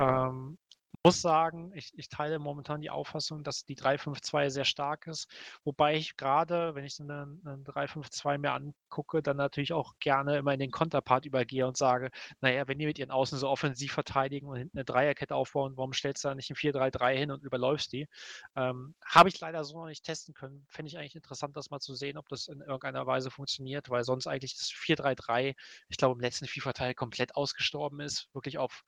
[0.00, 0.58] Ähm,
[1.04, 5.28] muss sagen, ich, ich teile momentan die Auffassung, dass die 352 sehr stark ist.
[5.64, 10.54] Wobei ich gerade, wenn ich eine, eine 352 mir angucke, dann natürlich auch gerne immer
[10.54, 14.46] in den Konterpart übergehe und sage, naja, wenn die mit ihren Außen so offensiv verteidigen
[14.46, 17.92] und hinten eine Dreierkette aufbauen, warum stellst du da nicht ein 4-3-3 hin und überläufst
[17.92, 18.06] die?
[18.54, 20.64] Ähm, Habe ich leider so noch nicht testen können.
[20.68, 24.04] Fände ich eigentlich interessant, das mal zu sehen, ob das in irgendeiner Weise funktioniert, weil
[24.04, 25.54] sonst eigentlich das 4-3-3,
[25.88, 28.84] ich glaube, im letzten FIFA-Teil komplett ausgestorben ist, wirklich auf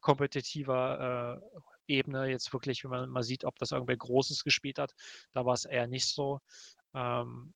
[0.00, 4.92] kompetitiver äh, Ebene jetzt wirklich, wenn man mal sieht, ob das irgendwer Großes gespielt hat,
[5.32, 6.40] da war es eher nicht so.
[6.94, 7.54] Ähm,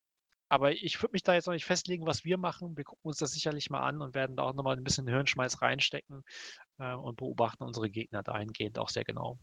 [0.49, 2.77] aber ich würde mich da jetzt noch nicht festlegen, was wir machen.
[2.77, 5.61] Wir gucken uns das sicherlich mal an und werden da auch nochmal ein bisschen Hirnschmeiß
[5.61, 6.23] reinstecken
[6.79, 9.39] äh, und beobachten unsere Gegner dahingehend auch sehr genau.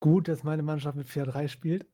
[0.00, 1.86] Gut, dass meine Mannschaft mit 4-3 spielt.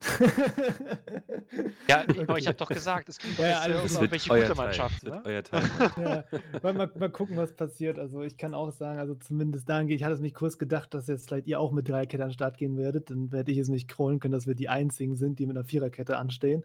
[1.88, 4.78] Ja, aber ich habe doch gesagt, es gibt Ja, alles äh, irgendwelche wird euer gute
[4.78, 5.22] wird Ne?
[5.24, 5.62] euer Teil.
[5.96, 6.24] Ja,
[6.62, 7.98] mal, mal, mal gucken, was passiert.
[7.98, 11.09] Also ich kann auch sagen, also zumindest dahingehend, ich hatte es mich kurz gedacht, dass
[11.09, 13.11] jetzt vielleicht ihr auch mit Dreierkette an den Start gehen werdet.
[13.11, 15.64] Dann werde ich es nicht krollen können, dass wir die einzigen sind, die mit einer
[15.64, 16.64] Viererkette anstehen.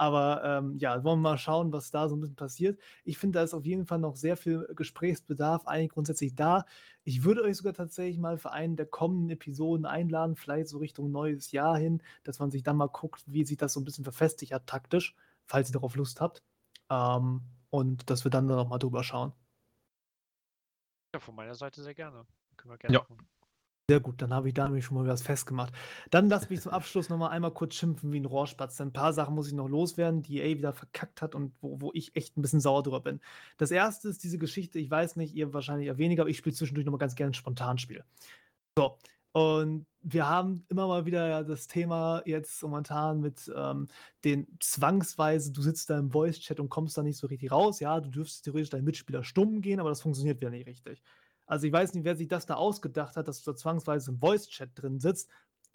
[0.00, 2.80] Aber ähm, ja, wollen wir mal schauen, was da so ein bisschen passiert.
[3.04, 6.64] Ich finde, da ist auf jeden Fall noch sehr viel Gesprächsbedarf eigentlich grundsätzlich da.
[7.04, 11.10] Ich würde euch sogar tatsächlich mal für einen der kommenden Episoden einladen, vielleicht so Richtung
[11.10, 14.04] neues Jahr hin, dass man sich dann mal guckt, wie sich das so ein bisschen
[14.04, 15.14] verfestigt hat taktisch,
[15.46, 16.42] falls ihr darauf Lust habt.
[16.90, 19.34] Ähm, und dass wir dann noch mal drüber schauen.
[21.14, 22.26] Ja, von meiner Seite sehr gerne.
[22.56, 23.06] Können wir gerne Ja.
[23.08, 23.28] machen.
[23.90, 25.74] Sehr gut, dann habe ich da nämlich schon mal was festgemacht.
[26.12, 28.80] Dann lass mich zum Abschluss noch mal einmal kurz schimpfen wie ein Rohrspatz.
[28.80, 31.90] Ein paar Sachen muss ich noch loswerden, die EA wieder verkackt hat und wo, wo
[31.92, 33.18] ich echt ein bisschen sauer drüber bin.
[33.58, 36.54] Das erste ist diese Geschichte, ich weiß nicht, ihr wahrscheinlich eher weniger, aber ich spiele
[36.54, 38.04] zwischendurch noch mal ganz gerne ein Spontanspiel.
[38.78, 38.96] So,
[39.32, 43.88] und wir haben immer mal wieder das Thema jetzt momentan mit ähm,
[44.24, 47.80] den zwangsweise, du sitzt da im Voice-Chat und kommst da nicht so richtig raus.
[47.80, 51.02] Ja, du dürftest theoretisch deinen Mitspieler stumm gehen, aber das funktioniert wieder nicht richtig.
[51.50, 54.20] Also ich weiß nicht, wer sich das da ausgedacht hat, dass du da zwangsweise im
[54.20, 55.28] Voice-Chat drin sitzt.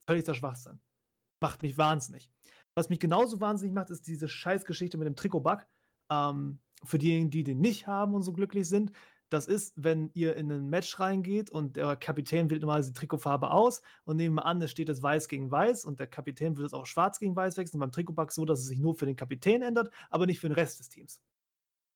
[0.08, 0.80] Völliger Schwachsinn.
[1.42, 2.32] Macht mich wahnsinnig.
[2.76, 5.66] Was mich genauso wahnsinnig macht, ist diese Scheißgeschichte mit dem Trikot-Bug.
[6.10, 8.94] Ähm, für diejenigen, die den nicht haben und so glücklich sind,
[9.30, 13.52] das ist, wenn ihr in ein Match reingeht und der Kapitän wählt normalerweise die Trikotfarbe
[13.52, 16.68] aus und nehmen wir an, es steht jetzt weiß gegen weiß und der Kapitän wird
[16.68, 17.82] es auch schwarz gegen weiß wechseln.
[17.82, 20.56] Beim Trikotbug so, dass es sich nur für den Kapitän ändert, aber nicht für den
[20.56, 21.20] Rest des Teams.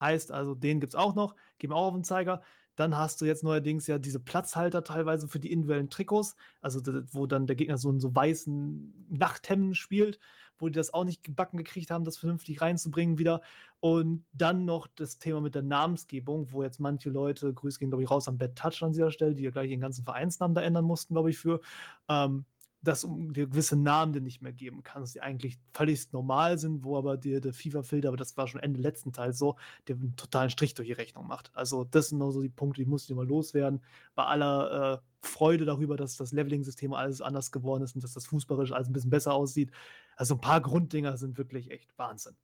[0.01, 2.41] Heißt also, den gibt es auch noch, geben auch auf den Zeiger.
[2.79, 6.79] Dann hast du jetzt neuerdings ja diese Platzhalter teilweise für die individuellen Trikots, also
[7.11, 10.17] wo dann der Gegner so einen so weißen Nachthemden spielt,
[10.57, 13.41] wo die das auch nicht gebacken gekriegt haben, das vernünftig reinzubringen wieder.
[13.81, 18.03] Und dann noch das Thema mit der Namensgebung, wo jetzt manche Leute, Grüße gehen, glaube
[18.03, 20.61] ich, raus am Bad Touch an dieser Stelle, die ja gleich ihren ganzen Vereinsnamen da
[20.61, 21.59] ändern mussten, glaube ich, für.
[22.07, 22.45] Ähm,
[22.81, 26.83] dass du dir gewisse Namen dir nicht mehr geben kannst, die eigentlich völlig normal sind,
[26.83, 29.57] wo aber dir der FIFA-Filter, aber das war schon Ende letzten Teil so,
[29.87, 31.51] der einen totalen Strich durch die Rechnung macht.
[31.53, 33.81] Also das sind nur so die Punkte, die musst du mal loswerden.
[34.15, 38.27] Bei aller äh, Freude darüber, dass das Leveling-System alles anders geworden ist und dass das
[38.27, 39.71] fußballisch alles ein bisschen besser aussieht.
[40.15, 42.35] Also ein paar Grunddinger sind wirklich echt Wahnsinn.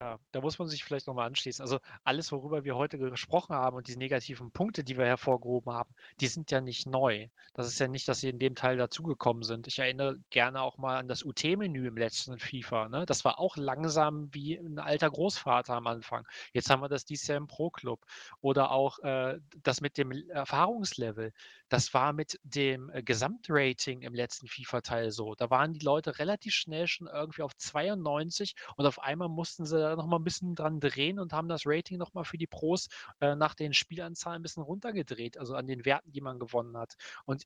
[0.00, 1.60] Ja, da muss man sich vielleicht nochmal anschließen.
[1.60, 5.92] Also alles, worüber wir heute gesprochen haben und diese negativen Punkte, die wir hervorgehoben haben,
[6.20, 7.26] die sind ja nicht neu.
[7.54, 9.66] Das ist ja nicht, dass sie in dem Teil dazugekommen sind.
[9.66, 12.88] Ich erinnere gerne auch mal an das UT-Menü im letzten FIFA.
[12.88, 13.06] Ne?
[13.06, 16.28] Das war auch langsam wie ein alter Großvater am Anfang.
[16.52, 18.04] Jetzt haben wir das dieses Jahr im Pro-Club.
[18.40, 21.32] Oder auch äh, das mit dem Erfahrungslevel.
[21.68, 25.34] Das war mit dem äh, Gesamtrating im letzten FIFA-Teil so.
[25.34, 29.87] Da waren die Leute relativ schnell schon irgendwie auf 92 und auf einmal mussten sie
[29.88, 32.46] da noch mal ein bisschen dran drehen und haben das Rating noch mal für die
[32.46, 32.88] Pros
[33.20, 36.94] äh, nach den Spielanzahlen ein bisschen runtergedreht, also an den Werten, die man gewonnen hat.
[37.24, 37.44] Und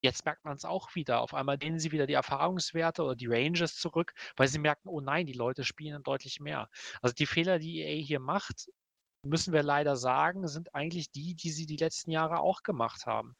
[0.00, 1.20] jetzt merkt man es auch wieder.
[1.20, 5.00] Auf einmal dehnen sie wieder die Erfahrungswerte oder die Ranges zurück, weil sie merken, oh
[5.00, 6.68] nein, die Leute spielen deutlich mehr.
[7.02, 8.70] Also die Fehler, die EA hier macht,
[9.22, 13.36] müssen wir leider sagen, sind eigentlich die, die sie die letzten Jahre auch gemacht haben.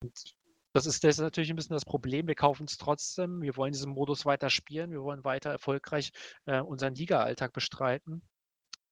[0.00, 0.34] Und
[0.72, 2.26] das ist, das ist natürlich ein bisschen das Problem.
[2.26, 3.42] Wir kaufen es trotzdem.
[3.42, 4.90] Wir wollen diesen Modus weiter spielen.
[4.90, 6.12] Wir wollen weiter erfolgreich
[6.46, 8.22] äh, unseren Liga-Alltag bestreiten.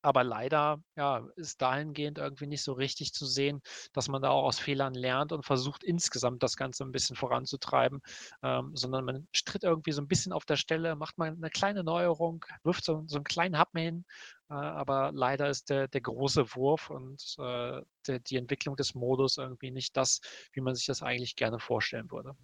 [0.05, 3.61] Aber leider, ja, ist dahingehend irgendwie nicht so richtig zu sehen,
[3.93, 8.01] dass man da auch aus Fehlern lernt und versucht, insgesamt das Ganze ein bisschen voranzutreiben,
[8.43, 11.85] ähm, sondern man stritt irgendwie so ein bisschen auf der Stelle, macht mal eine kleine
[11.85, 14.05] Neuerung, wirft so so 'n kleinen Happen hin,
[14.49, 19.37] äh, aber leider ist der der große Wurf und, äh, der die Entwicklung des Modus
[19.37, 20.21] irgendwie nicht das,
[20.53, 22.35] wie man sich das eigentlich gerne vorstellen würde.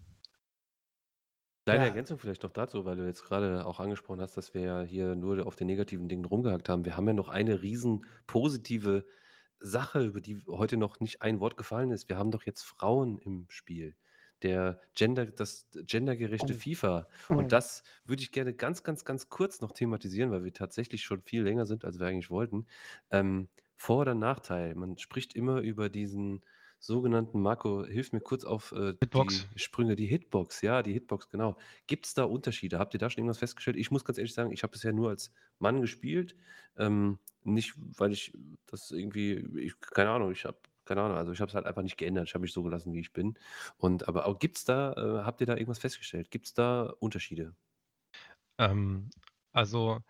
[1.66, 1.86] Kleine Ja.
[1.86, 5.16] Ergänzung vielleicht noch dazu, weil du jetzt gerade auch angesprochen hast, dass wir ja hier
[5.16, 6.84] nur auf den negativen Dingen rumgehackt haben.
[6.84, 9.04] Wir haben ja noch eine riesen positive
[9.58, 12.08] Sache, über die heute noch nicht ein Wort gefallen ist.
[12.08, 13.96] Wir haben doch jetzt Frauen im Spiel.
[14.42, 16.56] Der Gender das gendergerechte Oh.
[16.56, 17.08] FIFA.
[17.30, 17.34] Oh.
[17.34, 21.22] Und das würde ich gerne ganz, ganz, ganz kurz noch thematisieren, weil wir tatsächlich schon
[21.22, 22.66] viel länger sind, als wir eigentlich wollten.
[23.10, 24.74] Ähm, Vor oder Nachteil?
[24.76, 26.44] Man spricht immer über diesen
[26.78, 29.48] sogenannten Marco, hilf mir kurz auf, äh, Hitbox.
[29.54, 31.56] die Sprünge, die Hitbox, ja, die Hitbox, genau.
[31.86, 32.78] Gibt's da Unterschiede?
[32.78, 33.76] Habt ihr da schon irgendwas festgestellt?
[33.76, 36.36] Ich muss ganz ehrlich sagen, ich habe bisher nur als Mann gespielt.
[36.76, 38.32] Ähm, nicht, weil ich
[38.66, 41.82] das irgendwie ich keine Ahnung, ich habe keine Ahnung, also ich habe es halt einfach
[41.82, 42.28] nicht geändert.
[42.28, 43.38] Ich habe mich so gelassen, wie ich bin.
[43.76, 46.30] Und aber auch gibt's da äh, habt ihr da irgendwas festgestellt?
[46.30, 47.54] Gibt's da Unterschiede?
[48.58, 49.10] Ähm,
[49.52, 50.00] also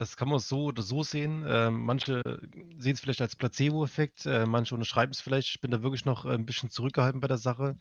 [0.00, 1.44] das kann man so oder so sehen.
[1.46, 2.22] Ähm, manche
[2.78, 5.48] sehen es vielleicht als Placebo-Effekt, äh, manche unterschreiben es vielleicht.
[5.50, 7.76] Ich bin da wirklich noch, äh, 'n bisschen zurückgehalten bei der Sache.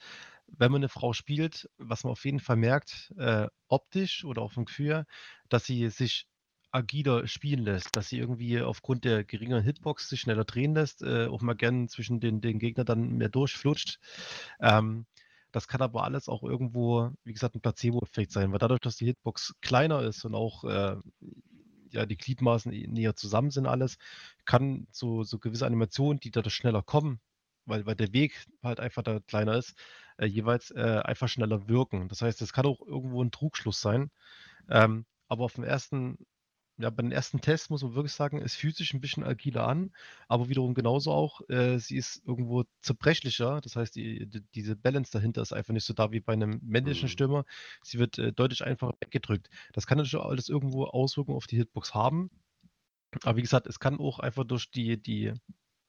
[0.47, 4.51] Wenn man eine Frau spielt, was man auf jeden Fall merkt, äh, optisch oder auch
[4.53, 5.05] vom Gefühl her,
[5.49, 6.27] dass sie sich
[6.71, 11.27] agiler spielen lässt, dass sie irgendwie aufgrund der geringeren Hitbox sich schneller drehen lässt, äh,
[11.27, 13.99] auch mal gern zwischen den den Gegnern dann mehr durchflutscht.
[14.61, 15.05] Ähm,
[15.51, 19.05] das kann aber alles auch irgendwo, wie gesagt, 'n Placebo-Effekt sein, weil dadurch, dass die
[19.07, 20.97] Hitbox kleiner ist und auch, äh,
[21.91, 23.97] ja, die Gliedmaßen näher zusammen sind alles,
[24.45, 27.19] kann so so gewisse Animationen, die dadurch schneller kommen,
[27.65, 29.75] weil weil der Weg halt einfach da kleiner ist,
[30.17, 32.07] äh, jeweils, äh, einfach schneller wirken.
[32.09, 34.11] Das heißt, es kann auch irgendwo 'n Trugschluss sein.
[34.69, 36.17] Ähm, aber auf 'n ersten
[36.79, 39.67] ja, bei den ersten Tests muss man wirklich sagen, es fühlt sich 'n bisschen agiler
[39.67, 39.91] an,
[40.29, 43.61] aber wiederum genauso auch, äh, sie ist irgendwo zerbrechlicher.
[43.61, 46.59] Das heißt, die d diese Balance dahinter ist einfach nicht so da wie bei 'nem
[46.63, 47.09] männlichen Mhm.
[47.09, 47.45] Stürmer.
[47.83, 49.49] Sie wird, äh, deutlich einfacher weggedrückt.
[49.73, 52.31] Das kann natürlich alles irgendwo Auswirkungen auf die Hitbox haben.
[53.23, 55.33] Aber wie gesagt, es kann auch einfach durch die die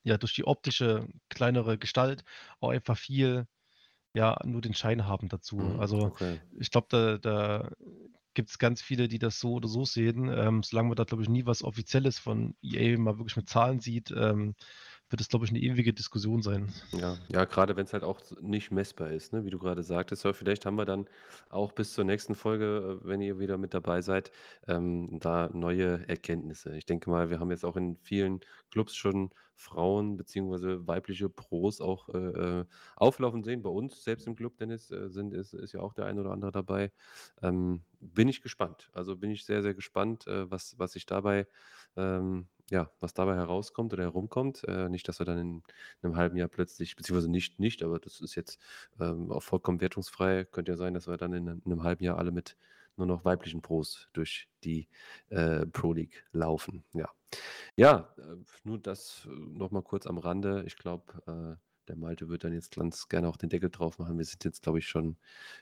[0.04, 2.24] ja, durch die optische kleinere Gestalt
[2.60, 3.46] auch einfach viel
[4.14, 5.74] ja, nur den Schein haben dazu.
[5.74, 6.40] Mhm, Also, okay.
[6.60, 7.70] ich glaube, da da
[8.34, 10.28] gibt's ganz viele, die das so oder so sehen.
[10.28, 13.80] Ähm, solange man da, glaube ich, nie was Offizielles von EA mal wirklich mit Zahlen
[13.80, 14.54] sieht, ähm,
[15.10, 16.74] wird es, glaube ich, 'ne ewige Diskussion sein.
[16.92, 20.26] Ja, ja, grade wenn's halt auch nicht messbar ist, ne, wie du grade sagtest.
[20.26, 21.08] Aber vielleicht haben wir dann
[21.48, 24.32] auch bis zur nächsten Folge, äh, wenn ihr wieder mit dabei seid,
[24.66, 26.76] ähm, da neue Erkenntnisse.
[26.76, 28.40] Ich denke mal, wir haben jetzt auch in vielen
[28.72, 32.16] Clubs schon Frauen beziehungsweise weibliche Pros auch, äh,
[32.60, 32.64] äh,
[32.96, 33.62] auflaufen sehen.
[33.62, 36.32] Bei uns selbst im Club, Dennis, äh, sind ist ist ja auch der ein oder
[36.32, 36.90] andere dabei.
[37.40, 38.90] Ähm, bin ich gespannt.
[38.94, 41.46] Also, bin ich sehr, sehr gespannt, äh, was was sich dabei
[41.96, 44.64] ähm, ja, was dabei herauskommt oder herumkommt.
[44.68, 45.62] Äh, nicht, dass wir dann in
[46.02, 48.60] 'nem halben Jahr plötzlich beziehungsweise nicht nicht, aber das ist jetzt,
[49.00, 50.44] ähm, auch vollkommen wertungsfrei.
[50.46, 52.56] Könnte ja sein, dass wir dann in in 'nem halben Jahr alle mit
[52.96, 54.88] nur noch weiblichen Pros durch die,
[55.30, 57.10] äh, Pro League laufen, ja.
[57.76, 60.64] Ja, äh, nur das, äh, noch mal kurz am Rande.
[60.66, 64.18] Ich glaube, äh, der Malte wird dann jetzt ganz gerne auch den Deckel drauf machen.
[64.18, 65.18] Wir sind jetzt, glaube ich, schon,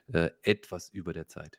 [0.09, 1.59] äh, etwas über der Zeit.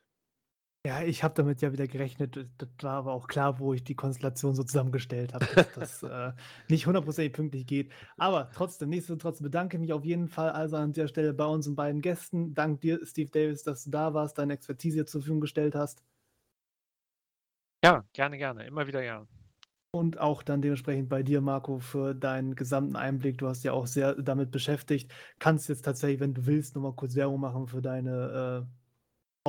[0.85, 2.35] Ja, ich habe damit ja wieder gerechnet.
[2.37, 6.03] D das war aber auch klar, wo ich die Konstellation so zusammengestellt habe, dass das,
[6.03, 6.31] äh,
[6.69, 7.91] nicht hundertprozentig pünktlich geht.
[8.17, 11.75] Aber trotzdem, nichtsdestotrotz bedanke ich mich auf jeden Fall also an der Stelle bei unseren
[11.75, 12.53] beiden Gästen.
[12.53, 16.01] Dank dir, Steve Davis, dass du da warst, deine Expertise zur Verfügung gestellt hast.
[17.83, 19.27] Ja, gerne, gerne, immer wieder gern.
[19.91, 23.39] Und auch dann dementsprechend bei dir, Marco, für deinen gesamten Einblick.
[23.39, 25.11] Du hast ja auch sehr damit beschäftigt.
[25.39, 28.78] Kannst jetzt tatsächlich, wenn du willst, noch mal kurz Werbung machen für deine, äh,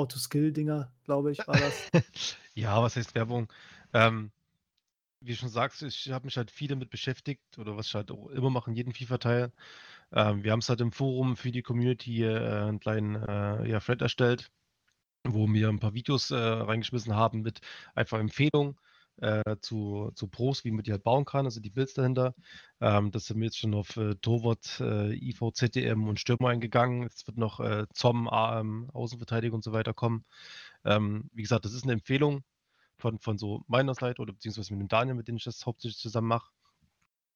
[0.00, 1.90] Auto-Skill-Dinger, glaube ich, war das.
[2.54, 3.52] Ja, was heißt Werbung?
[3.92, 4.32] Ähm,
[5.20, 8.28] wie schon sagst, ich habe mich halt viel damit beschäftigt oder was ich halt auch
[8.30, 9.52] immer mache in jedem FIFA-Teil.
[10.12, 14.02] Ähm, wir haben's halt im Forum für die Community, äh, 'n kleinen, äh, ja, Thread
[14.02, 14.50] erstellt,
[15.26, 17.60] wo wir 'n paar Videos, äh, reingeschmissen haben mit
[17.94, 18.76] einfach Empfehlungen,
[19.20, 22.34] äh, zu zu Pros, wie man die halt bauen kann, also die Builds dahinter.
[22.80, 27.04] Ähm, da sind wir jetzt schon auf, äh, Torwart, äh, IV, ZDM und Stürmer eingegangen.
[27.06, 30.24] Es wird noch, äh, ZOM, AM, Außenverteidiger und so weiter kommen.
[30.84, 32.44] Ähm, wie gesagt, das ist 'ne Empfehlung
[32.98, 35.98] von von so meiner Seite oder beziehungsweise mit dem Daniel, mit dem ich das hauptsächlich
[36.00, 36.50] zusammen mache,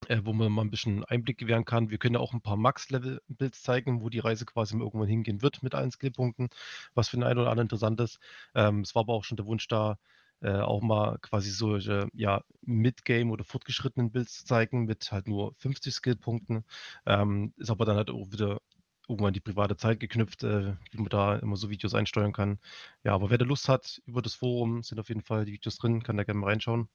[0.09, 1.91] äh, wo man mal 'n bisschen Einblick gewähren kann.
[1.91, 5.43] Wir können ja auch 'n paar Max-Level-Builds zeigen, wo die Reise quasi mal irgendwann hingehen
[5.43, 6.49] wird mit allen Skillpunkten,
[6.95, 8.19] was für den einen oder anderen interessant ist.
[8.55, 9.99] Ähm, es war aber auch schon der Wunsch da,
[10.41, 15.95] äh, auch mal quasi solche, ja, Mid-Game oder fortgeschrittenen Builds zeigen mit halt nur 50
[15.95, 16.65] Skillpunkten.
[17.07, 18.61] Ähm, ist aber dann halt auch wieder
[19.09, 22.59] irgendwann an die private Zeit geknüpft, äh, wie man da immer so Videos einsteuern kann.
[23.05, 25.77] Ja, aber wer da Lust hat, über das Forum sind auf jeden Fall die Videos
[25.77, 26.89] drin, kann da gerne mal reinschauen.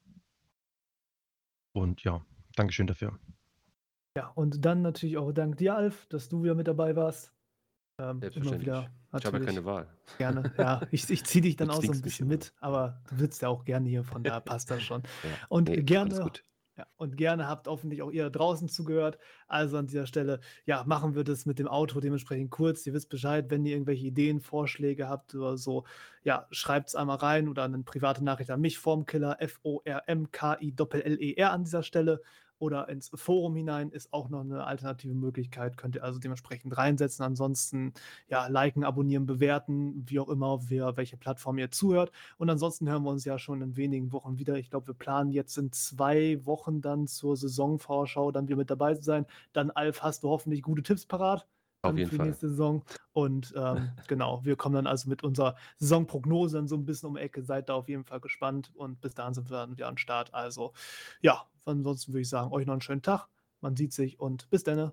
[1.74, 2.26] Und ja,
[2.56, 3.20] Dankeschön dafür.
[4.18, 7.39] Ja, und dann natürlich auch dank dir, Alf, dass du wieder mit dabei warst.
[8.00, 8.90] Ähm, immer wieder.
[9.18, 9.88] Ich habe ja keine Wahl.
[10.18, 10.54] Gerne.
[10.58, 13.50] Ja, ich, ich ziehe dich dann auch so ein bisschen mit, aber du sitzt ja
[13.50, 15.04] auch gerne hier, von da passt das schon.
[15.24, 16.32] Ja, und nee, gerne.
[16.78, 19.18] Ja, und gerne habt hoffentlich auch ihr draußen zugehört.
[19.50, 22.88] Also an dieser Stelle, ja, machen wir das mit dem Auto dementsprechend kurz.
[22.88, 25.84] Ihr wisst Bescheid, wenn ihr irgendwelche Ideen, Vorschläge habt oder so,
[26.24, 31.84] ja, schreibt es einmal rein oder eine private Nachricht an mich, Formkiller, F-O-R-M-K-I-L-L-E-R an dieser
[31.84, 32.22] Stelle
[32.60, 35.78] oder ins Forum hinein ist auch noch eine alternative Möglichkeit.
[35.78, 37.26] Könnt ihr also dementsprechend reinsetzen.
[37.26, 37.94] Ansonsten,
[38.28, 42.12] ja, liken, abonnieren, bewerten, wie auch immer, wer, welche Plattform ihr zuhört.
[42.38, 44.56] Und ansonsten hören wir uns ja schon in wenigen Wochen wieder.
[44.58, 48.96] Ich glaube, wir planen jetzt in zwei Wochen dann zur Saisonvorschau dann wieder mit dabei
[48.96, 49.26] zu sein.
[49.54, 51.48] Dann, Alf, hast du hoffentlich gute Tipps parat.
[51.82, 52.28] Auf jeden für die Fall.
[52.28, 52.84] nächste Saison.
[53.14, 57.16] Und ähm, genau, wir kommen dann also mit unserer Saisonprognose dann so ein bisschen um
[57.16, 57.44] die Ecke.
[57.44, 60.34] Seid da auf jeden Fall gespannt und bis dahin sind wir dann wieder am Start.
[60.34, 60.74] Also
[61.22, 63.28] ja, ansonsten würde ich sagen, euch noch einen schönen Tag.
[63.62, 64.92] Man sieht sich und bis dann.